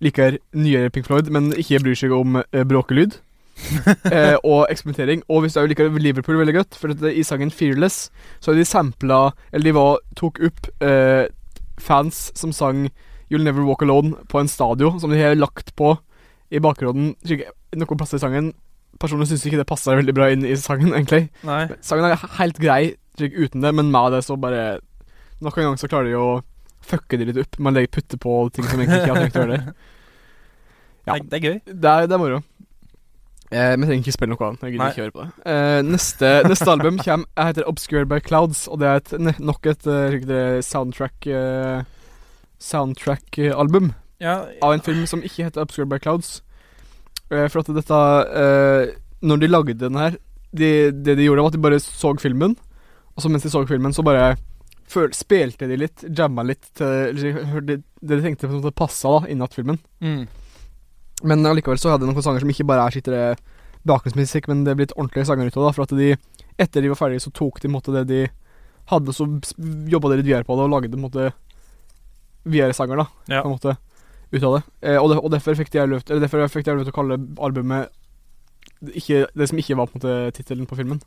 liker 0.00 0.38
nyere 0.56 0.90
Pink 0.92 1.06
Floyd, 1.08 1.30
men 1.32 1.52
ikke 1.56 1.80
bryr 1.84 1.98
seg 1.98 2.12
om 2.16 2.40
uh, 2.40 2.64
bråkelyd. 2.68 3.18
eh, 4.12 4.36
og 4.44 4.66
eksperimentering. 4.70 5.22
Og 5.28 5.40
hvis 5.40 5.56
du 5.56 5.66
liker 5.66 5.88
Liverpool 5.88 6.38
veldig 6.38 6.54
godt, 6.54 6.76
for 6.76 7.08
i 7.08 7.22
sangen 7.22 7.50
'Fearless' 7.50 8.10
så 8.40 8.50
har 8.50 8.58
de 8.58 8.64
sampla 8.64 9.32
Eller 9.52 9.64
de 9.64 9.74
var, 9.74 9.98
tok 10.16 10.40
opp 10.44 10.82
eh, 10.82 11.26
fans 11.78 12.32
som 12.34 12.52
sang 12.52 12.90
'You'll 13.30 13.44
Never 13.44 13.64
Walk 13.64 13.82
Alone' 13.82 14.14
på 14.28 14.40
en 14.40 14.48
stadio, 14.48 14.98
som 14.98 15.10
de 15.10 15.18
har 15.18 15.34
lagt 15.34 15.76
på 15.76 15.96
i 16.50 16.58
bakgrunnen 16.58 17.16
noen 17.74 17.98
plasser 17.98 18.16
i 18.16 18.20
sangen. 18.20 18.52
Personlig 19.00 19.28
syns 19.28 19.46
ikke 19.46 19.58
det 19.58 19.66
passer 19.66 19.96
veldig 19.96 20.14
bra 20.14 20.30
inn 20.30 20.44
i 20.44 20.56
sangen, 20.56 20.94
egentlig. 20.94 21.28
Nei. 21.44 21.66
Sangen 21.82 22.04
er 22.04 22.16
helt 22.38 22.58
grei 22.58 22.94
uten 23.18 23.62
det, 23.62 23.74
men 23.74 23.90
med 23.90 24.12
det 24.12 24.24
så 24.24 24.36
bare 24.36 24.78
Nok 25.44 25.58
en 25.58 25.70
gang 25.70 25.78
så 25.80 25.88
klarer 25.90 26.10
de 26.10 26.18
å 26.18 26.40
fucke 26.86 27.18
det 27.18 27.28
litt 27.30 27.40
opp. 27.42 27.58
Man 27.62 27.76
legger 27.76 27.92
putte 27.98 28.18
på 28.20 28.34
ting 28.54 28.66
som 28.66 28.80
egentlig 28.80 29.02
ikke 29.02 29.14
har 29.14 29.22
trengt 29.22 29.38
å 29.38 29.44
gjøre 29.44 29.58
det. 29.58 29.76
Ja. 31.06 31.14
Det, 31.14 31.22
er, 31.22 31.26
det 31.30 31.38
gøy. 31.38 31.58
Det 31.70 31.90
er, 31.90 32.06
det 32.10 32.14
er 32.16 32.18
moro. 32.18 32.38
Eh, 33.54 33.76
men 33.78 33.84
trenger 33.86 34.00
ikke 34.00 34.14
spille 34.16 34.32
noe 34.32 34.46
annet. 34.48 34.64
Jeg 34.66 34.72
gidder 34.74 34.88
ikke 34.90 35.04
høre 35.04 35.12
på 35.14 35.20
det. 35.22 35.52
Eh, 35.52 35.82
neste, 35.86 36.30
neste 36.50 36.66
album 36.72 36.96
kommer, 36.98 37.28
jeg 37.30 37.52
heter 37.52 37.68
Obscured 37.70 38.08
by 38.10 38.18
Clouds, 38.26 38.64
og 38.66 38.80
det 38.82 38.88
er 38.90 38.98
et, 39.04 39.38
nok 39.38 39.68
et 39.70 39.86
uh, 39.86 40.16
eh, 40.16 40.56
soundtrack 40.66 41.28
uh, 41.30 41.86
Soundtrack-album 42.58 43.92
Ja, 44.18 44.40
av 44.64 44.72
en 44.72 44.82
film 44.82 45.06
som 45.06 45.22
ikke 45.22 45.46
heter 45.46 45.62
Obscured 45.62 45.92
by 45.92 46.00
Clouds. 46.02 46.40
Eh, 47.30 47.48
for 47.50 47.60
at 47.60 47.70
dette 47.74 48.00
eh, 48.38 48.94
Når 49.26 49.40
de 49.42 49.48
lagde 49.50 49.74
den 49.74 49.96
her 49.98 50.14
de, 50.54 50.92
Det 50.92 51.16
de 51.18 51.24
gjorde, 51.24 51.42
var 51.42 51.50
at 51.50 51.56
de 51.56 51.62
bare 51.62 51.80
så 51.82 52.14
filmen. 52.22 52.56
Og 53.16 53.22
så 53.22 53.28
mens 53.28 53.42
de 53.42 53.50
så 53.50 53.66
filmen, 53.66 53.92
så 53.92 54.02
bare 54.02 54.36
føl, 54.90 55.12
spilte 55.16 55.68
de 55.70 55.78
litt, 55.80 56.04
jamma 56.16 56.44
litt 56.46 56.68
til 56.78 57.22
det 57.66 57.78
de 58.06 58.18
tenkte 58.22 58.48
på 58.48 58.58
måte 58.58 58.74
passa 58.76 59.16
da, 59.18 59.30
innat 59.32 59.56
filmen. 59.56 59.80
mm. 60.00 60.26
Men 61.24 61.46
allikevel 61.48 61.78
så 61.80 61.94
hadde 61.94 62.04
de 62.04 62.12
noen 62.12 62.24
sanger 62.24 62.42
som 62.44 62.50
ikke 62.52 62.66
bare 62.68 62.82
er 62.84 62.92
skittere 62.92 63.36
bakgrunnsmusikk, 63.88 64.50
men 64.50 64.66
det 64.66 64.74
er 64.74 64.80
blitt 64.82 64.92
ordentlige 64.98 65.24
sanger 65.30 65.48
ut 65.48 65.56
av 65.56 65.64
det. 65.64 65.70
For 65.72 65.86
at 65.86 65.94
de, 65.96 66.10
etter 66.60 66.84
de 66.84 66.90
var 66.92 66.98
ferdige, 67.00 67.24
så 67.24 67.32
tok 67.32 67.62
de 67.62 67.70
måte 67.72 67.94
det 67.94 68.02
de 68.10 68.18
hadde, 68.90 69.14
så 69.16 69.24
jobba 69.90 70.12
de 70.12 70.18
litt 70.20 70.28
videre 70.28 70.44
på 70.44 70.58
det 70.58 70.66
og 70.66 70.74
lagde 70.74 71.00
måte 71.00 71.30
videre 72.46 72.76
sanger, 72.76 73.00
da. 73.00 73.06
Ja. 73.32 73.42
På 73.42 73.50
en 73.50 73.56
måte 73.56 73.76
ut 74.30 74.42
av 74.42 74.58
det. 74.58 74.62
Eh, 74.82 74.98
og, 75.00 75.08
det, 75.10 75.18
og 75.22 75.32
derfor 75.32 75.58
fikk 75.58 75.70
de 75.72 75.78
jeg 75.80 75.88
til 75.88 76.14
Eller 76.14 76.26
derfor 76.26 76.48
fikk 76.50 76.68
lov 76.70 76.84
til 76.84 76.94
å 76.94 76.98
kalle 76.98 77.18
albumet 77.42 77.94
ikke, 78.92 79.24
det 79.32 79.48
som 79.48 79.60
ikke 79.60 79.76
var 79.78 79.88
på 79.88 79.96
en 79.96 80.02
måte 80.02 80.36
tittelen 80.36 80.68
på 80.68 80.76
filmen. 80.78 81.00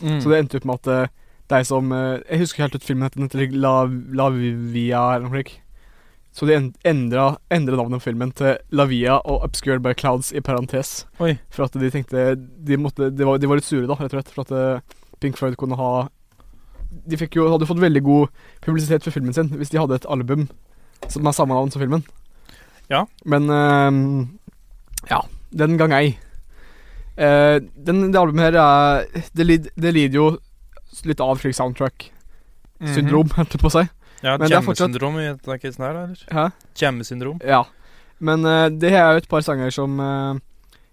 Mm. 0.00 0.20
Så 0.22 0.30
det 0.30 0.38
endte 0.38 0.60
opp 0.60 0.68
med 0.70 0.80
at 0.80 0.90
eh, 0.94 1.16
de 1.50 1.64
som 1.66 1.90
eh, 1.92 2.20
Jeg 2.30 2.44
husker 2.44 2.62
helt 2.64 2.76
ut 2.78 2.86
filmen 2.86 3.10
heter 3.10 3.50
La, 3.58 3.74
La 4.14 4.28
Via 4.30 5.02
eller 5.16 5.26
noe 5.26 5.34
slikt. 5.40 5.58
Så 6.32 6.46
de 6.46 6.54
en- 6.54 6.74
endra, 6.86 7.38
endra 7.50 7.74
navnet 7.76 7.98
på 7.98 8.10
filmen 8.12 8.30
til 8.38 8.54
La 8.70 8.84
Via 8.86 9.16
og 9.18 9.42
Obscured 9.48 9.82
by 9.82 9.94
Clouds 9.98 10.30
i 10.32 10.40
parentes. 10.40 11.04
Oi. 11.18 11.34
For 11.50 11.66
at 11.66 11.74
de 11.74 11.90
tenkte 11.90 12.36
De, 12.38 12.76
måtte, 12.78 13.10
de, 13.10 13.26
var, 13.26 13.38
de 13.42 13.50
var 13.50 13.58
litt 13.58 13.66
sure, 13.66 13.88
da, 13.90 13.96
rett 13.98 14.14
og 14.14 14.20
slett. 14.20 14.30
For 14.34 14.46
at 14.46 14.54
eh, 14.54 14.98
Pink 15.20 15.38
Floyd 15.40 15.58
kunne 15.58 15.76
ha 15.76 16.08
De 17.06 17.18
jo, 17.18 17.48
hadde 17.50 17.66
fått 17.66 17.82
veldig 17.82 18.02
god 18.06 18.28
publisitet 18.62 19.02
for 19.02 19.14
filmen 19.14 19.34
sin 19.34 19.50
hvis 19.58 19.70
de 19.70 19.78
hadde 19.78 19.98
et 19.98 20.08
album 20.10 20.48
som 21.08 21.26
er 21.26 21.32
samme 21.32 21.54
navn 21.56 21.70
som 21.72 21.80
filmen. 21.80 22.02
Ja. 22.90 23.06
Men 23.24 23.46
uh, 23.50 24.26
Ja. 25.08 25.22
Den 25.50 25.78
gang 25.80 25.94
ei. 25.96 26.18
Uh, 27.18 27.58
den, 27.74 28.12
det 28.12 28.20
albumet 28.20 28.50
her 28.52 28.58
er 28.60 29.06
det 29.34 29.94
lider 29.94 30.14
jo 30.14 30.26
litt 31.06 31.20
av 31.20 31.38
slik 31.40 31.54
soundtrack-syndrom, 31.54 33.26
Mhm. 33.28 33.36
holdt 33.36 33.52
jeg 33.56 33.60
på 33.62 33.70
å 33.70 33.74
si. 33.76 33.88
Ja, 34.22 34.36
kjemmesyndrom 34.36 34.50
Jamme-syndrom 34.52 35.18
i 35.20 35.26
denne 35.32 35.58
casen 35.62 35.84
her, 35.84 35.96
eller? 35.96 36.24
Hæ? 36.30 36.44
Jamme-syndrom. 36.76 37.40
Ja. 37.46 37.62
Men 38.20 38.44
uh, 38.44 38.68
det 38.68 38.92
er 38.92 39.12
jo 39.14 39.20
et 39.22 39.28
par 39.28 39.40
sanger 39.40 39.70
som 39.72 39.94
uh, 39.98 40.34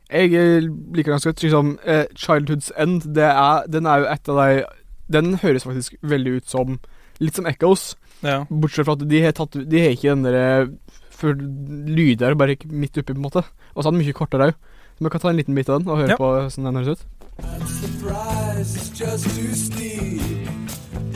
jeg 0.09 0.31
eh, 0.39 0.61
liker 0.95 1.11
ganske 1.11 1.27
godt. 1.33 1.41
Slik 1.43 1.51
som 1.51 1.73
eh, 1.83 2.05
'Childhood's 2.15 2.71
End'. 2.79 3.03
Det 3.13 3.25
er, 3.27 3.65
den 3.67 3.85
er 3.85 3.97
jo 3.99 4.05
et 4.13 4.29
av 4.29 4.37
de 4.39 4.63
Den 5.11 5.33
høres 5.41 5.63
faktisk 5.67 5.95
veldig 6.03 6.37
ut 6.37 6.47
som 6.47 6.79
Litt 7.19 7.35
som 7.35 7.45
Echoes. 7.45 7.95
Ja. 8.23 8.45
Bortsett 8.49 8.85
fra 8.85 8.93
at 8.95 9.03
de 9.09 9.21
har 9.23 9.31
tatt 9.35 9.51
De 9.69 9.79
har 9.81 9.91
ikke 9.91 10.09
den 10.15 10.23
derre 10.23 10.69
for 11.11 11.33
lyder 11.33 12.35
bare 12.37 12.53
ikke 12.55 12.69
midt 12.71 12.97
oppi, 12.97 13.11
på 13.13 13.17
en 13.17 13.23
måte. 13.25 13.43
Og 13.75 13.83
så 13.83 13.89
er 13.89 13.91
den 13.91 14.01
mye 14.05 14.13
kortere 14.13 14.47
òg. 14.51 14.53
Så 14.97 15.03
vi 15.03 15.09
kan 15.09 15.19
ta 15.19 15.29
en 15.29 15.35
liten 15.39 15.55
bit 15.55 15.69
av 15.69 15.79
den 15.81 15.89
og 15.89 15.97
høre 15.97 16.09
Ja. 16.13 16.15
på 16.15 16.27
hvordan 16.29 16.63
den 16.63 16.75
høres 16.75 16.87
ut. 16.99 17.05
The 17.37 17.89
price 18.01 18.75
is 18.75 18.89
just 18.89 19.25
too 19.35 19.53
steep. 19.53 20.47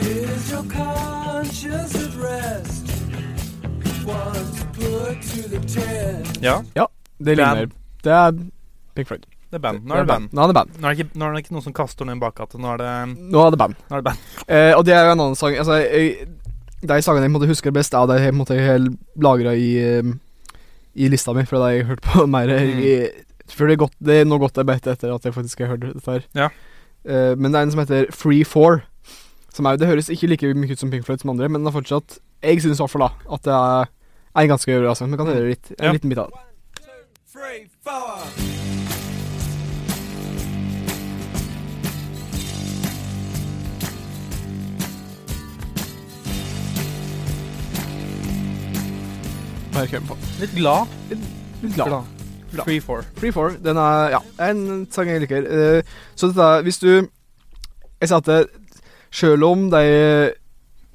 Is 0.00 0.50
your 0.52 0.62
conscience 0.70 1.94
at 1.96 2.14
rest? 2.16 2.86
Once 4.06 4.64
put 4.72 5.20
to 5.22 5.48
the 5.48 5.60
test. 5.66 6.42
ja, 6.42 6.62
Det 7.18 7.36
Band. 7.36 7.58
ligner 7.58 7.70
Det 8.04 8.12
er 8.12 8.32
Pink 8.94 9.08
Floyd. 9.08 9.26
det 9.50 9.54
er 9.54 9.58
band. 9.58 9.84
Nå 9.86 9.94
er 9.94 9.98
det 9.98 10.06
band. 10.08 10.28
Nå 10.32 10.42
er 10.42 10.46
det 10.46 10.54
band. 10.54 10.70
Nå 10.80 10.88
er 10.88 10.94
det 10.94 10.98
ikke, 11.04 11.18
nå 11.18 11.24
er 11.26 11.32
det 11.32 11.38
ikke 11.44 11.52
noen 11.54 11.62
som 11.66 11.72
kaster 11.76 12.04
noe 12.08 12.16
i 12.16 12.20
bakgata. 12.20 12.58
Nå 12.58 12.72
er 12.72 12.76
det, 12.82 12.92
Nå 13.32 13.46
er 13.46 13.50
det 13.50 13.58
band. 13.58 13.74
nå 13.90 13.96
er 13.96 14.00
det 14.02 14.04
band. 14.04 14.18
Eh, 14.48 14.72
og 14.78 14.84
det 14.86 14.94
er 14.94 15.04
jo 15.06 15.12
en 15.12 15.20
annen 15.20 15.36
sang 15.36 15.56
Altså, 15.58 15.74
jeg, 15.82 16.28
de 16.82 17.02
sangene 17.02 17.26
jeg 17.28 17.30
måtte 17.34 17.46
huske 17.50 17.68
husker 17.68 17.70
best, 17.74 17.94
er 17.94 18.06
de 18.06 18.20
jeg 18.22 18.34
måtte 18.34 18.54
helt 18.58 18.98
lagra 19.22 19.54
i, 19.54 19.76
eh, 19.78 20.02
i 20.94 21.08
lista 21.08 21.32
mi, 21.32 21.44
fordi 21.46 21.74
jeg 21.74 21.84
har 21.84 21.90
hørt 21.94 22.02
på 22.02 22.26
mer 22.26 22.48
i, 22.58 22.94
For 23.50 23.66
det 23.66 23.74
er, 23.74 23.82
godt, 23.84 23.96
det 23.98 24.20
er 24.20 24.28
noe 24.28 24.38
godt 24.38 24.56
jeg 24.56 24.66
beit 24.68 24.86
etter 24.86 25.12
at 25.14 25.24
jeg 25.26 25.34
faktisk 25.34 25.58
har 25.64 25.72
hørt 25.74 25.80
dette 25.88 26.10
her. 26.10 26.22
Ja. 26.38 26.48
Uh, 27.02 27.34
men 27.38 27.50
det 27.50 27.58
er 27.58 27.66
en 27.66 27.72
som 27.74 27.82
heter 27.82 28.06
Free 28.14 28.44
Four. 28.44 28.82
Som 29.52 29.66
er, 29.66 29.76
det 29.76 29.88
høres 29.90 30.08
ikke 30.08 30.30
like 30.30 30.54
mye 30.56 30.72
ut 30.72 30.80
som 30.80 30.90
Pink 30.90 31.04
Floyd 31.04 31.20
som 31.20 31.34
andre, 31.34 31.48
men 31.52 31.60
det 31.60 31.68
er 31.68 31.76
fortsatt 31.76 32.18
Jeg 32.42 32.62
syns 32.62 32.78
i 32.80 32.82
hvert 32.82 32.90
fall 32.94 33.04
da 33.04 33.10
at 33.36 33.44
det 33.44 33.52
er 33.52 33.90
en 34.46 34.48
ganske 34.54 34.78
sang. 34.96 35.12
Vi 35.12 35.20
kan 35.20 35.26
høre 35.28 35.50
litt, 35.52 35.72
en 35.78 35.84
Ja. 35.90 35.92
liten 35.92 36.08
bit 36.08 36.18
av 36.18 36.30
det. 36.32 36.40
Three, 37.32 37.68
four. 37.84 38.22
Bare 49.72 49.88
kjør 49.88 50.04
på. 50.10 50.16
Litt 50.40 50.56
glad. 50.56 50.98
Litt 51.10 51.74
glad. 51.74 51.88
glad. 51.88 52.11
Bra. 52.52 52.64
Free 52.64 52.80
Four. 52.80 53.02
Free 53.16 53.32
Four. 53.32 53.50
den 53.62 53.76
er 53.80 54.10
ja, 54.16 54.20
en 54.50 54.86
sang 54.90 55.08
jeg 55.08 55.20
liker. 55.24 55.46
Eh, 55.48 55.82
så 56.14 56.28
dette, 56.32 56.62
hvis 56.66 56.78
du 56.82 57.08
Jeg 58.02 58.08
sa 58.10 58.16
at 58.18 58.48
selv 59.12 59.44
om 59.44 59.70
de 59.70 59.82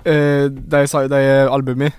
eh, 0.05 0.47
de, 0.49 0.87
sa- 0.87 1.07
de 1.07 1.21
albumene 1.49 1.91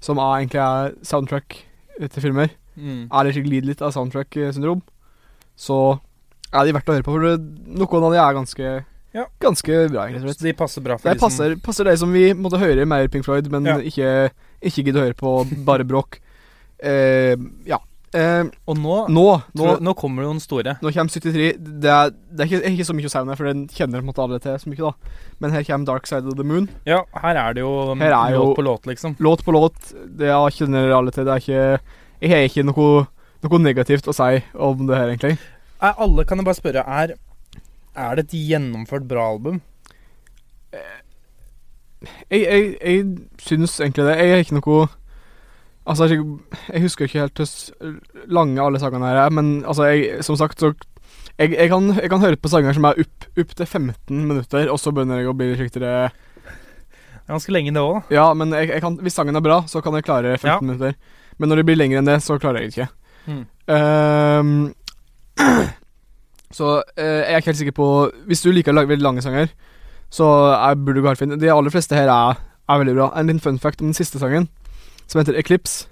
som 0.00 0.18
er, 0.18 0.42
egentlig 0.42 0.60
er 0.60 0.92
soundtrack 1.02 1.62
til 2.10 2.22
filmer, 2.22 2.48
Mm. 2.76 3.06
er 3.12 3.24
litt 3.28 3.36
glid 3.44 3.64
litt 3.64 3.80
av 3.86 3.92
soundtrack-syndrom, 3.94 4.80
så 5.56 6.00
er 6.52 6.64
de 6.66 6.72
verdt 6.74 6.88
å 6.90 6.92
høre 6.96 7.04
på. 7.06 7.12
For 7.14 7.36
noen 7.38 8.04
av 8.08 8.12
de 8.12 8.18
er 8.18 8.34
ganske 8.34 8.84
Ja. 9.14 9.26
Ganske 9.40 9.76
bra, 9.92 10.08
egentlig. 10.08 10.34
Så 10.34 10.42
de 10.42 10.52
passer 10.58 10.82
bra 10.82 10.96
for 10.98 11.08
Det 11.08 11.14
de 11.14 11.20
som 11.20 11.28
passer, 11.30 11.54
passer 11.62 11.84
de 11.84 11.96
som 11.96 12.10
vi 12.12 12.32
måtte 12.34 12.58
høre 12.58 12.84
mer 12.84 13.06
Pink 13.06 13.24
Floyd, 13.24 13.46
men 13.48 13.64
Ja. 13.64 13.76
ikke, 13.78 14.30
ikke 14.60 14.82
gidder 14.84 15.00
å 15.00 15.04
høre 15.06 15.14
på 15.14 15.64
bare 15.64 15.84
bråk. 15.86 16.18
Eh, 16.82 17.36
ja. 17.64 17.78
Eh, 18.14 18.44
Og 18.70 18.76
nå, 18.78 18.96
nå, 19.10 19.22
nå, 19.58 19.64
jeg, 19.66 19.80
nå 19.82 19.92
kommer 19.98 20.22
det 20.22 20.28
noen 20.30 20.42
store. 20.42 20.76
nå 20.78 20.92
kommer 20.94 21.10
73. 21.10 21.48
Det 21.82 21.90
er, 21.90 22.12
det 22.30 22.44
er 22.44 22.50
ikke, 22.50 22.70
ikke 22.70 22.86
så 22.86 22.94
mye 22.94 23.08
å 23.08 23.10
si 23.10 23.18
om 23.18 23.30
det, 23.32 23.36
for 23.40 23.48
den 23.50 23.64
kjenner 23.74 23.98
på 23.98 24.04
en 24.04 24.10
måte 24.12 24.22
alle 24.22 24.38
til 24.44 24.54
så 24.62 24.70
mye, 24.70 24.78
da. 24.92 25.16
Men 25.42 25.56
her 25.56 25.64
kommer 25.66 25.88
Dark 25.90 26.06
Side 26.06 26.30
of 26.30 26.36
the 26.38 26.46
Moon. 26.46 26.68
Ja, 26.86 27.00
her 27.24 27.40
er 27.42 27.56
det 27.58 27.64
jo 27.64 27.72
um, 27.90 28.04
Her 28.04 28.14
er 28.14 28.36
jo- 28.36 28.44
låt 28.44 28.56
på 28.60 28.66
låt, 28.68 28.86
liksom. 28.86 29.16
Låt 29.18 29.42
på 29.44 29.52
låt. 29.56 29.90
Det 30.06 30.30
er 30.30 30.54
kjenner 30.54 30.94
alle 30.94 31.10
til. 31.10 31.26
Det 31.26 31.34
er 31.34 31.42
ikke 31.42 31.80
Jeg 32.22 32.30
har 32.30 32.46
ikke 32.48 32.66
noe, 32.70 33.06
noe 33.44 33.58
negativt 33.66 34.06
å 34.06 34.14
si 34.14 34.42
om 34.54 34.86
det 34.86 34.96
her, 34.96 35.10
egentlig. 35.10 35.38
Er 35.82 35.98
alle, 35.98 36.24
kan 36.24 36.38
jeg 36.38 36.46
bare 36.46 36.60
spørre, 36.62 36.84
er, 36.86 37.16
er 37.98 38.14
det 38.16 38.28
et 38.28 38.38
gjennomført 38.52 39.08
bra 39.10 39.26
album? 39.34 39.58
Jeg, 42.30 42.40
jeg, 42.44 42.64
jeg 42.80 43.04
syns 43.40 43.78
egentlig 43.80 44.06
det. 44.06 44.14
Jeg 44.20 44.32
har 44.34 44.42
ikke 44.44 44.58
noe 44.60 44.86
Altså, 45.86 46.06
jeg, 46.08 46.24
jeg 46.72 46.80
husker 46.86 47.04
ikke 47.04 47.20
helt 47.26 47.40
hvor 47.44 47.96
lange 48.32 48.62
alle 48.64 48.80
sangene 48.80 49.10
her 49.10 49.18
er, 49.26 49.30
men 49.36 49.64
altså, 49.68 49.84
jeg, 49.90 50.22
som 50.24 50.36
sagt, 50.40 50.60
så 50.62 50.70
jeg, 51.38 51.50
jeg, 51.52 51.68
kan, 51.68 51.90
jeg 51.98 52.08
kan 52.10 52.22
høre 52.22 52.38
på 52.40 52.48
sanger 52.48 52.72
som 52.72 52.86
er 52.88 53.00
opp, 53.02 53.26
opp 53.42 53.52
til 53.58 53.66
15 53.66 54.22
minutter, 54.30 54.70
og 54.72 54.78
så 54.80 54.92
begynner 54.96 55.20
jeg 55.20 55.28
å 55.28 55.34
bli 55.36 55.50
litt 55.52 55.60
riktigere 55.66 56.06
er 56.06 56.14
Ganske 57.24 57.52
lenge, 57.56 57.72
det 57.72 57.80
òg. 57.80 58.02
Ja, 58.12 58.26
men 58.36 58.50
kan, 58.84 58.98
hvis 59.00 59.14
sangen 59.16 59.36
er 59.36 59.40
bra, 59.44 59.62
så 59.68 59.80
kan 59.80 59.94
jeg 59.96 60.04
klare 60.04 60.34
15 60.36 60.48
Ja. 60.50 60.58
minutter. 60.60 60.96
Men 61.40 61.48
når 61.48 61.56
det 61.56 61.64
blir 61.70 61.78
lenger 61.80 61.98
enn 62.02 62.08
det, 62.10 62.18
så 62.20 62.36
klarer 62.36 62.60
jeg 62.60 62.74
ikke. 62.74 62.88
Mm. 63.26 63.44
Um, 63.72 64.74
så 66.58 66.66
uh, 66.82 67.00
jeg 67.00 67.32
er 67.32 67.40
ikke 67.40 67.48
helt 67.48 67.60
sikker 67.62 67.74
på 67.78 67.86
Hvis 68.28 68.42
du 68.44 68.50
liker 68.52 68.76
lag- 68.76 68.90
veldig 68.90 69.02
lange 69.06 69.24
sanger, 69.24 69.48
så 70.12 70.26
er, 70.52 70.76
burde 70.76 71.00
du 71.00 71.02
gå 71.06 71.08
helt 71.14 71.22
fint. 71.22 71.38
De 71.40 71.48
aller 71.50 71.72
fleste 71.72 71.96
her 71.96 72.12
er, 72.12 72.36
er 72.68 72.82
veldig 72.84 72.94
bra. 73.00 73.08
En 73.18 73.26
liten 73.32 73.40
fun 73.42 73.58
fact 73.58 73.80
om 73.80 73.88
den 73.88 73.96
siste 73.96 74.20
sangen, 74.20 74.50
som 75.06 75.20
heter 75.20 75.38
Eclipse. 75.40 75.88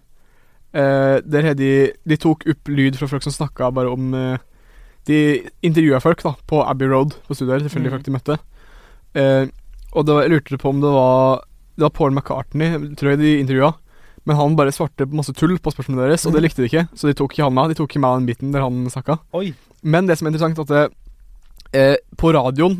Eh, 0.72 1.18
der 1.24 1.44
har 1.44 1.54
de 1.54 1.92
De 2.08 2.16
tok 2.16 2.46
opp 2.48 2.68
lyd 2.72 2.96
fra 2.96 3.10
folk 3.10 3.24
som 3.26 3.34
snakka 3.34 3.68
bare 3.76 3.90
om 3.92 4.14
eh, 4.16 4.38
De 5.04 5.18
intervjua 5.60 6.00
folk 6.00 6.22
da 6.24 6.32
på 6.48 6.62
Abbey 6.64 6.88
Road 6.88 7.12
på 7.26 7.36
studier, 7.36 7.60
selvfølgelig 7.60 7.90
mm. 7.90 7.96
folk 7.96 8.06
de 8.06 8.14
møtte. 8.14 8.38
Eh, 9.18 9.44
og 9.92 10.06
da 10.08 10.22
jeg 10.22 10.32
lurte 10.32 10.60
på 10.62 10.72
om 10.72 10.80
det 10.80 10.92
var 10.94 11.42
Det 11.76 11.84
var 11.84 11.96
Paul 11.96 12.14
McCartney, 12.14 12.94
tror 12.96 13.12
jeg 13.12 13.20
de 13.20 13.38
intervjua. 13.40 13.74
Men 14.24 14.38
han 14.38 14.56
bare 14.56 14.72
svarte 14.74 15.08
masse 15.10 15.34
tull 15.34 15.56
på 15.58 15.72
spørsmålene 15.74 16.06
deres, 16.06 16.24
og 16.28 16.34
det 16.36 16.44
likte 16.44 16.62
de 16.62 16.68
ikke. 16.70 16.84
Så 16.94 17.08
de 17.08 17.16
tok 17.18 17.32
ikke 17.34 17.46
han 17.48 17.54
med. 17.56 17.72
De 17.72 17.78
tok 17.80 17.90
ikke 17.90 18.02
med 18.04 18.20
den 18.20 18.28
biten 18.28 18.52
der 18.54 18.62
han 18.62 18.84
snakka. 18.92 19.18
Oi. 19.34 19.50
Men 19.82 20.06
det 20.06 20.18
som 20.18 20.28
er 20.28 20.34
interessant, 20.34 20.60
at 20.62 20.70
det, 20.70 20.84
eh, 21.74 21.96
på 22.20 22.30
radioen 22.36 22.78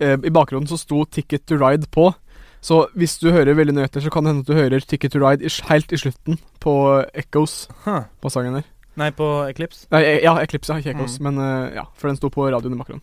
eh, 0.00 0.16
i 0.16 0.32
bakgrunnen 0.32 0.70
så 0.70 0.78
sto 0.80 1.04
'Ticket 1.04 1.44
to 1.46 1.58
Ride' 1.60 1.90
på. 1.90 2.14
Så 2.62 2.84
hvis 2.94 3.16
du 3.18 3.32
hører 3.34 3.56
veldig 3.58 3.74
nøye 3.74 3.88
etter, 3.88 4.00
så 4.04 4.10
kan 4.14 4.22
det 4.24 4.32
hende 4.32 4.44
at 4.46 4.50
du 4.50 4.54
hører 4.54 4.80
'Ticket 4.86 5.12
to 5.12 5.18
Ride' 5.18 5.42
helt 5.68 5.92
i 5.92 5.96
slutten 5.98 6.38
på 6.60 7.04
Echoes 7.14 7.68
Huh. 7.84 8.04
på 8.22 8.30
sangen 8.30 8.54
der. 8.54 8.62
Nei, 8.96 9.10
på 9.10 9.48
Eclipse. 9.48 9.86
Nei, 9.90 10.02
eh, 10.04 10.20
ja, 10.22 10.36
Eclipse, 10.38 10.76
ikke 10.78 10.90
Echoes, 10.94 11.18
Mm. 11.18 11.24
men 11.32 11.38
eh, 11.42 11.74
ja, 11.74 11.84
for 11.96 12.08
den 12.08 12.16
sto 12.16 12.28
på 12.28 12.46
radioen 12.52 12.74
i 12.74 12.78
bakgrunnen. 12.78 13.02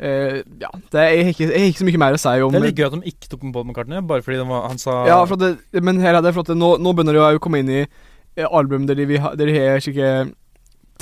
Uh, 0.00 0.40
ja, 0.62 0.70
det 0.92 1.00
er, 1.00 1.28
ikke, 1.28 1.50
er 1.52 1.66
ikke 1.68 1.82
så 1.82 1.84
mye 1.84 1.98
mer 2.00 2.14
å 2.16 2.18
si 2.18 2.40
om 2.40 2.52
Det 2.54 2.56
er 2.56 2.64
litt 2.70 2.78
gøy 2.78 2.86
at 2.86 2.92
de 2.94 3.10
ikke 3.10 3.28
tok 3.28 3.42
med 3.44 3.52
Paul 3.52 3.64
McCartney, 3.66 4.00
bare 4.08 4.22
fordi 4.24 4.38
de 4.38 4.46
var, 4.48 4.62
han 4.70 4.78
sa 4.80 4.94
Ja, 5.04 5.18
det, 5.26 5.82
men 5.84 6.00
her 6.00 6.14
er 6.16 6.22
det 6.24 6.32
for 6.32 6.40
at 6.40 6.46
det, 6.46 6.56
nå, 6.56 6.78
nå 6.80 6.94
begynner 6.96 7.12
det 7.12 7.36
å 7.36 7.42
komme 7.42 7.60
inn 7.60 7.68
i 7.68 7.80
eh, 7.82 8.46
album 8.48 8.86
der 8.88 8.96
de, 8.96 9.04
der 9.04 9.44
de 9.50 9.58
har 9.58 9.82
skikke 9.84 10.32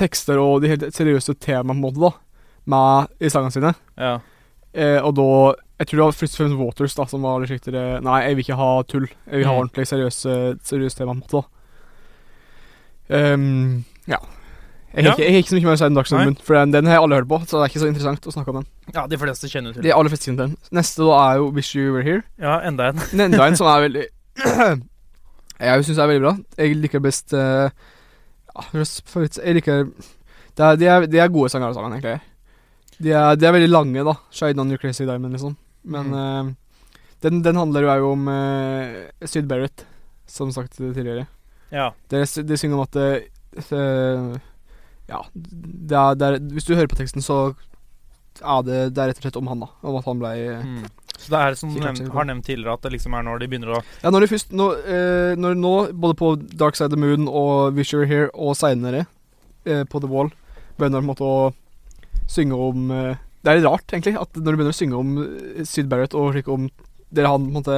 tekster 0.01 0.41
og 0.43 0.63
de 0.63 0.73
helt 0.73 0.89
seriøse 0.97 1.37
tema 1.39 1.71
på 1.71 1.77
en 1.77 1.85
måte 1.85 2.03
da 2.03 2.11
med 2.67 3.07
i 3.23 3.31
sangene 3.31 3.55
sine. 3.55 3.73
Ja. 3.97 4.17
Uh, 4.75 4.99
og 5.07 5.15
da 5.15 5.29
Jeg 5.79 5.87
tror 5.87 5.97
det 5.99 6.05
var 6.09 6.13
først 6.19 6.35
og 6.35 6.39
fremst 6.43 6.59
Waters 6.59 6.95
da 6.99 7.05
som 7.07 7.23
var 7.23 7.39
litt 7.41 7.51
skikkelig 7.53 8.03
Nei, 8.03 8.17
jeg 8.27 8.35
vil 8.37 8.45
ikke 8.45 8.57
ha 8.59 8.71
tull. 8.83 9.07
Jeg 9.31 9.39
vil 9.39 9.47
ha 9.47 9.53
Mm. 9.55 9.61
ordentlig 9.63 9.87
seriøse 9.87 10.97
tema 10.99 11.13
på 11.13 11.17
en 11.17 11.21
måte. 11.23 11.43
da 11.43 11.45
Ehm, 13.11 13.85
Ja. 14.07 14.17
Jeg 14.95 15.05
har, 15.05 15.11
Ja. 15.11 15.15
ikke, 15.15 15.23
jeg 15.25 15.33
har 15.33 15.39
ikke 15.43 15.49
så 15.49 15.55
mye 15.57 15.65
mer 15.65 15.73
å 15.73 15.79
si 15.79 15.85
om. 15.85 15.95
Dagsrevyen, 15.95 16.37
for 16.43 16.55
den, 16.55 16.71
den 16.73 16.87
har 16.87 16.99
alle 17.03 17.15
hørt 17.17 17.29
på, 17.29 17.39
så 17.47 17.61
det 17.61 17.63
er 17.63 17.69
ikke 17.69 17.81
så 17.85 17.89
interessant 17.89 18.27
å 18.27 18.33
snakke 18.33 18.49
om 18.49 18.55
den. 18.57 18.67
ja, 18.95 19.07
de 19.07 19.17
fleste 19.19 19.49
kjenner 19.49 19.73
til 19.75 19.83
De 19.83 19.93
aller 19.93 20.09
fleste 20.11 20.27
kjenner 20.31 20.47
den. 20.49 20.57
Neste 20.73 20.97
da 21.05 21.33
er 21.33 21.37
jo 21.37 21.51
Wish 21.53 21.75
You 21.77 21.93
Were 21.93 22.03
Here. 22.03 22.23
Ja, 22.41 22.61
enda 22.61 22.89
en. 22.89 22.97
Enda 23.21 23.47
en 23.47 23.57
som 23.57 23.67
er 23.67 23.89
veldig 23.89 24.07
Jeg 25.61 25.85
syns 25.85 25.99
er 25.99 26.07
veldig 26.09 26.23
bra. 26.23 26.37
Jeg 26.57 26.77
liker 26.77 27.01
best 27.01 27.33
eh, 27.35 27.69
favoritt- 28.57 29.45
Jeg 29.45 29.55
liker 29.55 29.85
det 30.57 30.65
er, 30.65 30.77
de, 30.77 30.87
er, 30.87 31.07
de 31.07 31.19
er 31.19 31.29
gode 31.29 31.51
sanger 31.51 31.67
alle 31.69 31.75
sammen, 31.75 31.93
egentlig. 32.01 32.21
De 33.01 33.13
er, 33.13 33.35
de 33.37 33.47
er 33.47 33.53
veldig 33.53 33.71
lange, 33.71 34.05
da. 34.05 34.15
Shine 34.33 34.59
on 34.59 34.69
your 34.71 34.79
crazy 34.79 35.05
diamond, 35.05 35.33
liksom. 35.33 35.57
Men 35.89 36.11
Mm. 36.13 36.49
uh, 36.53 36.55
den, 37.25 37.41
den 37.43 37.57
handler 37.59 37.89
jo 37.99 38.13
om 38.13 38.29
uh, 38.29 39.09
Syd 39.27 39.49
Barrett, 39.51 39.87
som 40.29 40.53
sagt 40.55 40.77
tidligere. 40.77 41.27
Ja. 41.73 41.91
Det, 42.13 42.23
de 42.47 42.57
synger 42.61 42.77
om 42.79 42.85
at 42.87 42.93
det, 42.97 43.09
eh, 43.73 44.39
Ja, 45.09 45.23
det 45.35 45.97
er, 45.97 46.15
det 46.21 46.27
er, 46.29 46.39
hvis 46.53 46.65
du 46.69 46.75
hører 46.77 46.89
på 46.89 46.97
teksten, 47.01 47.25
så 47.25 47.55
er 48.39 48.63
det, 48.65 48.79
det 48.95 49.03
er 49.03 49.11
rett 49.11 49.19
og 49.21 49.25
slett 49.27 49.37
om 49.41 49.49
han, 49.51 49.61
da. 49.65 49.69
Om 49.83 49.97
at 49.99 50.05
han 50.09 50.21
ble 50.23 50.33
Mm. 50.63 50.87
Så 51.19 51.33
det 51.33 51.39
er 51.43 51.55
som 51.59 51.73
du 51.75 51.81
nevnt, 51.83 52.13
har 52.15 52.25
nevnt 52.29 52.45
tidligere, 52.47 52.77
at 52.79 52.83
det 52.87 52.93
liksom 52.95 53.15
er 53.19 53.25
når 53.27 53.41
de 53.43 53.49
begynner 53.51 53.73
å 53.75 53.83
Ja, 54.05 54.11
når 54.15 54.21
de 54.23 54.29
først 54.31 54.53
nå, 54.55 54.69
eh, 54.87 55.33
når 55.35 55.57
nå, 55.59 55.73
både 55.99 56.15
på 56.15 56.29
Dark 56.57 56.77
Side 56.79 56.93
of 56.93 56.95
the 56.95 57.01
Moon 57.01 57.27
og 57.27 57.75
Wish 57.75 57.93
You 57.93 57.99
Were 58.05 58.07
Here, 58.07 58.29
og 58.35 58.55
seinere 58.55 59.07
eh, 59.67 59.83
på 59.83 59.99
The 60.01 60.07
Wall, 60.07 60.31
begynner 60.79 61.01
de 61.01 61.03
på 61.03 61.09
en 61.09 61.11
måte 61.11 61.27
å 61.27 61.53
synge 62.31 62.55
om 62.55 62.91
eh, 62.95 63.17
Det 63.43 63.51
er 63.51 63.61
litt 63.61 63.69
rart, 63.69 63.87
egentlig, 63.93 64.17
at 64.19 64.39
når 64.39 64.45
du 64.45 64.59
begynner 64.59 64.75
å 64.75 64.79
synge 64.79 64.99
om 64.99 65.19
eh, 65.23 65.65
Syd 65.69 65.91
Barrett 65.91 66.17
og 66.19 66.33
slik 66.35 66.51
om 66.53 66.67
dere 67.15 67.31
han 67.33 67.47
på 67.47 67.53
en 67.53 67.59
måte 67.61 67.77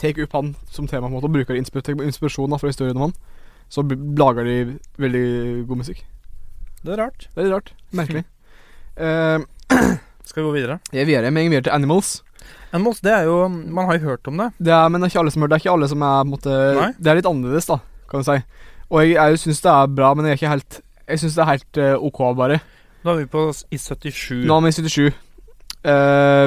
take 0.00 0.24
up 0.24 0.32
han 0.34 0.54
som 0.72 0.88
tema 0.90 1.06
på 1.06 1.12
en 1.12 1.16
måte 1.18 1.28
og 1.28 1.36
bruker 1.36 1.58
inspir 1.58 1.84
inspirasjon 1.94 2.50
da, 2.50 2.58
fra 2.58 2.72
historien 2.72 2.98
om 2.98 3.08
han, 3.08 3.14
så 3.72 3.84
lager 4.18 4.48
de 4.48 4.56
veldig 5.00 5.26
god 5.68 5.82
musikk. 5.84 6.02
Det 6.82 6.96
er 6.96 7.04
rart. 7.04 7.28
Det 7.30 7.42
er 7.42 7.46
litt 7.46 7.54
rart. 7.54 7.74
Merkelig. 7.94 8.24
uh, 8.98 9.44
Skal 10.28 10.42
vi 10.42 10.48
gå 10.48 10.54
videre? 10.54 10.78
jeg 10.92 11.02
er 11.02 11.08
videre 11.08 11.30
med 11.34 11.48
videre 11.50 11.68
til 11.68 11.76
Animals. 11.76 12.20
Animals, 12.72 13.00
det 13.04 13.12
er 13.12 13.26
jo 13.28 13.48
Man 13.48 13.86
har 13.86 13.98
jo 13.98 14.08
hørt 14.08 14.28
om 14.28 14.38
det. 14.40 14.50
Det 14.58 14.72
er, 14.72 14.88
men 14.88 15.00
det 15.00 15.06
er 15.06 15.12
ikke 15.12 15.22
alle 15.22 15.32
som 15.34 15.42
hører 15.42 15.52
det. 15.52 15.56
er 15.56 15.64
ikke 15.64 15.74
alle 15.76 15.88
som 15.90 16.02
er 16.02 16.18
på 16.18 16.26
en 16.26 16.32
måte 16.32 16.58
Nei. 16.78 16.90
Det 16.98 17.10
er 17.10 17.18
litt 17.18 17.28
annerledes, 17.30 17.68
da, 17.68 17.78
kan 18.10 18.22
du 18.22 18.28
si. 18.28 18.38
Og 18.90 19.02
jeg, 19.02 19.14
jeg 19.16 19.42
syns 19.44 19.62
det 19.64 19.72
er 19.72 19.94
bra, 19.98 20.12
men 20.14 20.26
jeg 20.26 20.34
er 20.34 20.40
ikke 20.40 20.54
helt 20.54 20.78
Jeg 21.08 21.22
syns 21.22 21.36
det 21.36 21.42
er 21.44 21.50
helt 21.52 21.80
uh, 21.82 22.06
OK, 22.08 22.22
bare. 22.38 22.60
Nå 23.02 23.12
er 23.12 23.22
vi 23.22 23.30
på 23.30 23.48
i 23.70 23.78
77. 23.78 24.44
Nå 24.46 24.58
er 24.58 24.66
vi 24.66 24.74
i 24.74 24.80
77, 24.80 25.12
Uh, 25.82 26.46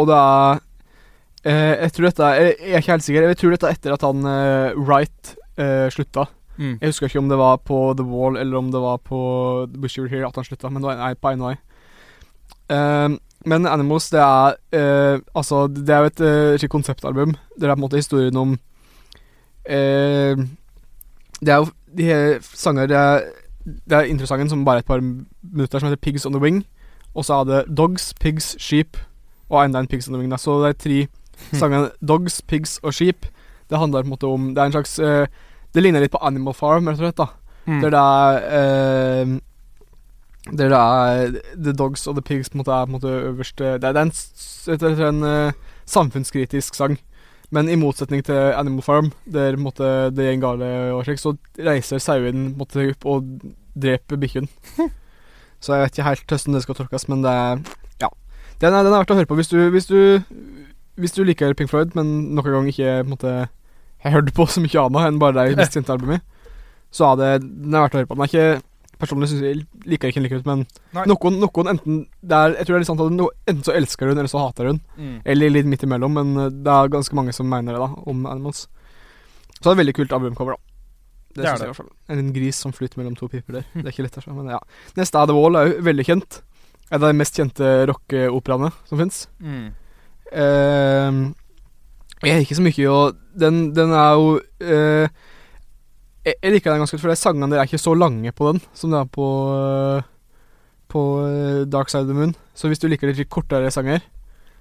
og 0.00 0.06
det 0.08 0.16
er 0.16 0.60
uh, 1.44 1.74
Jeg 1.76 1.90
tror 1.92 2.06
dette 2.06 2.24
er 2.24 2.46
Jeg 2.46 2.70
er 2.72 2.80
ikke 2.80 2.94
helt 2.94 3.04
sikker. 3.04 3.26
Jeg 3.28 3.36
tror 3.36 3.52
dette 3.52 3.68
er 3.68 3.74
etter 3.76 3.92
at 3.92 4.06
han 4.06 4.24
uh, 4.24 4.78
Wright 4.80 5.34
eh, 5.60 5.90
slutta. 5.92 6.26
Mm. 6.56 6.78
Jeg 6.80 6.88
husker 6.88 7.10
ikke 7.10 7.20
om 7.20 7.28
det 7.28 7.38
var 7.38 7.60
på 7.64 7.78
The 7.98 8.06
Wall 8.06 8.36
eller 8.40 8.58
om 8.58 8.72
det 8.72 8.80
var 8.80 8.96
på 9.04 9.20
The 9.72 9.90
You 9.98 10.08
Here 10.08 10.26
at 10.26 10.36
han 10.36 10.44
slutta, 10.44 10.70
men 10.70 10.82
det 10.82 10.88
var 10.88 11.00
nei, 11.00 11.14
på 11.14 11.32
vei. 11.42 11.54
Eh, 12.72 13.08
men 13.46 13.66
Animals, 13.66 14.10
det 14.10 14.20
er 14.20 14.56
eh, 14.74 15.20
Altså, 15.34 15.66
det 15.68 15.90
er 15.90 15.98
jo 15.98 16.10
et 16.10 16.62
uh, 16.64 16.68
konseptalbum. 16.68 17.36
Det 17.54 17.68
er 17.68 17.74
på 17.74 17.78
en 17.78 17.84
måte 17.84 18.00
historien 18.00 18.36
om 18.36 18.56
eh, 19.64 20.36
Det 21.40 21.52
er 21.52 21.60
jo 21.60 21.68
de 21.96 22.02
her 22.02 22.38
sanger 22.42 22.86
Det 22.86 22.96
er, 22.96 23.28
det 23.66 23.98
er 23.98 24.10
introsangen 24.10 24.48
som 24.48 24.64
bare 24.64 24.78
et 24.84 24.88
par 24.88 25.00
minutter, 25.02 25.78
som 25.78 25.88
heter 25.88 26.00
Pigs 26.00 26.26
on 26.26 26.32
the 26.32 26.42
Wing. 26.42 26.64
Og 27.14 27.24
så 27.24 27.40
er 27.40 27.44
det 27.44 27.76
Dogs, 27.76 28.12
Pigs, 28.20 28.54
Sheep 28.62 28.96
og 29.48 29.64
enda 29.64 29.80
en 29.82 29.88
Pigs 29.90 30.08
on 30.08 30.14
the 30.14 30.20
Wing. 30.20 30.30
Da. 30.30 30.38
Så 30.38 30.60
det 30.62 30.68
er 30.68 30.78
tre 30.84 31.06
sangene 31.58 31.90
Dogs, 32.08 32.42
Pigs 32.42 32.78
og 32.82 32.94
Sheep. 32.94 33.26
Det 33.70 33.78
handler 33.78 34.02
på 34.02 34.06
en 34.06 34.14
måte 34.14 34.30
om 34.30 34.54
Det 34.54 34.62
er 34.62 34.66
en 34.70 34.72
slags 34.72 34.98
uh, 35.02 35.26
Det 35.74 35.82
ligner 35.82 36.00
litt 36.00 36.12
på 36.14 36.22
Animal 36.22 36.54
Farm, 36.54 36.86
rett 36.86 37.00
og 37.00 37.04
slett. 37.06 37.18
da 37.18 37.26
Mm. 37.66 37.80
Der 37.82 37.90
det 37.90 37.98
er 37.98 39.24
uh, 39.26 39.38
Der 40.58 40.68
det 40.68 40.78
er 40.78 41.40
The 41.64 41.72
Dogs 41.72 42.06
og 42.06 42.14
The 42.14 42.22
Pigs 42.22 42.48
på 42.48 42.54
en 42.54 42.58
måte 42.58 42.70
er 42.70 42.84
på 42.84 42.88
en 42.88 42.92
måte 42.92 43.08
øverste 43.08 43.64
Det 43.64 43.84
er, 43.84 43.92
det 43.92 43.96
er 43.96 44.02
en, 44.02 44.94
er 44.94 45.08
en 45.08 45.24
eh, 45.24 45.52
samfunnskritisk 45.86 46.74
sang. 46.74 46.98
Men 47.54 47.68
i 47.70 47.78
motsetning 47.78 48.24
til 48.26 48.52
Animal 48.58 48.82
Farm, 48.82 49.12
der 49.30 49.58
måte 49.60 50.10
det 50.14 50.26
går 50.26 50.42
gale 50.42 50.70
og 50.96 51.04
slik, 51.06 51.20
så 51.22 51.36
reiser 51.62 52.02
sauen 52.02 52.48
opp 52.58 53.06
og 53.06 53.28
dreper 53.78 54.18
bikkjen. 54.18 54.48
så 55.62 55.76
jeg 55.76 55.84
vet 55.84 55.94
ikke 55.94 56.08
helt 56.08 56.24
hvordan 56.26 56.56
det 56.58 56.62
skal 56.64 56.78
tolkes, 56.80 57.08
men 57.12 57.22
det 57.22 57.32
er 57.32 57.60
Ja. 58.02 58.10
Den 58.60 58.74
er, 58.74 58.82
den 58.82 58.92
er 58.92 58.98
verdt 58.98 59.14
å 59.14 59.18
høre 59.20 59.30
på 59.30 59.38
hvis 59.38 59.52
du, 59.52 59.58
hvis 59.70 59.86
du 59.86 60.22
Hvis 60.96 61.12
du 61.12 61.24
liker 61.28 61.52
Pink 61.52 61.68
Floyd, 61.68 61.92
men 61.92 62.32
noen 62.32 62.52
gang 62.54 62.68
ikke 62.70 63.02
på 63.04 63.10
måte 63.10 63.32
har 64.00 64.14
hørt 64.14 64.32
på 64.32 64.46
så 64.48 64.62
mye 64.64 64.80
annet 64.80 65.10
enn 65.10 65.18
bare 65.20 65.44
de 65.50 65.58
mest 65.58 65.74
kjente 65.76 65.92
albumene, 65.92 66.22
så 66.88 67.10
er 67.12 67.18
det 67.20 67.30
den 67.44 67.74
er 67.74 67.84
verdt 67.84 67.96
å 67.96 68.00
høre 68.00 68.08
på. 68.08 68.16
Den 68.16 68.24
er 68.24 68.30
ikke 68.30 68.62
Personlig 68.96 69.28
synes 69.28 69.42
jeg 69.44 69.58
liker 69.84 70.08
ikke 70.08 70.20
den 70.22 70.24
like 70.24 70.38
godt, 70.38 70.46
men 70.48 70.62
noen, 71.10 71.34
noen 71.42 71.68
enten 71.74 71.98
det 72.24 72.36
er, 72.36 72.54
Jeg 72.56 72.64
tror 72.64 72.72
det 72.72 72.78
er 72.78 72.84
litt 72.84 72.88
sant 72.88 73.02
no, 73.12 73.26
enten 73.46 73.66
så 73.66 73.74
elsker 73.76 74.08
hun, 74.08 74.16
eller 74.16 74.30
så 74.32 74.40
hater 74.40 74.70
hun. 74.70 74.78
Mm. 74.96 75.18
Eller 75.34 75.52
litt 75.52 75.68
midt 75.68 75.84
imellom, 75.84 76.14
men 76.16 76.30
eh, 76.46 76.54
det 76.64 76.72
er 76.72 76.92
ganske 76.94 77.18
mange 77.18 77.34
som 77.36 77.48
mener 77.50 77.76
det, 77.76 77.82
da, 77.82 77.90
om 78.08 78.24
Animals. 78.30 78.64
Så 79.58 79.60
det 79.62 79.68
er 79.68 79.74
et 79.76 79.82
veldig 79.84 79.96
kult 80.00 80.16
albumcover, 80.16 80.56
da. 80.56 80.62
Det, 81.36 81.42
Det 81.42 81.44
er 81.44 81.52
det. 81.52 81.60
jeg 81.60 81.68
i 81.68 81.72
hvert 81.74 81.80
fall. 81.82 81.92
En 82.16 82.32
gris 82.32 82.56
som 82.64 82.72
flyter 82.72 82.96
mellom 83.02 83.16
to 83.20 83.28
piper 83.28 83.58
der. 83.58 83.66
Det 83.74 83.84
er 83.84 83.92
ikke 83.92 84.06
lett, 84.08 84.16
altså, 84.16 84.32
men 84.32 84.48
ja. 84.54 84.60
Neste 84.96 85.20
er 85.20 85.28
The 85.28 85.36
Wall, 85.36 85.56
er 85.60 85.68
jo 85.74 85.82
veldig 85.84 86.06
kjent. 86.08 86.40
En 86.86 87.02
av 87.02 87.10
de 87.10 87.18
mest 87.18 87.36
kjente 87.36 87.72
rockeoperaene 87.90 88.70
som 88.88 89.00
fins. 89.02 89.26
Mm. 89.44 89.66
Eh, 90.32 91.18
jeg 92.24 92.32
er 92.32 92.42
ikke 92.46 92.56
så 92.58 92.64
mye 92.64 92.90
å 92.90 93.00
Den, 93.36 93.58
den 93.76 93.92
er 93.92 94.14
jo 94.16 94.30
eh, 94.64 95.08
jeg, 96.26 96.34
jeg 96.42 96.52
liker 96.56 96.72
den 96.74 96.82
ganske 96.82 96.96
godt, 96.98 97.04
for 97.06 97.18
sangene 97.20 97.48
der 97.52 97.62
er 97.62 97.68
ikke 97.70 97.78
så 97.80 97.94
lange 97.96 98.32
på 98.34 98.50
den 98.50 98.60
som 98.76 98.92
det 98.92 98.98
er 99.00 99.10
på 99.14 99.26
eh, 99.54 100.06
På 100.90 101.02
eh, 101.26 101.64
Dark 101.70 101.90
Side 101.90 102.04
of 102.06 102.10
the 102.10 102.14
Moon. 102.18 102.34
Så 102.54 102.68
hvis 102.70 102.78
du 102.82 102.86
liker 102.90 103.10
litt 103.10 103.28
kortere 103.32 103.70
sanger, 103.74 104.04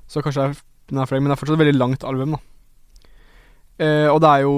så 0.09 0.21
kanskje 0.25 0.51
den 0.89 0.97
er 1.01 1.05
for 1.09 1.15
deg, 1.17 1.21
men 1.23 1.29
det 1.31 1.35
er 1.35 1.41
fortsatt 1.41 1.57
et 1.57 1.63
veldig 1.65 1.77
langt 1.81 2.03
album, 2.05 2.33
da. 2.35 2.39
Eh, 3.85 4.07
og 4.09 4.21
det 4.23 4.29
er 4.31 4.41
jo 4.45 4.55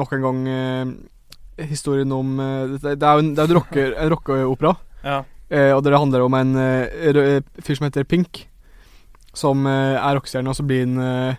nok 0.00 0.14
en 0.16 0.24
gang 0.24 0.40
eh, 0.48 1.66
historien 1.68 2.12
om 2.16 2.32
eh, 2.40 2.72
det, 2.80 2.94
det 3.02 3.06
er 3.08 3.18
jo 3.18 3.24
en, 3.24 3.30
det 3.36 3.44
er 3.44 3.54
rocker- 3.58 3.96
en 4.00 4.12
rockeopera. 4.14 4.72
Ja. 5.04 5.18
Eh, 5.50 5.72
og 5.76 5.82
det 5.84 5.92
handler 5.96 6.24
om 6.24 6.36
en 6.38 6.56
fyr 7.60 7.76
som 7.78 7.88
heter 7.88 8.04
Pink, 8.08 8.44
som 9.36 9.64
er 9.68 10.00
rockestjerne, 10.16 10.50
og 10.50 10.56
så 10.58 10.64
blir 10.66 10.86
han 10.88 11.36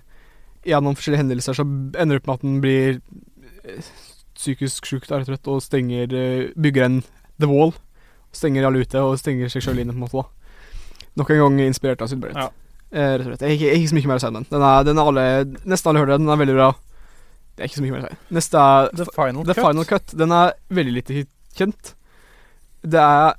Gjennom 0.61 0.93
forskjellige 0.93 1.23
hendelser 1.23 1.55
så 1.57 1.63
ender 1.65 2.19
det 2.19 2.21
opp 2.21 2.27
med 2.29 2.35
at 2.37 2.43
han 2.45 2.57
blir 2.61 2.99
psykisk 4.41 4.89
sjuk, 4.89 5.07
da, 5.07 5.21
rett 5.21 5.29
og 5.29 5.35
trøtt 5.35 5.49
og 5.53 5.63
stenger 5.63 6.13
eh, 6.17 6.51
Bygger 6.57 6.87
en 6.87 6.99
The 7.41 7.49
Wall. 7.49 7.73
Stenger 8.35 8.67
alle 8.67 8.83
ute, 8.83 9.01
og 9.03 9.19
stenger 9.19 9.51
seg 9.51 9.65
sjøl 9.65 9.81
inne, 9.83 9.93
på 9.93 10.01
en 10.01 10.05
måte. 10.07 10.23
da 10.23 11.11
Nok 11.19 11.31
en 11.33 11.41
gang 11.43 11.59
inspirert 11.65 12.01
av 12.03 12.09
Sudbrett. 12.11 12.37
Ja. 12.39 12.49
Eh, 12.91 13.13
rett 13.17 13.25
og 13.25 13.31
slett. 13.31 13.43
Jeg 13.47 13.59
har 13.59 13.75
ikke, 13.77 13.89
så 13.91 13.97
mye 13.97 14.09
mer 14.11 14.19
å 14.19 14.23
si 14.23 14.29
om 14.29 14.39
den. 14.39 14.47
Den 14.51 14.63
er, 14.67 14.87
den 14.87 14.99
er 15.01 15.11
alle, 15.11 15.25
nesten 15.67 15.91
alle 15.91 16.03
hører 16.03 16.15
den. 16.15 16.25
Den 16.27 16.33
er 16.35 16.41
veldig 16.41 16.57
bra. 16.57 16.69
Det 17.55 17.63
er 17.63 17.69
ikke 17.69 17.79
så 17.79 17.85
mye 17.85 17.95
mer 17.95 18.03
å 18.03 18.09
si. 18.09 18.19
Neste 18.37 18.65
er 18.67 18.91
The 18.97 19.07
Final 19.15 19.47
The 19.47 19.55
Cut. 19.55 19.65
Final 19.67 19.87
Cut. 19.87 20.15
Den 20.23 20.35
er 20.35 20.53
veldig 20.79 20.95
lite 20.97 21.23
kjent. 21.57 21.93
Det 22.81 23.01
er 23.01 23.35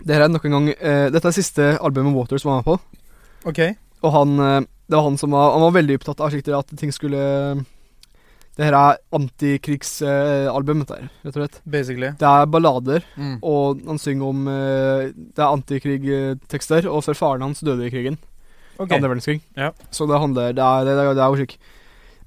Det 0.00 0.16
er 0.16 0.28
nok 0.28 0.44
en 0.44 0.52
gang 0.56 0.66
eh, 0.72 1.06
Dette 1.12 1.28
er 1.28 1.32
siste 1.32 1.66
albumet 1.80 2.12
Waters 2.12 2.44
var 2.44 2.60
med 2.60 2.66
på. 2.66 2.76
Ok. 3.48 3.60
Og 4.04 4.12
han 4.12 4.34
eh, 4.40 4.60
Det 4.84 4.96
var 4.96 5.06
han 5.06 5.16
som 5.20 5.32
var 5.32 5.54
Han 5.54 5.64
var 5.64 5.76
veldig 5.78 5.96
opptatt 5.96 6.20
av 6.20 6.34
at 6.58 6.74
ting 6.76 6.92
skulle 6.92 7.64
Det 8.60 8.66
her 8.68 8.74
er 8.76 8.98
antikrigsalbumet 9.16 10.88
der, 10.90 11.06
rett 11.24 11.36
og 11.36 11.40
slett. 11.40 11.60
Basically. 11.64 12.10
Det 12.20 12.28
er 12.28 12.46
ballader, 12.50 13.04
Mm. 13.16 13.38
og 13.42 13.80
han 13.86 13.98
synger 13.98 14.28
om 14.28 14.48
eh, 14.48 15.12
Det 15.16 15.38
er 15.40 15.54
antikrigtekster, 15.54 16.86
og 16.90 17.04
for 17.04 17.14
faren 17.14 17.42
hans 17.42 17.60
døde 17.60 17.86
i 17.86 17.90
krigen. 17.90 18.18
Ok. 18.78 18.92
Andre 18.92 19.08
verdenskrig. 19.12 19.40
Ja. 19.56 19.72
Så 19.90 20.06
det 20.08 20.18
handler 20.20 20.52
Det 20.52 20.62
er, 20.64 20.84
det 20.84 20.92
er, 20.96 21.14
det 21.14 21.22
er 21.24 21.28
jo 21.28 21.36
slik. 21.40 21.56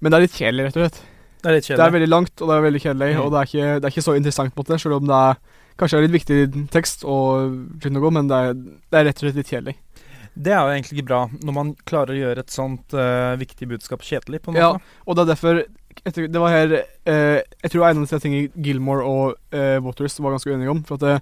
Men 0.02 0.12
det 0.12 0.18
er 0.18 0.26
litt 0.28 0.38
kjedelig, 0.38 0.66
rett 0.68 0.78
og 0.78 0.84
slett. 0.88 1.02
Det 1.44 1.50
er 1.50 1.56
litt 1.58 1.66
kjedelig. 1.68 1.78
Det 1.82 1.88
er 1.88 1.98
veldig 2.00 2.10
langt, 2.12 2.34
og 2.42 2.48
det 2.50 2.56
er 2.58 2.66
veldig 2.68 2.82
kjedelig, 2.84 3.12
Mm. 3.16 3.22
og 3.24 3.32
det 3.32 3.40
er, 3.40 3.46
ikke, 3.50 3.80
det 3.80 3.86
er 3.86 3.92
ikke 3.94 4.08
så 4.10 4.16
interessant 4.18 4.54
på 4.56 4.60
en 4.62 4.66
måte, 4.66 4.80
selv 4.82 4.96
om 5.00 5.08
det 5.08 5.16
er 5.22 5.36
kanskje 5.78 5.98
er 5.98 6.06
litt 6.08 6.18
viktig 6.22 6.70
tekst, 6.70 7.04
og 7.04 7.90
noe, 7.90 8.12
men 8.12 8.28
det 8.30 8.38
er, 8.38 8.54
det 8.54 8.94
er 9.00 9.06
rett 9.10 9.18
og 9.18 9.26
slett 9.28 9.36
litt 9.42 9.50
kjedelig. 9.54 9.76
Det 10.34 10.50
er 10.54 10.62
jo 10.66 10.74
egentlig 10.74 10.98
ikke 10.98 11.08
bra, 11.10 11.22
når 11.46 11.54
man 11.54 11.76
klarer 11.86 12.14
å 12.14 12.18
gjøre 12.18 12.40
et 12.42 12.50
sånt 12.54 12.94
uh, 12.98 13.36
viktig 13.38 13.68
budskap 13.70 14.02
kjedelig, 14.02 14.40
på 14.42 14.50
en 14.50 14.58
Ja, 14.58 14.70
og 15.06 15.16
det 15.16 15.22
er 15.28 15.36
derfor 15.36 15.60
etter, 16.06 16.28
Det 16.28 16.40
var 16.42 16.50
her 16.54 16.74
eh, 17.06 17.42
Jeg 17.64 17.72
tror 17.72 17.86
en 17.88 18.02
av 18.02 18.08
de 18.10 18.20
tingene 18.20 18.50
Gilmore 18.66 19.06
og 19.06 19.36
eh, 19.54 19.78
Waters 19.84 20.20
var 20.20 20.34
ganske 20.36 20.50
uenige 20.52 20.72
om. 20.74 20.84
For 20.88 20.96
at 20.96 21.06
det, 21.06 21.16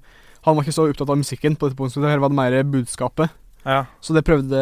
han 0.45 0.55
var 0.57 0.63
ikke 0.65 0.73
så 0.77 0.87
opptatt 0.89 1.09
av 1.13 1.19
musikken 1.21 1.55
på 1.55 1.67
dette 1.69 1.77
punktet, 1.77 2.01
det 2.01 2.09
her 2.13 2.21
var 2.23 2.29
det 2.33 2.39
mer 2.39 2.57
budskapet. 2.63 3.29
Ja. 3.65 3.83
Så 4.01 4.13
det 4.17 4.23
prøvde 4.25 4.61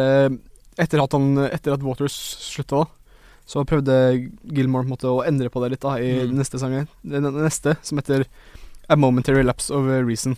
Etter 0.80 1.00
at, 1.02 1.12
han, 1.12 1.34
etter 1.50 1.74
at 1.74 1.82
Waters 1.84 2.14
slutta, 2.40 2.84
da, 2.84 3.16
så 3.44 3.64
prøvde 3.68 3.96
Gilmore 4.48 4.84
på 4.84 4.86
en 4.86 4.92
måte 4.94 5.10
å 5.10 5.24
endre 5.26 5.50
på 5.52 5.60
det 5.60 5.72
litt 5.74 5.82
da 5.82 5.96
i 6.00 6.12
Mm. 6.24 6.36
neste 6.38 6.60
den 7.02 7.26
neste, 7.34 7.74
som 7.82 7.98
heter 7.98 8.24
A 8.88 8.96
Momentary 8.96 9.42
Lapse 9.42 9.70
of 9.74 9.84
Reason. 10.06 10.36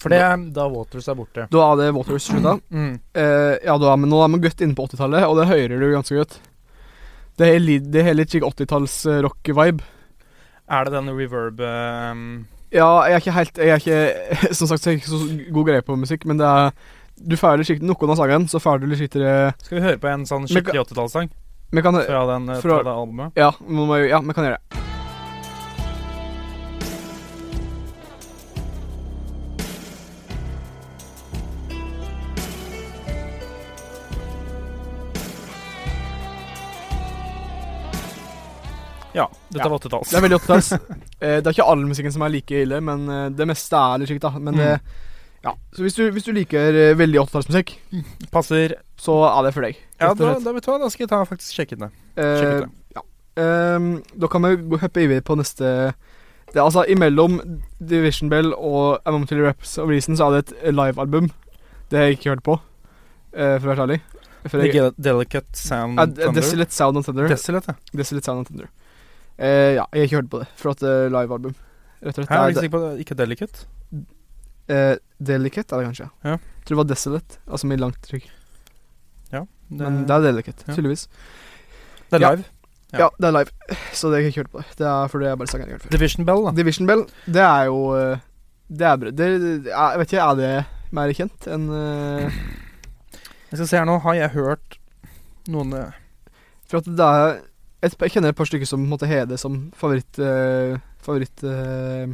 For 0.00 0.08
det 0.08 0.20
er 0.24 0.36
da 0.54 0.64
Waters 0.72 1.08
er 1.08 1.18
borte. 1.18 1.44
Da 1.52 1.64
er 1.72 1.76
det 1.76 1.90
Waters 1.94 2.30
slutta. 2.30 2.54
Mm. 2.72 2.94
Eh, 3.12 3.58
ja, 3.66 3.76
da 3.76 3.96
men 3.96 4.08
nå 4.08 4.22
er 4.24 4.30
man 4.32 4.40
godt 4.40 4.62
inne 4.64 4.74
på 4.78 4.86
80-tallet, 4.88 5.26
og 5.28 5.36
det 5.36 5.48
hører 5.50 5.76
du 5.82 5.90
ganske 5.92 6.16
godt. 6.16 6.38
Det 7.40 7.48
er, 7.48 7.66
det 7.80 8.02
er 8.04 8.16
litt 8.18 8.32
slik 8.34 8.44
80-talls 8.44 8.96
eh. 9.08 9.20
Er 10.70 10.86
det 10.86 10.92
den 10.94 11.08
reverb 11.16 11.60
um... 11.64 12.24
Ja, 12.70 12.86
jeg 13.08 13.16
er 13.16 13.22
ikke 13.24 13.34
helt 13.34 13.58
Jeg 13.58 13.70
er 13.74 13.80
ikke 13.80 14.54
Som 14.58 14.68
sagt 14.70 14.82
så 14.84 14.90
er 14.90 14.94
jeg 14.94 15.00
ikke 15.00 15.10
så 15.10 15.52
god 15.56 15.70
greie 15.70 15.82
på 15.86 15.96
musikk, 15.98 16.26
men 16.28 16.38
det 16.38 16.46
er 16.46 16.70
Du 17.18 17.34
får 17.40 17.58
litt 17.58 17.70
skikkelig 17.70 17.90
Noen 17.90 18.12
av 18.14 18.20
sangene, 18.20 18.50
så 18.52 18.62
får 18.62 18.84
du 18.84 18.86
skikkelig 19.00 19.32
Skal 19.64 19.80
vi 19.80 19.86
høre 19.88 20.02
på 20.02 20.12
en 20.12 20.28
sånn 20.28 20.46
skikkelig 20.50 20.84
80-tallssang 20.86 21.32
fra, 21.70 22.22
den, 22.34 22.48
eh, 22.50 22.60
fra- 22.62 22.78
fra 22.80 22.84
det 22.86 22.94
albumet? 22.98 23.36
Ja, 23.38 23.52
vi 23.62 24.08
ja, 24.10 24.18
kan 24.34 24.44
gjøre 24.44 24.58
det. 24.58 24.89
Ja. 39.16 39.26
Dette 39.48 39.64
Ja. 39.64 39.68
var 39.68 39.78
80-talls. 39.78 40.10
Det 40.10 40.18
er 40.18 40.24
veldig 40.26 40.40
80-talls. 40.40 40.72
eh, 41.20 41.38
det 41.40 41.46
er 41.46 41.54
ikke 41.54 41.68
all 41.72 41.86
musikken 41.86 42.12
som 42.14 42.22
er 42.26 42.34
like 42.34 42.64
ille, 42.64 42.80
men 42.84 43.06
eh, 43.08 43.28
det 43.34 43.46
meste 43.50 43.78
er 43.78 44.02
litt 44.02 44.12
slikt, 44.12 44.26
da. 44.26 44.34
Men 44.38 44.60
det 44.60 44.74
Mm. 44.80 44.98
Ja. 45.42 45.54
Så 45.72 45.80
hvis 45.86 45.94
du, 45.96 46.02
hvis 46.12 46.26
du 46.26 46.34
liker 46.36 46.76
eh, 46.76 46.90
veldig 46.98 47.22
80-tallsmusikk, 47.22 47.70
Passer 48.28 48.74
så 49.00 49.14
er 49.30 49.46
det 49.46 49.54
for 49.56 49.64
deg. 49.64 49.78
Ja, 49.96 50.12
da, 50.12 50.34
da 50.36 50.52
vet 50.52 50.66
du 50.66 50.68
hva, 50.68 50.78
da 50.82 50.90
skal 50.92 51.06
jeg 51.06 51.12
ta 51.14 51.20
faktisk 51.24 51.56
sjekke 51.56 51.78
det. 51.80 51.88
Eh, 52.20 52.66
ja. 52.92 53.00
eh. 53.00 53.44
Ehm, 53.44 54.02
da 54.20 54.28
kan 54.28 54.44
vi 54.44 54.58
gå 54.68 54.80
hoppe 54.82 55.00
videre 55.06 55.24
på 55.24 55.38
neste 55.40 55.94
det 56.50 56.58
er 56.58 56.64
altså 56.66 56.82
Imellom 56.90 57.38
Division 57.78 58.30
Bell 58.30 58.50
og 58.56 58.98
A 59.06 59.12
Raps 59.14 59.32
Reps 59.32 59.76
of 59.78 59.88
Reason 59.88 60.16
så 60.18 60.26
er 60.26 60.40
det 60.40 60.56
et 60.58 60.74
livealbum. 60.74 61.30
Det 61.90 61.98
har 61.98 62.08
jeg 62.08 62.18
ikke 62.18 62.32
hørt 62.34 62.42
på, 62.42 62.56
eh, 63.32 63.54
for 63.60 63.68
å 63.68 63.70
være 63.70 63.86
ærlig. 63.86 64.00
For 64.48 64.58
The 64.58 64.72
jeg, 64.72 64.92
Delicate 64.98 65.54
Sound 65.54 65.98
Thunder. 65.98 66.32
Desolate 66.34 66.74
Sound 66.74 66.96
and 66.96 67.06
Thunder. 67.06 67.28
Desolate, 67.28 67.70
ja. 67.70 67.98
Desolate 68.02 68.24
Sound 68.24 68.38
and 68.42 68.50
Thunder. 68.50 68.68
Eh, 69.40 69.74
ja, 69.78 69.84
jeg 69.88 70.02
har 70.02 70.06
ikke 70.06 70.20
hørt 70.20 70.30
på 70.32 70.40
det, 70.42 70.48
for 70.60 70.74
at 70.74 70.82
det 70.84 70.90
er 70.92 71.12
livealbum. 71.14 71.54
Rett 72.00 72.18
og 72.18 72.24
slett. 72.24 72.30
Er 72.30 72.36
jeg 72.36 72.42
er 72.42 72.54
ikke 72.54 72.64
sikker 72.66 72.76
på 72.76 72.82
det. 72.84 72.92
Ikke 73.04 73.16
Delicate? 73.16 73.66
eh, 74.70 74.94
Delicate 75.18 75.74
er 75.74 75.80
det 75.82 75.88
kanskje. 75.88 76.08
Ja. 76.24 76.36
Jeg 76.36 76.68
tror 76.68 76.76
det 76.76 76.80
var 76.82 76.88
Desolate, 76.92 77.40
altså 77.48 77.66
med 77.66 77.82
langt 77.82 78.00
trykk. 78.06 78.30
Ja. 79.32 79.44
Det, 79.68 79.80
Men 79.80 80.00
det 80.06 80.16
er 80.16 80.26
Delicate, 80.28 80.64
ja. 80.68 80.74
tydeligvis. 80.74 81.08
det 82.10 82.20
er 82.20 82.26
live. 82.26 82.44
Ja. 82.92 82.98
Ja. 82.98 83.08
det 83.18 83.28
er 83.28 83.34
live, 83.38 83.76
så 83.94 84.10
det 84.10 84.18
har 84.18 84.20
jeg 84.24 84.32
ikke 84.32 84.42
hørt 84.42 84.52
på. 84.52 84.64
Det 84.70 84.78
det 84.78 84.86
er 84.86 85.06
fordi 85.08 85.26
jeg 85.26 85.38
bare 85.38 85.60
har 85.70 85.78
før. 85.78 85.90
Division 85.90 86.26
Bell, 86.26 86.44
da. 86.46 86.50
Division 86.56 86.86
Bell, 86.86 87.04
det 87.26 87.42
er 87.42 87.64
jo 87.64 87.78
eh, 87.96 88.18
Det 88.68 88.86
er 88.86 88.96
bra. 88.96 89.10
Det, 89.10 89.28
jeg 89.66 89.98
vet 89.98 90.12
ikke, 90.12 90.24
er 90.24 90.34
det 90.40 90.64
mer 90.92 91.12
kjent 91.14 91.46
enn 91.46 91.68
uh... 91.70 92.40
Jeg 93.50 93.58
skal 93.58 93.66
se 93.66 93.78
her 93.78 93.86
nå. 93.86 93.98
Har 93.98 94.14
jeg 94.14 94.30
hørt 94.34 94.76
noen 95.50 95.72
eh, 95.74 95.94
For 96.70 96.78
at 96.78 96.86
det 96.86 97.06
er 97.06 97.40
et, 97.82 97.94
Jeg 97.94 98.12
kjenner 98.14 98.32
et 98.32 98.36
par 98.36 98.48
stykker 98.48 98.68
som 98.68 98.82
måtte 98.88 99.08
hede 99.08 99.32
det 99.32 99.40
som 99.40 99.70
favoritt 99.76 100.18
uh, 100.20 100.76
Favoritt 101.04 101.44
uh, 101.44 102.10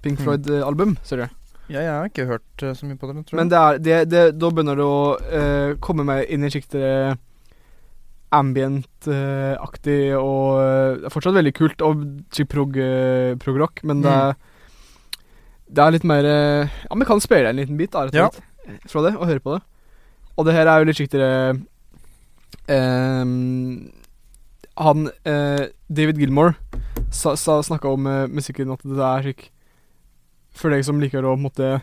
Pink 0.00 0.20
Mm. 0.20 0.24
Floyd-album, 0.24 0.96
ser 1.04 1.16
du. 1.20 1.40
Ja, 1.70 1.82
jeg 1.84 1.90
har 1.92 2.06
ikke 2.08 2.26
hørt 2.26 2.62
eh, 2.64 2.72
så 2.74 2.86
mye 2.86 2.98
på 2.98 3.06
det, 3.06 3.20
tror 3.26 3.36
jeg. 3.36 3.38
Men 3.38 3.50
det 3.50 3.58
er, 3.58 3.78
det, 3.78 3.98
det, 4.10 4.22
da 4.40 4.48
begynner 4.50 4.78
det 4.78 4.86
å 4.86 5.02
uh, 5.20 5.74
komme 5.84 6.06
meg 6.08 6.24
inn 6.32 6.46
i 6.46 6.50
sjiktet 6.50 7.20
ambient-aktig 8.30 10.14
og 10.14 10.60
Det 11.00 11.08
er 11.08 11.12
fortsatt 11.12 11.34
veldig 11.34 11.52
kult 11.56 11.82
og 11.82 12.04
eh, 12.38 13.32
prog-rock, 13.42 13.82
men 13.90 14.04
det 14.04 14.12
er 14.14 14.36
Det 15.66 15.82
er 15.82 15.94
litt 15.96 16.06
mer 16.06 16.28
Ja, 16.30 16.94
vi 16.94 17.08
kan 17.08 17.22
spille 17.22 17.50
en 17.50 17.58
liten 17.58 17.78
bit, 17.78 17.90
da, 17.90 18.06
rett 18.06 18.14
og 18.14 18.38
slett, 18.38 18.86
fra 18.86 19.02
det, 19.02 19.16
og 19.16 19.26
høre 19.26 19.42
på 19.42 19.56
det. 19.56 19.62
Og 20.38 20.46
det 20.46 20.54
her 20.54 20.70
er 20.70 20.78
jo 20.78 20.86
litt 20.86 20.98
sjiktere 21.00 21.30
ehm, 22.70 23.90
Han 24.80 25.10
eh, 25.28 25.68
David 25.92 26.20
Gilmore 26.20 26.54
sa, 27.12 27.34
sa, 27.36 27.60
snakka 27.62 27.92
om 27.92 28.06
eh, 28.08 28.26
musikken 28.32 28.72
at 28.72 28.84
det 28.86 29.04
er 29.04 29.26
slik 29.26 29.46
For 30.56 30.72
deg 30.72 30.84
som 30.86 31.00
liker 31.02 31.26
å 31.26 31.36
måtte 31.38 31.78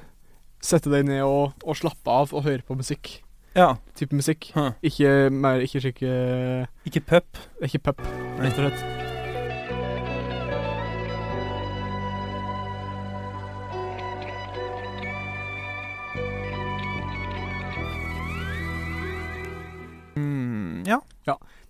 sette 0.63 0.89
deg 0.91 1.05
ned 1.07 1.21
og, 1.23 1.53
og 1.63 1.77
slappe 1.77 2.09
av 2.11 2.33
og 2.33 2.47
høre 2.47 2.65
på 2.65 2.75
musikk. 2.75 3.19
Ja. 3.57 3.75
Type 3.97 4.17
musikk. 4.17 4.51
Huh. 4.57 4.73
Ikke 4.85 5.29
mer 5.33 5.61
Ikke 5.65 5.81
slik 5.81 6.01
eh, 6.05 6.65
Ikke 6.89 7.05
pup. 7.05 7.43
Ikke 7.61 7.81
pub, 7.89 8.07
rett 8.41 8.57
og 8.57 8.65
slett. 8.67 9.06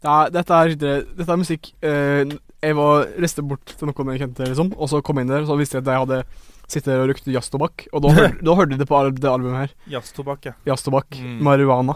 Er, 0.08 0.30
dette, 0.34 0.60
er, 0.60 0.76
dette 0.78 1.28
er 1.34 1.40
musikk 1.40 1.72
eh, 1.84 2.24
Jeg 2.64 2.78
var 2.78 3.08
reiste 3.18 3.44
bort 3.46 3.74
til 3.74 3.90
noen 3.90 4.14
jeg 4.14 4.24
kjente, 4.24 4.48
liksom, 4.52 4.72
og 4.78 4.92
så 4.92 5.02
kom 5.06 5.20
jeg 5.20 5.28
inn 5.28 5.34
der, 5.34 5.44
og 5.44 5.52
så 5.52 5.58
visste 5.60 5.80
jeg 5.80 5.86
at 5.86 5.92
jeg 5.94 6.06
hadde 6.06 6.22
sittet 6.68 6.96
og 7.00 7.06
røykt 7.08 7.30
jazztobakk. 7.32 7.86
Og 7.96 8.04
da, 8.04 8.14
hør, 8.16 8.34
da 8.48 8.56
hørte 8.60 8.74
de 8.74 8.80
det 8.82 8.88
på 8.90 9.04
det 9.08 9.30
albumet 9.32 9.62
her. 9.66 9.76
Jazztobakk, 9.98 10.50
ja. 10.50 10.56
Jazztobakk. 10.68 11.20
Mm. 11.20 11.38
Marihuana. 11.48 11.96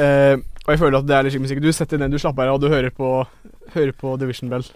Eh, 0.00 0.36
og 0.64 0.72
jeg 0.74 0.80
føler 0.82 0.98
at 1.00 1.08
det 1.08 1.16
er 1.16 1.26
litt 1.26 1.34
slik 1.34 1.44
musikk. 1.44 1.60
Du 1.64 1.72
setter 1.72 2.00
ned, 2.00 2.12
du 2.12 2.20
slapper 2.20 2.48
av, 2.48 2.58
og 2.58 2.64
du 2.64 2.72
hører 2.72 2.92
på, 2.94 3.12
hører 3.74 3.94
på 3.96 4.14
Division 4.20 4.52
Bell. 4.52 4.66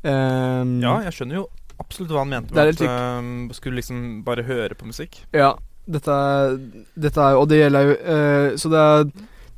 Um, 0.00 0.78
Ja, 0.80 0.94
jeg 1.04 1.12
skjønner 1.12 1.42
jo 1.42 1.48
absolutt 1.80 2.12
hva 2.14 2.22
han 2.22 2.30
mente 2.32 2.56
med 2.56 2.70
at 2.72 3.18
um, 3.20 3.50
skulle 3.52 3.80
liksom 3.80 4.22
bare 4.24 4.44
høre 4.46 4.76
på 4.76 4.88
musikk. 4.88 5.18
Ja, 5.36 5.52
dette 5.90 6.14
dette 6.96 7.24
er 7.24 7.36
Og 7.40 7.48
det 7.50 7.58
gjelder 7.58 7.86
jo 7.88 7.94
uh, 7.98 8.48
Så 8.60 8.70
det 8.70 8.80
er 8.80 9.06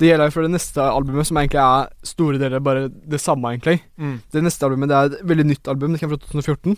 det 0.03 0.09
gjelder 0.11 0.33
for 0.35 0.45
det 0.45 0.53
neste 0.53 0.85
albumet, 0.85 1.29
som 1.29 1.39
egentlig 1.39 1.61
er 1.63 1.93
store 2.07 2.41
deler 2.43 2.63
bare 2.65 2.89
det 2.91 3.21
samme, 3.23 3.55
egentlig. 3.55 3.79
Det 4.35 4.43
neste 4.43 4.67
albumet 4.67 4.91
det 4.91 4.99
er 4.99 5.13
et 5.13 5.29
veldig 5.31 5.47
nytt 5.53 5.71
album. 5.71 5.95
Det 5.95 6.03
kommer 6.03 6.19
fra 6.19 6.33
2014. 6.33 6.77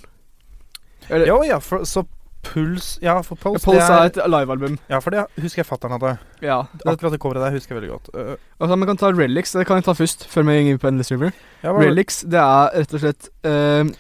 Eller, 1.09 1.27
Jo, 1.29 1.39
ja, 1.45 1.59
for, 1.61 1.85
så 1.89 2.05
Puls 2.45 2.99
Ja, 3.03 3.17
for 3.25 3.39
Pulse, 3.41 3.65
Pulse 3.65 3.85
er, 3.85 4.05
er 4.05 4.11
et 4.11 4.19
livealbum. 4.29 4.77
Ja, 4.91 5.01
for 5.03 5.15
det 5.15 5.25
husker 5.41 5.63
jeg 5.63 5.69
fatter'n 5.69 5.95
hadde. 5.97 6.15
Ja. 6.45 6.63
Det, 6.75 6.87
Akkurat 6.93 7.15
det 7.15 7.21
coveret 7.23 7.45
der 7.47 7.55
husker 7.57 7.75
jeg 7.75 7.81
veldig 7.81 7.93
godt. 7.95 8.11
Uh, 8.15 8.35
altså, 8.61 8.77
Man 8.77 8.91
kan 8.91 9.01
ta 9.01 9.13
Relics. 9.13 9.55
Det 9.57 9.67
kan 9.69 9.81
jeg 9.81 9.87
ta 9.89 9.95
først, 9.97 10.27
før 10.31 10.47
vi 10.49 10.59
går 10.69 10.83
på 10.83 10.91
Endless 10.91 11.13
River. 11.15 11.33
ja, 11.63 11.71
bare, 11.71 11.87
Relics, 11.89 12.21
det 12.29 12.41
er 12.41 12.75
rett 12.83 12.97
og 12.97 13.05
slett 13.05 13.31
uh, 13.49 13.95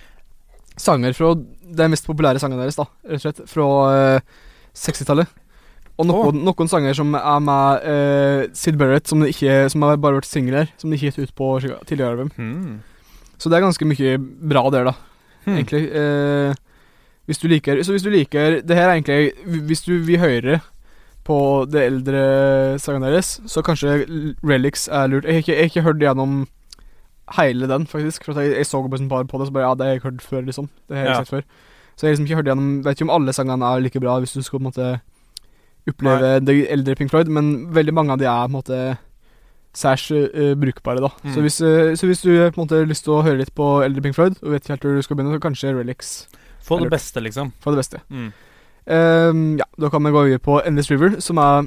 sanger 0.76 1.16
fra 1.16 1.32
De 1.80 1.88
mest 1.90 2.06
populære 2.06 2.42
sangene 2.42 2.64
deres, 2.64 2.78
da. 2.80 2.88
Rett 3.08 3.22
og 3.22 3.24
slett. 3.24 3.42
Fra 3.50 3.70
uh, 4.18 4.44
60-tallet. 4.74 5.40
Og 5.94 6.08
noen, 6.08 6.40
noen 6.42 6.70
sanger 6.70 6.96
som 6.98 7.14
er 7.14 7.40
med 7.44 7.84
uh, 7.86 8.40
Sid 8.56 8.78
Barrett, 8.80 9.06
som, 9.06 9.22
ikke, 9.22 9.68
som 9.70 9.84
har 9.86 10.00
bare 10.02 10.18
vært 10.18 10.26
singler. 10.26 10.70
Som 10.80 10.90
de 10.90 10.98
ikke 10.98 11.12
gikk 11.12 11.20
gitt 11.20 11.30
ut 11.30 11.38
på 11.38 11.50
tidligere 11.86 12.10
album. 12.16 12.30
Hmm. 12.34 12.80
Så 13.38 13.50
det 13.50 13.58
er 13.58 13.66
ganske 13.66 13.86
mye 13.86 14.16
bra 14.18 14.64
der, 14.74 14.90
da. 14.90 14.94
Hmm. 15.44 15.58
Egentlig. 15.60 15.84
Uh, 15.94 16.54
hvis 17.28 17.40
du 17.40 17.48
liker 17.48 17.80
Så 17.84 17.92
hvis 17.92 18.04
du 18.04 18.10
liker 18.12 18.58
Det 18.64 18.76
her 18.76 18.88
er 18.88 18.98
egentlig 18.98 19.62
Hvis 19.68 19.82
du 19.84 19.94
vil 20.04 20.20
høre 20.20 20.58
på 21.24 21.36
de 21.72 21.80
eldre 21.80 22.22
sangene 22.80 23.08
deres, 23.08 23.38
så 23.48 23.62
kanskje 23.64 24.02
Relics 24.44 24.90
er 24.92 25.06
lurt. 25.08 25.24
Jeg 25.24 25.32
har 25.32 25.40
ikke, 25.40 25.52
jeg 25.54 25.62
har 25.62 25.70
ikke 25.70 25.84
hørt 25.86 26.02
gjennom 26.04 26.34
hele 27.38 27.68
den, 27.70 27.86
faktisk. 27.88 28.26
For 28.26 28.36
jeg, 28.36 28.52
jeg 28.58 28.66
så 28.68 28.82
bare 28.84 29.00
et 29.00 29.08
par 29.08 29.24
på 29.24 29.40
det, 29.40 29.46
så 29.48 29.54
bare 29.56 29.64
Ja, 29.64 29.70
det 29.72 29.86
har 29.86 29.94
jeg 29.94 30.02
hørt 30.04 30.20
før, 30.20 30.42
liksom. 30.44 30.68
Det 30.84 30.98
har 30.98 31.06
jeg 31.06 31.14
Ja. 31.14 31.22
sett 31.22 31.32
før. 31.32 31.46
Så 31.96 32.04
jeg 32.04 32.10
har 32.10 32.12
liksom 32.12 32.26
ikke 32.28 32.36
hørt 32.42 32.50
gjennom 32.52 32.84
Vet 32.84 33.00
ikke 33.00 33.08
om 33.08 33.14
alle 33.16 33.32
sangene 33.32 33.64
er 33.72 33.80
like 33.80 34.00
bra, 34.04 34.18
hvis 34.20 34.36
du 34.36 34.42
skal 34.42 34.58
på 34.58 34.62
en 34.66 34.68
måte 34.68 35.00
oppleve 35.92 36.38
det 36.40 36.54
eldre 36.72 36.94
Pink 36.98 37.12
Floyd, 37.12 37.28
men 37.28 37.74
veldig 37.74 37.94
mange 37.94 38.14
av 38.14 38.22
de 38.22 38.28
er 38.30 38.46
på 38.46 38.52
en 38.52 38.56
måte 38.56 38.78
særs 39.74 40.06
uh, 40.10 40.54
brukbare, 40.58 41.02
da. 41.02 41.10
Mm. 41.24 41.34
Så, 41.34 41.40
hvis, 41.40 41.60
uh, 41.60 41.94
så 41.98 42.06
hvis 42.06 42.22
du 42.22 42.30
eh, 42.30 42.50
på 42.52 42.60
en 42.60 42.64
måte 42.64 42.78
har 42.78 42.88
lyst 42.88 43.04
til 43.06 43.16
å 43.16 43.22
høre 43.26 43.40
litt 43.40 43.54
på 43.58 43.68
eldre 43.82 44.04
Pink 44.04 44.16
Floyd, 44.16 44.38
og 44.42 44.54
vet 44.54 44.64
ikke 44.64 44.76
helt 44.76 44.86
hvor 44.86 44.98
du 44.98 45.06
skal 45.06 45.18
begynne, 45.18 45.34
så 45.34 45.42
kanskje 45.42 45.74
Relics 45.74 46.12
Få 46.64 46.78
det 46.80 46.88
beste, 46.94 47.20
liksom. 47.20 47.50
Få 47.60 47.74
det 47.74 47.82
beste. 47.82 47.98
Mm. 48.08 48.30
Um, 48.84 49.42
ja, 49.58 49.66
da 49.80 49.90
kan 49.92 50.04
vi 50.04 50.12
gå 50.14 50.22
videre 50.24 50.40
på 50.40 50.62
Endless 50.64 50.88
River, 50.88 51.18
som 51.20 51.36
er 51.42 51.66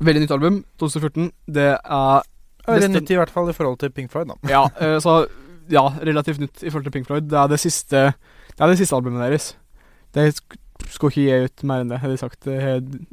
veldig 0.00 0.22
nytt 0.22 0.32
album. 0.32 0.62
2014. 0.80 1.28
Det 1.44 1.68
er 1.76 2.22
er 2.68 2.88
nytt 2.92 3.10
i 3.10 3.18
hvert 3.18 3.32
fall 3.32 3.50
i 3.50 3.56
forhold 3.56 3.78
til 3.82 3.92
Pink 3.92 4.12
Floyd, 4.12 4.30
da. 4.30 4.38
Ja, 4.54 4.64
uh, 4.80 4.96
så 5.02 5.26
Ja, 5.68 5.84
relativt 6.00 6.40
nytt 6.40 6.62
i 6.62 6.70
forhold 6.70 6.86
til 6.88 6.94
Pink 6.94 7.06
Floyd. 7.06 7.28
Det 7.28 7.36
er 7.38 7.48
det 7.52 7.60
siste 7.60 8.06
Det 8.54 8.60
er 8.60 8.66
det 8.72 8.78
siste 8.78 8.96
albumet 8.96 9.20
deres. 9.26 9.56
Det 10.14 10.32
sk 10.84 10.94
skal 10.98 11.12
ikke 11.12 11.24
gi 11.24 11.46
ut 11.48 11.64
mer 11.68 11.82
enn 11.82 11.92
det, 11.92 12.00
har 12.02 12.12
de 12.12 12.18
sagt. 12.20 12.40
Det 12.46 12.58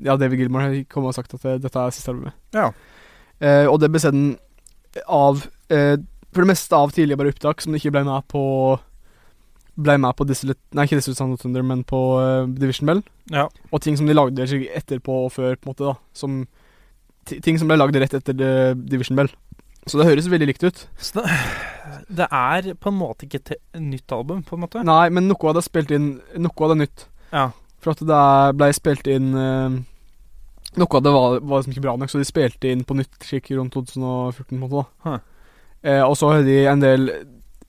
Ja, 0.05 0.15
David 0.17 0.39
Gilmore 0.39 0.67
har 0.69 0.75
kommet 0.91 1.13
og 1.13 1.17
sagt 1.17 1.33
at 1.37 1.61
dette 1.61 1.81
er 1.81 1.93
siste 1.95 2.13
albumet. 2.13 2.35
Ja. 2.55 2.71
Eh, 3.41 3.65
og 3.67 3.79
det 3.81 3.91
ble 3.91 3.99
sendt 3.99 4.41
av 5.11 5.41
eh, 5.73 5.97
For 6.31 6.45
det 6.45 6.51
meste 6.53 6.77
av 6.77 6.93
tidligere 6.95 7.33
opptak 7.33 7.59
som 7.63 7.75
ikke 7.75 7.91
ble 7.91 8.05
med 8.07 8.23
på 8.31 8.43
Ble 9.75 9.97
med 9.99 10.15
på 10.15 10.23
Dissolute 10.23 10.61
Nei, 10.71 10.85
ikke 10.87 11.01
Dissolute 11.01 11.19
Sound 11.19 11.35
of 11.35 11.41
Thunder, 11.41 11.65
men 11.67 11.81
på 11.83 11.99
eh, 12.21 12.45
Division 12.55 12.87
Bell. 12.87 13.01
Ja. 13.33 13.49
Og 13.71 13.81
ting 13.83 13.97
som 13.99 14.07
de 14.07 14.15
lagde 14.15 14.47
etterpå 14.47 15.25
og 15.25 15.33
før, 15.35 15.57
på 15.59 15.67
en 15.67 15.73
måte, 15.73 15.89
da. 15.89 15.97
Som 16.15 16.45
Ting 17.25 17.57
som 17.57 17.65
ble 17.67 17.75
lagd 17.79 17.97
rett 17.97 18.13
etter 18.13 18.37
eh, 18.45 18.75
Division 18.77 19.17
Bell. 19.17 19.31
Så 19.89 19.97
det 19.99 20.05
høres 20.07 20.29
veldig 20.29 20.47
likt 20.49 20.63
ut. 20.65 20.83
Så 21.01 21.19
det, 21.19 21.25
det 22.21 22.27
er 22.29 22.71
på 22.77 22.91
en 22.91 22.97
måte 22.97 23.25
ikke 23.25 23.41
et 23.41 23.81
nytt 23.81 24.13
album, 24.13 24.43
på 24.45 24.57
en 24.57 24.63
måte. 24.63 24.83
Nei, 24.85 25.09
men 25.13 25.27
noe 25.29 25.49
av 25.49 25.57
det 25.57 25.63
er 25.63 25.67
spilt 25.67 25.93
inn 25.93 26.07
Noe 26.37 26.55
av 26.55 26.71
det 26.71 26.75
er 26.77 26.81
nytt. 26.85 27.05
Ja. 27.35 27.49
For 27.83 27.91
at 27.93 28.01
det 28.07 28.57
ble 28.57 28.71
spilt 28.73 29.07
inn 29.11 29.33
eh, 29.35 29.75
Noe 30.75 30.97
av 30.97 31.03
det 31.05 31.11
var, 31.15 31.35
var 31.39 31.61
liksom 31.61 31.71
ikke 31.75 31.83
bra 31.85 31.93
nok, 31.99 32.09
så 32.11 32.19
de 32.19 32.25
spilte 32.27 32.67
inn 32.71 32.81
på 32.87 32.95
nytt 32.97 33.21
skikk 33.23 33.51
rundt 33.55 33.75
2014. 33.75 34.47
på 34.49 34.55
en 34.55 34.63
måte 34.63 34.85
Huh. 35.05 35.19
eh, 35.83 36.01
Og 36.03 36.15
så 36.19 36.31
har 36.33 36.41
de 36.47 36.57
en 36.67 36.81
del 36.83 37.05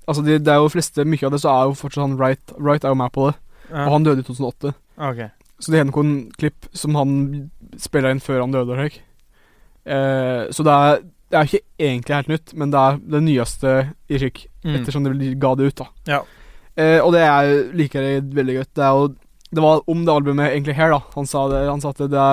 Altså 0.08 0.22
de, 0.26 0.38
Det 0.38 0.48
er 0.54 0.62
jo 0.62 0.70
fleste 0.72 1.04
Mye 1.06 1.26
av 1.28 1.34
det 1.34 1.40
så 1.42 1.50
er 1.52 1.64
jo 1.68 1.76
fortsatt 1.78 2.06
han 2.06 2.16
Wright 2.18 2.54
Wright 2.58 2.84
er 2.86 2.94
jo 2.94 2.98
med 3.02 3.12
på 3.12 3.26
det, 3.28 3.36
Ja. 3.70 3.84
og 3.86 3.92
han 3.98 4.04
døde 4.06 4.22
i 4.22 4.26
2008. 4.26 4.72
Ok. 4.98 5.20
Så 5.60 5.72
det 5.72 5.80
er 5.80 5.84
noen 5.90 6.30
klipp 6.38 6.66
som 6.72 6.94
han 6.94 7.50
spiller 7.78 8.10
inn 8.14 8.20
før 8.22 8.40
han 8.44 8.52
døde. 8.54 8.76
Eh, 9.86 10.46
så 10.54 10.62
det 10.66 10.72
er, 10.74 11.00
det 11.30 11.38
er 11.40 11.48
ikke 11.48 11.62
egentlig 11.78 12.14
helt 12.16 12.28
nytt, 12.30 12.54
men 12.54 12.70
det 12.70 12.78
er 12.82 12.98
det 13.16 13.22
nyeste 13.26 13.72
i 14.08 14.18
skikk, 14.22 14.46
Mm. 14.66 14.74
ettersom 14.80 15.04
de 15.18 15.34
ga 15.38 15.54
det 15.54 15.66
ut. 15.68 15.76
da 15.76 15.86
Ja. 16.06 16.20
Eh, 16.76 16.98
og 17.00 17.12
det 17.12 17.20
er, 17.22 17.72
liker 17.72 18.02
jeg 18.02 18.22
veldig 18.34 18.56
godt. 18.58 18.74
Det, 18.74 18.84
er 18.84 18.90
jo, 18.90 19.14
det 19.54 19.62
var 19.62 19.82
om 19.86 20.04
det 20.04 20.12
albumet 20.12 20.50
egentlig 20.52 20.74
her, 20.74 20.90
da. 20.90 21.00
Han 21.14 21.26
sa, 21.26 21.46
det, 21.52 21.64
han 21.70 21.80
sa 21.80 21.90
at 21.94 21.98
det, 22.10 22.28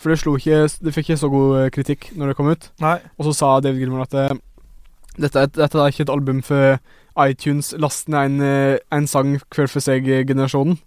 For 0.00 0.10
det 0.12 0.18
slo 0.20 0.34
ikke 0.36 0.58
Det 0.84 0.92
fikk 0.94 1.10
ikke 1.10 1.20
så 1.20 1.28
god 1.32 1.58
eh, 1.62 1.70
kritikk 1.72 2.10
når 2.16 2.28
det 2.32 2.36
kom 2.36 2.48
ut. 2.52 2.70
Nei. 2.80 2.98
Og 3.18 3.24
så 3.28 3.32
sa 3.36 3.60
David 3.60 3.80
Gilmour 3.80 4.02
at 4.04 4.10
det, 4.16 4.26
dette, 5.18 5.36
er 5.46 5.46
dette 5.52 5.78
er 5.80 5.92
ikke 5.92 6.06
et 6.06 6.12
album 6.12 6.42
for 6.42 6.78
iTunes 7.20 7.74
Last 7.76 8.08
ned 8.08 8.24
en, 8.24 8.40
eh, 8.40 8.78
en 8.92 9.06
sang 9.06 9.34
hver 9.52 9.68
for 9.68 9.80
seg-generasjonen. 9.84 10.78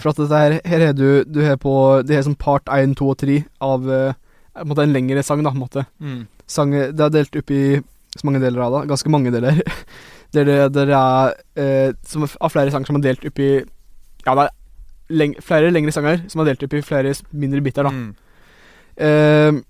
For 0.00 0.12
at 0.12 0.20
dette 0.22 0.38
her, 0.38 0.58
her 0.64 0.84
er 0.88 0.92
du 0.94 1.24
Du 1.26 1.40
er 1.42 1.56
på 1.60 1.72
Det 2.06 2.14
er 2.16 2.22
som 2.22 2.36
part 2.38 2.68
1, 2.72 2.94
2 2.96 3.08
og 3.10 3.18
3 3.18 3.40
av 3.60 3.88
eh, 3.90 4.12
en, 4.56 4.68
måte 4.70 4.84
en 4.86 4.92
lengre 4.94 5.22
sang, 5.26 5.42
da. 5.42 5.50
på 5.50 5.58
en 5.58 5.64
måte 5.66 5.86
Mm. 6.00 6.26
sang, 6.46 6.70
Det 6.70 7.00
er 7.00 7.10
delt 7.10 7.36
opp 7.36 7.50
i 7.50 7.80
så 8.14 8.22
mange 8.28 8.38
deler 8.40 8.60
av 8.62 8.72
det. 8.76 8.88
Ganske 8.92 9.10
mange 9.10 9.32
deler. 9.34 9.58
Der 10.34 10.44
det, 10.44 10.72
der 10.74 10.88
er 10.90 11.32
eh, 11.56 11.92
som, 12.06 12.24
av 12.40 12.50
flere 12.50 12.70
sanger 12.70 12.86
som 12.86 12.96
er 12.96 13.02
delt 13.06 13.24
opp 13.26 13.38
i 13.38 13.50
Ja, 14.26 14.34
det 14.34 14.44
er 14.48 14.50
leng 15.12 15.36
flere 15.44 15.72
lengre 15.72 15.92
sanger 15.94 16.24
som 16.32 16.42
er 16.42 16.52
delt 16.52 16.64
opp 16.66 16.76
i 16.78 16.82
flere 16.84 17.12
mindre 17.36 17.62
biter, 17.64 17.86
da. 17.86 17.92
Mm. 17.92 18.10
uh, 19.04 19.62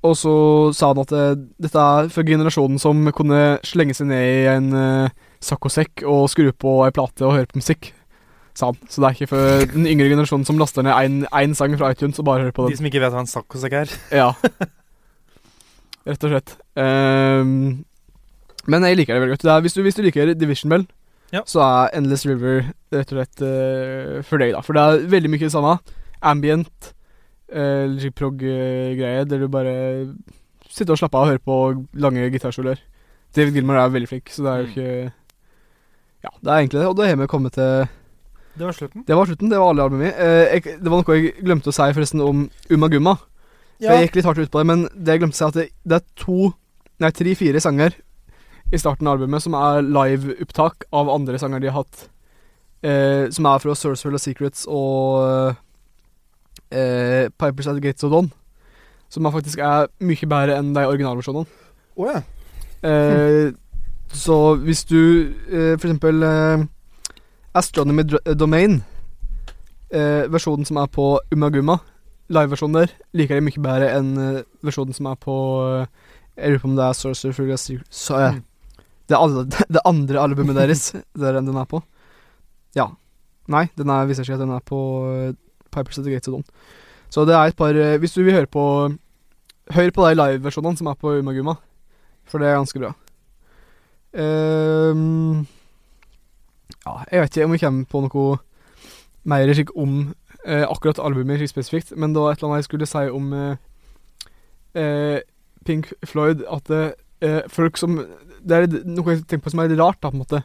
og 0.00 0.14
så 0.16 0.34
sa 0.72 0.94
han 0.94 1.02
at 1.02 1.10
uh, 1.12 1.38
dette 1.60 1.86
er 1.94 2.08
for 2.12 2.24
generasjonen 2.24 2.80
som 2.80 3.02
kunne 3.12 3.58
slenge 3.68 3.96
seg 3.96 4.08
ned 4.08 4.24
i 4.24 4.46
en 4.48 4.70
uh, 4.72 5.16
saccosekk 5.44 6.06
og 6.08 6.28
skru 6.32 6.48
på 6.56 6.78
ei 6.86 6.94
plate 6.96 7.26
og 7.26 7.36
høre 7.36 7.50
på 7.50 7.60
musikk, 7.60 7.90
sa 8.56 8.70
han. 8.70 8.80
Så 8.88 9.02
det 9.02 9.10
er 9.10 9.18
ikke 9.18 9.32
for 9.34 9.66
den 9.74 9.88
yngre 9.90 10.08
generasjonen 10.08 10.48
som 10.48 10.60
laster 10.60 10.86
ned 10.86 11.28
én 11.28 11.56
sang 11.58 11.76
fra 11.76 11.92
iTunes 11.92 12.20
og 12.20 12.28
bare 12.30 12.46
hører 12.46 12.56
på 12.56 12.64
den. 12.64 12.76
De 12.76 12.80
som 12.80 12.88
ikke 12.88 13.04
vet 13.04 13.12
hva 13.12 13.24
en 13.24 13.34
saccosekk 13.34 13.80
er. 13.82 13.96
Ja. 14.22 14.32
Rett 16.08 16.24
og 16.24 16.32
slett. 16.32 16.56
Uh, 16.80 17.44
men 18.70 18.88
jeg 18.88 18.96
liker 18.96 19.16
det 19.16 19.20
veldig 19.20 19.36
godt. 19.36 19.44
Det 19.44 19.52
er, 19.52 19.62
hvis, 19.64 19.76
du, 19.76 19.82
hvis 19.84 20.00
du 20.00 20.02
liker 20.04 20.32
Division 20.32 20.72
Bell, 20.72 20.88
Ja. 21.32 21.42
så 21.46 21.60
er 21.62 21.92
Endless 21.98 22.24
River 22.26 22.64
rett 22.92 23.12
og 23.12 23.18
slett 23.20 23.42
uh, 23.46 24.16
for 24.26 24.42
deg, 24.42 24.52
da. 24.56 24.60
For 24.66 24.74
det 24.74 24.82
er 24.82 25.04
veldig 25.12 25.30
mye 25.30 25.44
det 25.46 25.52
samme. 25.54 25.76
Ambient, 26.26 26.90
uh, 27.54 27.86
litt 27.92 28.16
prog-greie, 28.18 29.24
der 29.30 29.38
du 29.44 29.46
bare 29.52 29.74
sitter 30.70 30.94
og 30.94 30.98
slapper 31.00 31.18
av 31.20 31.22
og 31.22 31.30
hører 31.32 31.44
på 31.46 31.58
lange 32.02 32.26
gitarsoloer. 32.34 32.82
David 33.36 33.54
Gilmar 33.60 33.78
er 33.84 33.94
veldig 33.94 34.10
flink, 34.10 34.30
så 34.34 34.42
det 34.42 34.50
er 34.50 34.60
jo 34.60 34.66
Mm. 34.66 34.70
ikke 34.74 35.12
Ja, 36.24 36.30
det 36.42 36.50
er 36.50 36.58
egentlig 36.58 36.80
det. 36.80 36.86
Og 36.90 36.96
da 36.98 37.06
har 37.06 37.16
vi 37.16 37.26
kommet 37.26 37.52
til 37.54 37.88
Det 38.58 38.66
var 38.66 38.72
slutten. 38.76 39.04
Det 39.06 39.16
var 39.16 39.24
slutten. 39.26 39.48
Det 39.50 39.58
var 39.58 39.70
alle 39.70 39.82
albumene. 39.86 40.10
Jeg, 40.12 40.62
det 40.82 40.90
var 40.90 41.00
noe 41.00 41.16
jeg 41.16 41.34
glemte 41.40 41.70
å 41.70 41.72
si 41.72 41.86
forresten 41.96 42.20
om 42.20 42.50
Umma 42.68 42.88
Gumma. 42.92 43.14
Ja. 43.80 43.94
Jeg 43.94 44.08
gikk 44.10 44.16
litt 44.18 44.26
hardt 44.28 44.38
ut 44.42 44.50
på 44.50 44.60
det, 44.60 44.66
men 44.66 44.82
det 44.92 45.14
jeg 45.14 45.22
glemte 45.22 45.38
å 45.38 45.38
si, 45.38 45.46
at 45.46 45.54
det, 45.56 45.68
det 45.86 46.00
er 46.00 46.04
to 46.20 46.50
Nei, 47.00 47.08
tre-fire 47.16 47.60
sanger 47.64 47.94
i 48.72 48.78
starten 48.78 49.08
av 49.08 49.18
albumet 49.18 49.42
som 49.42 49.56
er 49.58 49.82
live-opptak 49.82 50.86
av 50.94 51.10
andre 51.10 51.38
sanger 51.42 51.62
de 51.62 51.70
har 51.70 51.82
hatt. 51.82 52.08
Eh, 52.82 53.26
som 53.34 53.46
er 53.50 53.58
fra 53.60 53.74
Sourcewell 53.76 54.16
of 54.16 54.22
Secrets 54.22 54.64
og 54.70 55.54
eh, 56.72 57.28
Pipers 57.28 57.66
at 57.66 57.76
the 57.76 57.84
Gates 57.84 58.04
of 58.04 58.12
Dawn. 58.14 58.30
Som 59.10 59.26
er 59.26 59.34
faktisk 59.34 59.58
er 59.58 59.90
mye 60.00 60.28
bedre 60.30 60.56
enn 60.60 60.70
de 60.76 60.86
originalversjonene. 60.86 61.50
Oh, 61.96 62.06
yeah. 62.06 62.22
Eh, 62.86 63.52
så 64.12 64.54
hvis 64.62 64.84
du 64.88 65.00
eh, 65.50 65.74
for 65.78 65.90
eksempel 65.90 66.22
eh, 66.22 66.64
Astronomy 67.54 68.06
Domain, 68.38 68.80
eh, 69.90 70.30
versjonen 70.30 70.64
som 70.64 70.78
er 70.80 70.86
på 70.86 71.18
Umaguma, 71.34 71.80
liveversjonen 72.30 72.78
der, 72.78 72.94
liker 73.12 73.36
jeg 73.36 73.46
mye 73.48 73.64
bedre 73.64 73.90
enn 73.98 74.12
eh, 74.18 74.44
versjonen 74.62 74.94
som 74.94 75.10
er 75.10 75.18
på 75.18 75.34
Jeg 76.36 76.54
lurer 76.54 76.62
på 76.62 76.68
om 76.70 76.76
det 76.78 76.84
er 76.86 76.96
Sorcerer 76.96 77.50
the 77.50 77.56
Secret 77.58 77.86
så, 77.90 78.20
ja. 78.22 78.30
Det, 79.10 79.18
alle, 79.18 79.44
det 79.74 79.84
andre 79.84 80.22
albumet 80.22 80.58
deres, 80.58 80.92
der 81.18 81.38
enn 81.38 81.48
den 81.50 81.58
er 81.58 81.68
på. 81.70 81.82
Ja. 82.78 82.92
Nei, 83.50 83.66
den 83.74 83.90
er, 83.90 84.06
viser 84.06 84.26
seg 84.26 84.38
at 84.38 84.44
den 84.44 84.54
er 84.54 84.62
på 84.62 84.80
eh, 85.10 85.32
Pipers 85.74 85.98
at 85.98 86.06
the 86.06 86.14
Gates 86.14 86.30
of 86.30 86.38
Dawn. 86.38 86.46
Så 87.10 87.24
det 87.26 87.34
er 87.34 87.50
et 87.50 87.58
par 87.58 87.74
eh, 87.74 87.98
Hvis 87.98 88.14
du 88.14 88.22
vil 88.22 88.36
høre 88.36 88.50
på 88.50 88.64
Hør 89.70 89.90
på 89.94 90.06
de 90.06 90.16
liveversjonene 90.18 90.78
som 90.78 90.88
er 90.90 90.98
på 90.98 91.12
Umaguma. 91.20 91.54
For 92.26 92.42
det 92.42 92.48
er 92.48 92.56
ganske 92.58 92.80
bra. 92.82 92.90
Um, 94.10 95.46
ja, 96.82 96.94
jeg 97.12 97.20
vet 97.20 97.36
ikke 97.36 97.46
om 97.46 97.54
vi 97.54 97.60
kommer 97.62 97.84
på 97.86 98.00
noe 98.02 98.24
mer 99.30 99.52
slik 99.54 99.70
om 99.78 99.92
eh, 100.42 100.64
akkurat 100.64 100.98
albumet 100.98 101.38
slik 101.38 101.52
spesifikt, 101.52 101.92
men 101.96 102.14
det 102.14 102.22
var 102.22 102.32
et 102.32 102.40
eller 102.40 102.50
annet 102.50 102.64
jeg 102.64 102.68
skulle 102.70 102.88
si 102.90 103.04
om 103.14 103.32
eh, 103.36 103.60
eh, 104.80 105.18
Pink 105.66 105.92
Floyd, 106.06 106.42
at 106.50 106.70
eh, 106.74 107.42
folk 107.52 107.78
som 107.78 108.00
Det 108.46 108.56
er 108.56 108.66
noe 108.88 109.14
jeg 109.14 109.26
tenker 109.26 109.44
på 109.46 109.50
som 109.54 109.60
er 109.60 109.68
litt 109.72 109.78
rart, 109.80 110.00
da, 110.00 110.10
på 110.10 110.16
en 110.18 110.22
måte. 110.24 110.42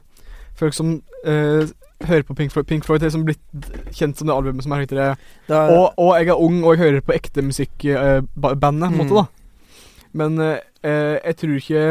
Folk 0.55 0.73
som 0.73 1.01
eh, 1.25 1.65
hører 2.05 2.23
på 2.27 2.35
Pink 2.35 2.51
Floyd 2.51 2.67
Pink 2.67 2.85
Floyd 2.87 3.01
er 3.03 3.09
liksom 3.09 3.25
blitt 3.27 3.69
kjent 3.95 4.17
som 4.19 4.27
det 4.27 4.35
albumet 4.35 4.63
som 4.63 4.71
er 4.75 4.81
høytere 4.85 5.05
Det 5.47 5.55
er, 5.55 5.71
og, 5.71 5.93
og 5.99 6.13
jeg 6.19 6.27
er 6.31 6.39
ung, 6.43 6.61
og 6.63 6.75
jeg 6.75 6.81
hører 6.83 7.01
på 7.07 7.13
ekte 7.15 7.43
musikkbandet, 7.43 8.29
på 8.35 8.69
en 8.69 8.79
Mm. 8.79 8.97
måte, 8.99 9.15
da. 9.15 9.25
Men 10.15 10.39
eh, 10.39 10.59
eh, 10.83 11.19
jeg 11.25 11.35
tror 11.41 11.55
ikke 11.59 11.85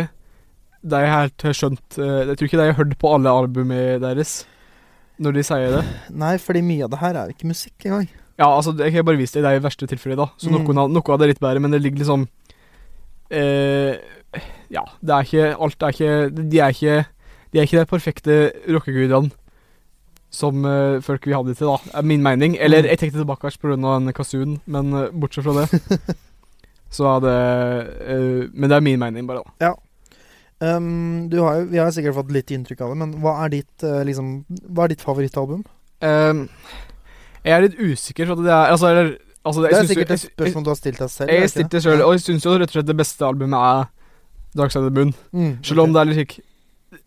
de 0.84 1.00
helt 1.08 1.42
har 1.48 1.54
skjønt 1.56 1.96
eh, 1.98 2.26
Jeg 2.28 2.36
tror 2.36 2.48
ikke 2.48 2.58
de 2.60 2.66
har 2.68 2.76
hørt 2.78 2.98
på 3.00 3.12
alle 3.14 3.32
albumene 3.32 3.98
deres 4.00 4.44
når 5.20 5.32
de 5.36 5.42
sier 5.46 5.70
det. 5.76 5.82
Nei, 6.10 6.36
fordi 6.42 6.60
mye 6.66 6.84
av 6.84 6.90
det 6.90 6.98
her 6.98 7.14
er 7.20 7.28
ikke 7.30 7.46
musikk 7.46 7.84
engang. 7.86 8.08
Ja, 8.36 8.48
altså, 8.50 8.72
jeg 8.80 8.92
har 8.96 9.04
bare 9.06 9.16
vist 9.20 9.36
det 9.36 9.44
i 9.44 9.46
de 9.46 9.60
verste 9.62 9.86
tilfellene, 9.86 10.24
da. 10.24 10.32
Så 10.42 10.50
Mm. 10.50 10.64
noen, 10.66 10.90
noe 10.92 11.12
av 11.14 11.18
det 11.20 11.24
er 11.28 11.32
litt 11.34 11.40
bedre, 11.44 11.60
men 11.62 11.70
det 11.70 11.80
ligger 11.84 12.00
liksom 12.02 12.24
eh, 13.30 13.94
Ja, 14.72 14.84
det 15.00 15.14
er 15.14 15.26
ikke 15.28 15.48
Alt 15.66 15.82
er 15.82 15.94
ikke 15.94 16.12
De 16.50 16.60
er 16.60 16.74
ikke 16.74 16.96
De 17.52 17.58
er 17.60 17.66
ikke 17.68 17.80
de 17.82 17.86
perfekte 17.90 18.38
rockegudene 18.68 19.30
som 20.34 20.64
uh, 20.66 20.98
folk 20.98 21.26
vil 21.28 21.36
ha 21.36 21.42
det 21.46 21.52
til, 21.60 21.68
da. 21.70 21.98
Er 22.00 22.02
min 22.02 22.22
mening. 22.22 22.56
Eller 22.58 22.82
Mm. 22.82 22.88
jeg 22.90 22.98
tenkte 22.98 23.20
tilbake 23.20 23.50
pga. 23.62 23.96
en 23.96 24.12
kasun, 24.12 24.60
men 24.66 24.92
uh, 24.92 25.04
bortsett 25.14 25.44
fra 25.44 25.62
det 25.62 26.16
så 26.96 27.06
er 27.12 27.20
det 27.22 27.36
uh, 28.08 28.50
Men 28.52 28.70
det 28.70 28.76
er 28.76 28.80
min 28.80 28.98
mening, 28.98 29.28
bare, 29.28 29.44
da. 29.60 29.74
Um, 30.60 31.28
du 31.30 31.40
har 31.42 31.60
jo, 31.60 31.64
vi 31.70 31.78
har 31.78 31.90
sikkert 31.90 32.14
fått 32.14 32.32
litt 32.32 32.50
inntrykk 32.50 32.80
av 32.80 32.90
det, 32.90 32.98
men 32.98 33.14
hva 33.22 33.44
er 33.44 33.54
ditt, 33.54 33.82
liksom, 33.82 34.44
hva 34.74 34.84
er 34.84 34.94
ditt 34.94 35.02
favorittalbum? 35.02 35.64
Um, 36.02 36.48
jeg 37.44 37.52
er 37.54 37.66
litt 37.66 37.78
usikker, 37.78 38.26
for 38.26 38.38
at 38.38 38.44
det 38.44 38.52
er 38.54 38.70
Altså, 38.72 38.90
eller, 38.90 39.16
altså 39.44 39.62
Det 39.62 39.72
er 39.72 39.86
sikkert 39.86 40.10
et 40.10 40.24
spørsmål 40.24 40.64
du 40.64 40.70
har 40.70 40.78
stilt 40.80 40.98
deg 40.98 41.10
selv. 41.10 41.28
Jeg 41.30 41.36
har 41.36 41.42
det 41.42 41.50
ikke 41.50 41.54
stilt 41.58 41.72
det 41.76 41.82
sjøl, 41.84 42.02
og 42.02 42.14
jeg 42.16 42.24
syns 42.26 42.46
jo 42.46 42.54
rett 42.58 42.70
og 42.72 42.78
slett 42.78 42.90
det 42.90 42.96
beste 42.96 43.26
albumet 43.26 43.58
er 43.60 43.84
Dark 44.54 44.72
Side 44.72 44.84
of 44.86 44.92
the 44.92 44.98
Moon. 45.00 45.14
Mm, 45.32 45.54
Selv 45.66 45.80
om 45.84 45.90
okay. 45.90 45.94
det 45.94 46.00
er 46.02 46.10
litt 46.10 46.20
slik 46.22 46.34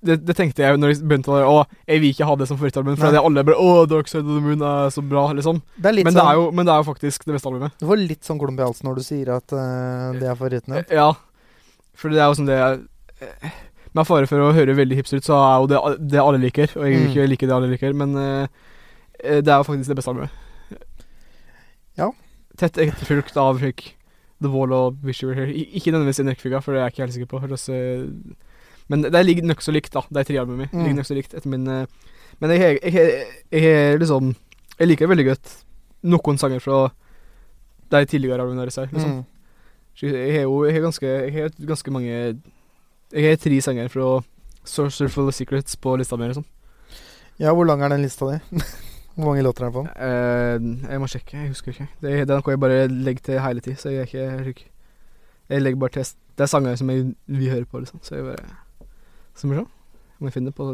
det, 0.03 0.17
det 0.27 0.33
tenkte 0.35 0.65
jeg 0.65 0.77
når 0.81 0.91
jeg 0.91 1.05
begynte 1.07 1.31
å 1.31 1.37
Å, 1.47 1.59
jeg 1.87 2.01
vil 2.03 2.11
ikke 2.11 2.25
ha 2.27 2.33
det 2.35 2.47
som 2.49 2.57
favorittalbum, 2.59 2.97
for 2.99 3.07
at 3.07 3.21
alle 3.21 3.43
bare 3.47 3.55
Å, 3.63 3.85
Dark 3.87 4.09
Side 4.11 4.25
of 4.27 4.35
the 4.35 4.43
Moon 4.43 4.61
er 4.67 4.89
så 4.91 4.99
bra, 5.01 5.29
liksom. 5.37 5.61
det 5.79 5.93
Men 6.03 6.11
det, 6.11 6.17
sånn, 6.17 6.27
er 6.27 6.35
jo, 6.41 6.49
men 6.51 6.67
det 6.67 6.73
er 6.73 6.81
jo 6.81 6.87
faktisk 6.89 7.23
det 7.23 7.37
beste 7.37 7.47
albumet. 7.47 7.77
Du 7.79 7.85
får 7.87 8.01
litt 8.03 8.27
sånn 8.27 8.41
klump 8.41 8.59
i 8.59 8.65
halsen 8.67 8.89
når 8.89 8.99
du 8.99 9.03
sier 9.07 9.31
at 9.37 9.55
uh, 9.55 10.11
det 10.19 10.27
er 10.27 10.35
favoritten 10.35 10.75
din. 10.75 10.89
Ja. 10.91 11.07
For 11.97 12.11
det 12.11 12.19
er 12.19 12.27
jo 12.27 12.37
sånn 12.37 12.51
det 12.51 12.59
er 12.59 12.81
Med 13.95 14.05
fare 14.05 14.27
for 14.29 14.43
å 14.43 14.51
høre 14.53 14.75
veldig 14.77 14.99
hipster 14.99 15.17
ut, 15.23 15.25
så 15.25 15.39
er 15.39 15.55
jo 15.63 15.69
det 15.71 15.79
det 16.11 16.19
alle 16.21 16.41
liker. 16.43 16.75
Og 16.75 16.83
jeg 16.83 16.91
vil 16.97 17.05
Mm. 17.07 17.11
ikke 17.15 17.29
like 17.31 17.47
det 17.47 17.55
alle 17.55 17.69
liker, 17.71 17.93
men 17.97 18.11
eh, 18.21 19.39
det 19.41 19.47
er 19.49 19.57
jo 19.63 19.65
faktisk 19.71 19.89
det 19.89 19.95
beste 19.97 20.11
albumet. 20.11 20.35
Ja. 21.97 22.11
Tett 22.59 22.77
etterfulgt 22.77 23.37
av 23.41 23.57
slik 23.63 23.95
The 24.41 24.49
Wall 24.53 24.71
og 24.73 24.97
Wish 25.03 25.23
You 25.23 25.29
Were 25.31 25.35
Here. 25.45 25.53
I, 25.53 25.63
ikke 25.79 25.91
nødvendigvis 25.91 26.19
en 26.19 26.29
rekkefølge, 26.29 26.61
for 26.61 26.71
det 26.73 26.79
er 26.79 26.85
jeg 26.85 26.93
ikke 26.93 27.03
helt 27.05 27.13
sikker 27.13 27.31
på. 27.31 27.73
Eh, 27.73 28.33
Men 28.89 29.01
det 29.01 29.25
ligger 29.25 29.43
nokså 29.43 29.71
likt, 29.73 29.91
da. 29.93 30.01
De 30.13 30.23
tre 30.23 30.37
albumene 30.39 30.69
Mm. 30.71 30.83
ligger 30.83 30.95
nokså 31.01 31.15
likt 31.15 31.33
etter 31.33 31.49
min 31.49 31.67
eh, 31.67 31.85
Men 32.39 32.49
jeg 32.51 32.79
har- 32.93 33.97
liksom 33.97 34.35
Jeg 34.79 34.87
liker 34.87 35.07
veldig 35.07 35.25
godt 35.25 35.63
noen 36.03 36.37
sanger 36.37 36.59
fra 36.61 36.91
de 37.89 38.05
tidligere 38.05 38.39
albumene 38.41 38.61
deres 38.61 38.75
her, 38.75 38.85
liksom. 38.93 39.11
Mm. 39.11 39.25
Jeg 40.01 40.33
har 40.35 40.41
jo 40.43 40.63
jeg 40.65 40.73
har 40.75 40.81
ganske, 40.81 41.01
jeg 41.07 41.33
har 41.33 41.49
ganske 41.65 41.91
mange 41.91 42.37
Jeg 43.13 43.23
har 43.29 43.35
tre 43.37 43.61
sanger 43.61 43.87
fra 43.89 44.21
Sorcerer 44.63 45.09
for 45.09 45.25
The 45.25 45.31
Secrets 45.31 45.75
på 45.75 45.97
lista 45.97 46.15
mi. 46.17 46.27
Liksom. 46.27 46.45
Ja, 47.39 47.53
hvor 47.53 47.65
lang 47.65 47.81
er 47.81 47.89
den 47.89 48.01
lista 48.03 48.25
di? 48.31 48.39
hvor 49.17 49.31
mange 49.31 49.43
låter 49.43 49.65
er 49.65 49.69
det 49.71 49.73
på 49.73 49.81
den? 49.83 49.91
Eh, 50.07 50.91
jeg 50.91 50.99
må 51.01 51.07
sjekke, 51.09 51.37
jeg 51.41 51.49
husker 51.49 51.73
ikke. 51.73 51.87
Det, 52.01 52.11
er- 52.13 52.25
det 52.29 52.37
noe 52.37 52.53
jeg 52.53 52.59
bare 52.61 52.87
legger 52.87 53.23
til 53.25 53.39
hele 53.41 53.61
tid, 53.65 53.75
så 53.81 53.89
jeg 53.89 54.05
er 54.05 54.09
ikke 54.11 54.21
jeg, 54.21 54.65
jeg 55.49 55.61
legger 55.65 55.79
bare 55.81 55.95
til 55.97 56.03
Det 56.37 56.43
er 56.45 56.51
sanger 56.51 56.75
som 56.77 56.89
jeg 56.93 57.15
vil 57.27 57.49
høre 57.49 57.65
på, 57.65 57.79
liksom. 57.81 57.99
Så 58.05 58.15
jeg 58.15 58.25
bare 58.27 58.45
Skal 59.35 59.49
vi 59.49 59.55
se. 59.55 59.65
om 60.19 60.25
jeg 60.27 60.33
finner 60.33 60.51
på 60.51 60.69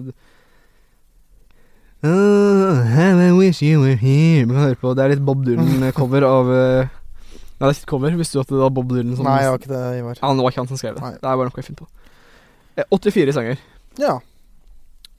oh, 2.03 2.83
how 2.95 3.19
I 3.19 3.31
wish 3.31 3.61
you 3.63 3.79
were 3.81 3.95
here 3.95 4.45
Man 4.45 4.55
kan 4.55 4.63
høre 4.65 4.75
på 4.81 4.93
Det 4.95 5.03
er 5.03 5.13
litt 5.13 5.23
Bob 5.25 5.45
Dylan-cover 5.45 6.25
av 6.37 6.51
uh, 6.51 6.87
Nei, 7.63 7.69
det 7.69 7.77
er 7.77 7.79
ikke 7.79 7.91
cover. 7.93 8.15
Visste 8.19 8.35
du 8.35 8.41
at 8.41 8.49
det 8.49 8.59
var 8.59 8.71
Bob 8.75 8.89
Dylan 8.91 9.15
som 9.15 9.23
Nei, 9.29 9.37
jeg 9.39 9.51
har 9.53 9.59
ikke 9.61 9.69
det, 9.71 9.83
Ivar. 10.01 10.17
Ja, 10.19 10.31
det 10.35 10.43
var 10.43 10.51
ikke 10.51 10.59
han 10.63 10.67
som 10.67 10.79
skrev 10.81 10.95
det. 10.97 11.03
Nei. 11.05 11.11
Det 11.15 11.29
er 11.29 11.37
bare 11.39 11.47
noe 11.47 11.61
jeg 11.61 11.67
finner 11.69 11.79
på. 11.79 11.87
Eh, 12.75 12.87
84 12.91 13.35
sanger. 13.37 13.61
Ja. 14.01 14.15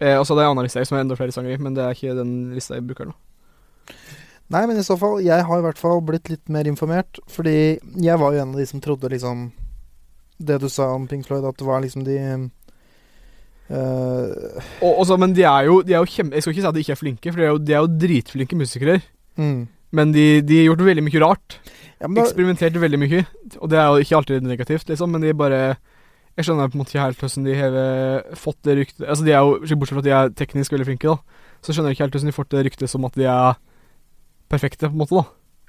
Eh, 0.05 0.17
og 0.19 0.27
så 0.27 0.35
er 0.35 0.45
jeg 0.45 0.51
en 0.51 0.59
annen 0.59 0.69
liste 0.69 0.85
som 0.85 0.99
er 0.99 1.05
enda 1.05 1.17
flere 1.19 1.33
sanger 1.35 1.55
i, 1.55 1.61
men 1.63 1.77
det 1.77 1.85
er 1.85 1.97
ikke 1.97 2.19
den 2.19 2.35
lista 2.55 2.77
jeg 2.77 2.85
bruker 2.89 3.09
nå. 3.09 3.15
Nei, 4.53 4.67
men 4.69 4.77
i 4.77 4.85
så 4.85 4.97
fall, 5.01 5.23
jeg 5.25 5.47
har 5.49 5.61
i 5.61 5.65
hvert 5.65 5.81
fall 5.81 6.03
blitt 6.05 6.29
litt 6.29 6.51
mer 6.53 6.69
informert. 6.69 7.19
Fordi 7.33 7.79
jeg 7.81 8.21
var 8.21 8.35
jo 8.35 8.43
en 8.43 8.53
av 8.53 8.61
de 8.61 8.67
som 8.69 8.83
trodde 8.85 9.09
liksom 9.13 9.47
Det 10.37 10.59
du 10.61 10.69
sa 10.69 10.91
om 10.93 11.07
Pink 11.09 11.25
Floyd, 11.27 11.47
at 11.49 11.57
det 11.57 11.67
var 11.67 11.81
liksom 11.81 12.05
de 12.05 12.19
uh, 13.71 14.29
Og, 14.83 14.91
også, 14.91 15.17
men 15.17 15.33
de 15.33 15.47
er 15.49 15.71
jo, 15.71 15.79
de 15.87 15.95
er 15.95 16.03
jo 16.03 16.11
kjempe... 16.11 16.35
Jeg 16.37 16.45
skal 16.45 16.53
ikke 16.53 16.65
si 16.65 16.69
at 16.69 16.77
de 16.77 16.85
ikke 16.85 16.97
er 16.97 17.01
flinke, 17.01 17.33
for 17.33 17.41
de 17.41 17.47
er 17.47 17.55
jo, 17.55 17.63
de 17.63 17.73
er 17.73 17.81
jo 17.81 17.95
dritflinke 18.05 18.59
musikere. 18.59 19.01
mm. 19.41 19.63
Men 19.95 20.11
de, 20.11 20.43
de 20.43 20.57
har 20.59 20.65
gjort 20.67 20.81
veldig 20.89 21.05
mye 21.07 21.21
rart. 21.23 21.61
ja, 22.01 22.09
da, 22.09 22.23
Eksperimentert 22.25 22.81
veldig 22.83 22.99
mye. 22.99 23.21
Og 23.61 23.71
det 23.71 23.79
er 23.79 23.87
jo 23.87 24.03
ikke 24.03 24.17
alltid 24.19 24.43
negativt, 24.43 24.89
liksom, 24.91 25.15
men 25.15 25.23
de 25.23 25.37
bare 25.39 25.61
Jeg 26.35 26.49
skjønner 26.49 26.70
på 26.70 26.74
en 26.74 26.82
måte 26.82 26.95
ikke 26.95 27.05
helt 27.05 27.20
hvordan 27.22 27.47
de 27.47 27.55
har 27.59 27.74
fått 28.39 28.59
det 28.66 28.74
ryktet 28.80 29.05
Altså, 29.07 29.22
de 29.26 29.35
er 29.35 29.45
jo, 29.47 29.76
bortsett 29.78 29.95
fra 29.95 30.03
at 30.03 30.09
de 30.09 30.14
er 30.16 30.32
teknisk 30.41 30.74
veldig 30.74 30.89
flinke, 30.89 31.14
da, 31.14 31.47
så 31.62 31.72
skjønner 31.74 31.93
jeg 31.93 31.99
ikke 31.99 32.07
helt 32.09 32.16
hvordan 32.18 32.30
de 32.32 32.37
fått 32.41 32.51
det 32.55 32.64
ryktet 32.66 32.91
som 32.91 33.07
at 33.07 33.18
de 33.18 33.28
er 33.30 33.57
perfekte, 34.51 34.91
på 34.91 34.97
en 34.97 35.03
måte, 35.05 35.22
da. 35.22 35.24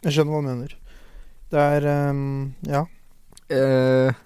Jeg 0.07 0.17
skjønner 0.17 0.35
hva 0.35 0.41
du 0.41 0.49
mener. 0.49 0.75
Det 1.53 1.65
er 1.77 1.89
um, 2.11 2.53
Ja. 2.67 2.85
Eh, 3.53 4.21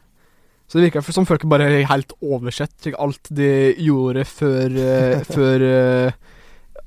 så 0.70 0.78
det 0.78 0.86
virker 0.86 1.04
som 1.12 1.26
folk 1.28 1.44
bare 1.50 1.68
helt 1.90 2.14
oversett 2.22 2.92
alt 2.94 3.32
de 3.34 3.74
gjorde 3.82 4.24
før 4.30 4.76
uh, 4.78 5.24
Før 5.36 5.66
uh, 5.66 6.12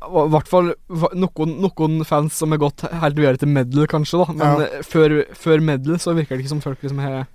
I 0.07 0.23
hvert 0.33 0.49
fall 0.49 0.71
noen, 1.19 1.57
noen 1.65 2.05
fans 2.07 2.39
som 2.39 2.55
har 2.55 2.63
gått 2.63 2.87
helt 3.03 3.19
videre 3.19 3.43
til 3.43 3.51
medal, 3.51 3.89
kanskje, 3.91 4.23
da. 4.23 4.37
Men 4.39 4.65
Ja. 4.65 4.83
før, 4.87 5.19
før 5.35 5.65
medal 5.67 5.99
så 6.03 6.15
virker 6.15 6.39
det 6.39 6.47
ikke 6.47 6.55
som 6.55 6.63
folk 6.65 6.81
liksom 6.83 7.03
har 7.03 7.27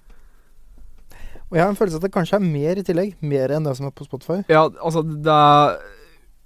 Og 1.47 1.55
jeg 1.55 1.63
har 1.63 1.71
en 1.71 1.77
følelse 1.79 1.99
at 2.01 2.03
det 2.03 2.11
kanskje 2.11 2.39
er 2.39 2.43
mer 2.43 2.79
i 2.79 2.83
tillegg. 2.83 3.13
Mer 3.23 3.53
enn 3.55 3.67
det 3.67 3.75
som 3.77 3.87
er 3.87 3.93
på 3.95 4.07
Spotify. 4.07 4.41
Ja, 4.51 4.65
altså, 4.83 5.03
det 5.03 5.31
er 5.31 5.77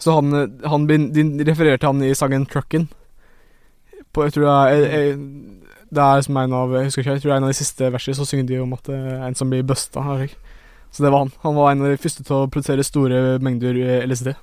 Så 0.02 0.16
han, 0.18 0.34
eh, 0.34 0.68
han 0.68 0.88
de 0.88 1.44
refererer 1.46 1.78
til 1.78 1.92
han 1.92 2.02
i 2.02 2.14
sangen 2.18 2.46
'Truckin'. 2.46 2.88
På, 4.12 4.24
jeg 4.26 4.34
tror 4.34 4.44
det 4.44 4.54
er, 4.54 4.88
jeg, 4.92 5.18
det 5.88 6.02
er 6.02 6.20
som 6.20 6.36
en 6.36 6.52
av 6.52 6.72
Jeg 6.74 6.84
husker 6.84 7.02
ikke, 7.02 7.12
jeg 7.12 7.22
tror 7.22 7.30
det 7.30 7.34
er 7.34 7.40
en 7.40 7.46
av 7.48 7.52
de 7.52 7.60
siste 7.60 7.92
versene, 7.92 8.16
så 8.16 8.26
synger 8.28 8.46
de 8.46 8.58
om 8.60 8.72
at 8.72 8.84
det 8.86 8.96
er 8.98 9.26
en 9.26 9.34
som 9.34 9.50
blir 9.50 9.62
busta. 9.62 10.02
Så 10.92 11.02
det 11.02 11.12
var 11.12 11.18
han. 11.18 11.32
Han 11.42 11.54
var 11.54 11.70
en 11.70 11.82
av 11.82 11.88
de 11.88 11.96
første 11.96 12.24
til 12.24 12.36
å 12.36 12.48
produsere 12.48 12.84
store 12.84 13.38
mengder 13.40 13.78
eh, 13.80 14.04
LSD. 14.04 14.34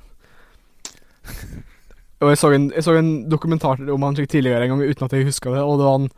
Og 2.20 2.30
jeg 2.34 2.38
så, 2.38 2.50
en, 2.52 2.72
jeg 2.76 2.84
så 2.84 2.96
en 2.98 3.30
dokumentar 3.30 3.80
om 3.94 4.04
han 4.04 4.16
tidligere 4.16 4.66
en 4.66 4.74
gang 4.74 4.90
uten 4.90 5.06
at 5.06 5.14
jeg 5.14 5.28
huska 5.30 5.54
det. 5.54 5.62
Og 5.62 5.78
det 5.80 5.86
var 5.86 6.00
han, 6.00 6.10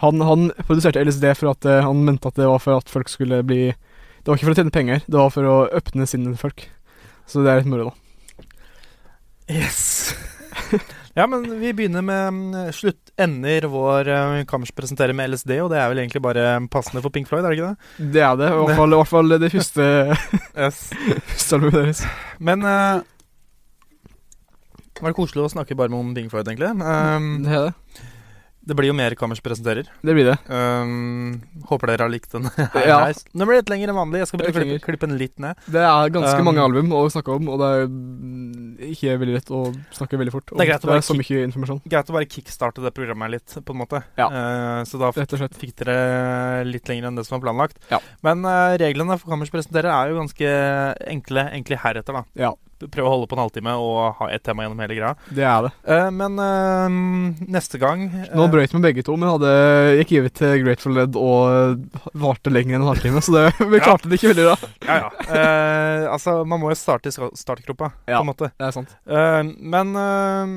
han, 0.00 0.20
han 0.24 0.50
produserte 0.64 1.02
LSD 1.04 1.26
for 1.36 1.52
at 1.52 1.66
uh, 1.68 1.80
han 1.84 2.04
mente 2.06 2.30
at 2.30 2.38
det 2.38 2.48
var 2.48 2.62
for 2.62 2.80
at 2.80 2.88
folk 2.92 3.10
skulle 3.12 3.42
bli 3.46 3.66
Det 3.70 4.28
var 4.28 4.38
ikke 4.38 4.48
for 4.48 4.54
å 4.54 4.58
tjene 4.60 4.74
penger, 4.74 5.02
det 5.06 5.16
var 5.18 5.32
for 5.32 5.48
å 5.48 5.56
åpne 5.80 6.06
sinnet 6.08 6.34
til 6.34 6.40
folk. 6.40 6.66
Så 7.28 7.44
det 7.44 7.52
er 7.52 7.62
litt 7.62 7.70
moro, 7.70 7.90
da. 7.90 8.44
Yes. 9.50 10.12
ja, 11.18 11.24
men 11.26 11.46
vi 11.60 11.72
begynner 11.74 12.04
med 12.04 12.34
mm, 12.36 12.58
slutt 12.76 13.12
ender 13.20 13.66
vår 13.72 14.10
uh, 14.12 14.42
Kammers 14.50 14.74
presenterer 14.76 15.16
med 15.16 15.32
LSD, 15.32 15.56
og 15.64 15.70
det 15.72 15.80
er 15.80 15.88
vel 15.92 16.02
egentlig 16.02 16.22
bare 16.24 16.44
passende 16.72 17.02
for 17.04 17.12
Pink 17.14 17.30
Floyd, 17.30 17.44
er 17.46 17.54
det 17.54 17.58
ikke 17.60 17.70
det? 17.72 18.12
Det 18.18 18.24
er 18.26 18.36
det. 18.40 18.50
I 18.52 18.60
hvert 18.60 18.82
fall, 18.82 18.92
i 18.92 19.00
hvert 19.00 19.12
fall 19.14 19.34
det 19.40 19.52
første, 19.56 19.88
Yes. 20.66 20.84
første 21.32 21.58
albumet 21.58 21.80
deres. 21.80 22.04
Men 22.38 22.68
uh, 22.68 23.00
det 25.00 25.16
koselig 25.16 25.46
å 25.46 25.52
snakke 25.54 25.76
bare 25.78 25.92
med 25.92 26.02
om 26.02 26.16
Pink 26.16 26.32
Floyd, 26.32 26.48
egentlig. 26.48 26.74
Um, 26.76 27.30
Det 27.46 27.56
er 27.56 27.70
det. 27.70 28.08
Det 28.60 28.76
blir 28.76 28.90
jo 28.90 28.94
mer 28.96 29.14
Kammers 29.16 29.40
presenterer. 29.40 29.88
Det 30.04 30.14
blir 30.14 30.26
det. 30.28 30.36
Um, 30.52 31.40
håper 31.70 31.92
dere 31.92 32.04
har 32.04 32.12
likt 32.12 32.34
den. 32.34 32.48
Ja. 32.90 32.98
Den 33.08 33.48
blir 33.48 33.60
litt 33.60 33.70
lenger 33.72 33.92
enn 33.92 33.96
vanlig. 33.96 34.20
Jeg 34.20 34.30
skal 34.30 34.42
bare 34.42 34.52
klippe, 34.54 34.78
klippe 34.84 35.08
den 35.08 35.16
litt 35.20 35.40
ned. 35.42 35.58
Det 35.70 35.82
er 35.84 36.12
ganske 36.12 36.36
Um, 36.40 36.46
mange 36.46 36.62
album 36.62 36.92
å 36.96 37.00
snakke 37.12 37.34
om, 37.34 37.48
og 37.52 37.58
det 37.60 37.68
er 37.74 37.82
mm, 37.90 38.68
ikke 38.92 39.16
veldig 39.20 39.34
lett 39.34 39.50
å 39.52 39.62
snakke 39.96 40.20
veldig 40.20 40.34
fort. 40.34 40.52
Det 40.52 40.64
er 40.64 40.70
greit 40.70 40.86
å 40.86 40.90
bare 40.92 41.04
så 41.04 41.16
mye 41.18 41.42
informasjon, 41.48 41.82
Greit 41.90 42.12
å 42.12 42.16
bare 42.16 42.28
kickstarte 42.30 42.84
det 42.84 42.92
programmet 42.96 43.34
litt, 43.34 43.56
på 43.66 43.74
en 43.74 43.80
måte. 43.82 44.02
Ja. 44.20 44.28
Uh, 44.30 44.80
så 44.88 45.00
da 45.00 45.10
fikk 45.16 45.74
dere 45.82 45.98
litt 46.68 46.88
lenger 46.88 47.10
enn 47.10 47.20
det 47.20 47.26
som 47.28 47.38
var 47.38 47.48
planlagt. 47.48 47.80
Ja. 47.92 48.00
Men 48.26 48.44
uh, 48.46 48.76
reglene 48.80 49.18
for 49.20 49.32
Kammers 49.34 49.52
presenterer 49.52 49.92
er 49.92 50.12
jo 50.12 50.20
ganske 50.20 50.56
enkle, 51.10 51.48
enkle 51.58 51.80
heretter, 51.80 52.20
da. 52.20 52.24
Ja, 52.38 52.54
Prøve 52.88 53.06
å 53.08 53.12
holde 53.12 53.28
på 53.28 53.36
en 53.36 53.42
halvtime 53.44 53.74
og 53.76 54.14
ha 54.20 54.28
ett 54.32 54.42
tema 54.46 54.64
gjennom 54.64 54.80
hele 54.80 54.96
greia. 54.96 55.12
det 55.30 55.44
er 55.44 55.66
det. 55.66 55.72
Uh, 55.84 56.08
men 56.14 56.38
uh, 56.40 56.88
neste 57.52 57.78
gang 57.82 58.06
uh, 58.14 58.30
Nå 58.38 58.46
brøyt 58.52 58.72
vi 58.72 58.80
begge 58.86 59.04
to, 59.04 59.16
men 59.20 59.28
hadde 59.34 59.52
gikk 60.00 60.14
givet 60.16 60.36
til 60.40 60.56
Grateful 60.64 60.96
Dead 61.00 61.18
og 61.20 61.84
varte 62.14 62.52
lenger 62.52 62.78
enn 62.78 62.82
en 62.86 62.90
halvtime, 62.92 63.20
så 63.24 63.36
det, 63.36 63.44
vi 63.74 63.80
Ja. 63.80 63.84
klarte 63.90 64.08
det 64.08 64.20
ikke 64.20 64.32
veldig 64.34 64.48
bra. 64.48 64.56
Ja, 64.90 64.96
ja. 65.04 65.10
Eh, 65.30 66.04
altså, 66.10 66.40
man 66.48 66.60
må 66.62 66.70
jo 66.72 66.78
starte 66.80 67.10
i 67.10 67.14
startgropa, 67.14 67.92
Ja. 68.08 68.18
på 68.18 68.24
en 68.24 68.30
måte. 68.32 68.50
Det 68.58 68.66
er 68.70 68.74
sant. 68.74 68.94
Eh, 69.06 69.42
men 69.74 69.92
eh, 70.00 70.54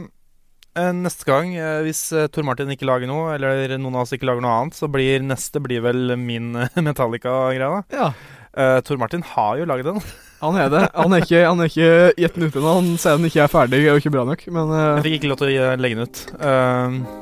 eh, 0.82 0.92
neste 0.98 1.28
gang, 1.28 1.52
eh, 1.56 1.82
hvis 1.86 2.02
Tor 2.34 2.48
Martin 2.48 2.72
ikke 2.74 2.88
lager 2.90 3.10
noe, 3.12 3.34
eller 3.36 3.76
noen 3.78 3.96
av 4.00 4.06
oss 4.08 4.14
ikke 4.16 4.26
lager 4.30 4.42
noe 4.46 4.56
annet, 4.64 4.78
så 4.80 4.90
blir 4.92 5.22
neste 5.26 5.62
blir 5.64 5.84
vel 5.86 6.16
min 6.18 6.54
eh, 6.56 6.80
Metallica-greie, 6.88 7.60
da. 7.62 7.84
Ja. 7.94 8.10
Eh, 8.54 8.80
Tor 8.86 8.98
Martin 9.02 9.24
har 9.36 9.58
jo 9.62 9.66
laget 9.70 9.92
den. 9.92 10.02
Han 10.44 10.58
er 10.60 10.70
det. 10.74 10.84
Han 10.94 11.14
er 11.16 11.24
ikke, 11.24 11.42
han 11.48 11.64
er 11.64 11.70
ikke 11.72 11.90
gitt 12.20 12.36
den 12.38 12.48
ut 12.50 12.56
ennå. 12.60 12.72
Han 12.82 12.94
sier 13.00 13.18
den 13.20 13.30
ikke 13.32 13.44
er 13.46 13.52
ferdig 13.52 13.84
og 13.94 14.00
ikke 14.02 14.12
bra 14.14 14.26
nok, 14.28 14.42
men 14.52 14.74
uh, 14.76 14.80
Jeg 15.00 15.06
fikk 15.08 15.20
ikke 15.22 15.32
lov 15.32 15.40
til 15.40 15.54
å 15.64 15.76
legge 15.80 16.00
den 16.00 16.10
ut. 16.10 16.24
Uh, 16.40 17.22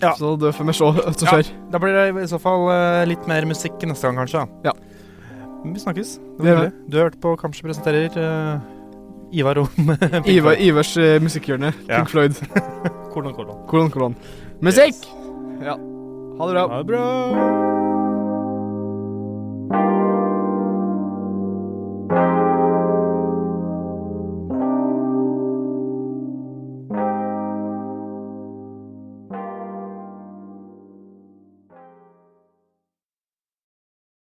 Ja. 0.00 0.12
Så 0.18 0.36
det 0.36 0.52
får 0.52 0.66
vi 0.68 0.72
se 0.76 0.84
hva 0.84 1.12
som 1.16 1.28
Ja. 1.40 1.42
da 1.72 1.78
blir 1.80 1.94
det 1.96 2.24
i 2.24 2.28
så 2.28 2.38
fall 2.40 2.66
uh, 2.68 3.04
litt 3.08 3.26
mer 3.26 3.46
musikk 3.48 3.80
neste 3.88 4.04
gang, 4.04 4.18
kanskje. 4.20 4.42
Ja. 4.64 4.72
Vi 5.64 5.80
snakkes. 5.80 6.18
Det 6.38 6.44
Det 6.44 6.54
var 6.56 6.64
det. 6.64 6.72
Du 6.88 6.96
har 6.98 7.04
hørt 7.08 7.20
på 7.20 7.36
Kamskje 7.40 7.64
presenterer 7.64 8.10
uh, 8.16 8.60
Ivar 9.32 9.58
om 9.58 9.68
Iva, 10.26 10.54
Ivars 10.54 10.96
uh, 10.96 11.18
musikkhjørne. 11.20 11.72
Ja. 11.88 11.96
Pink 11.96 12.08
Floyd. 12.12 12.34
Kolon, 13.14 13.32
kolon. 13.34 13.66
Kolon, 13.66 13.90
kolon. 13.90 14.16
Musikk! 14.60 14.94
Ja. 15.64 15.78
Ha 16.38 16.46
det 16.46 16.52
bra. 16.52 16.68
Ha 16.68 16.82
det 16.82 16.86
bra. 16.92 17.75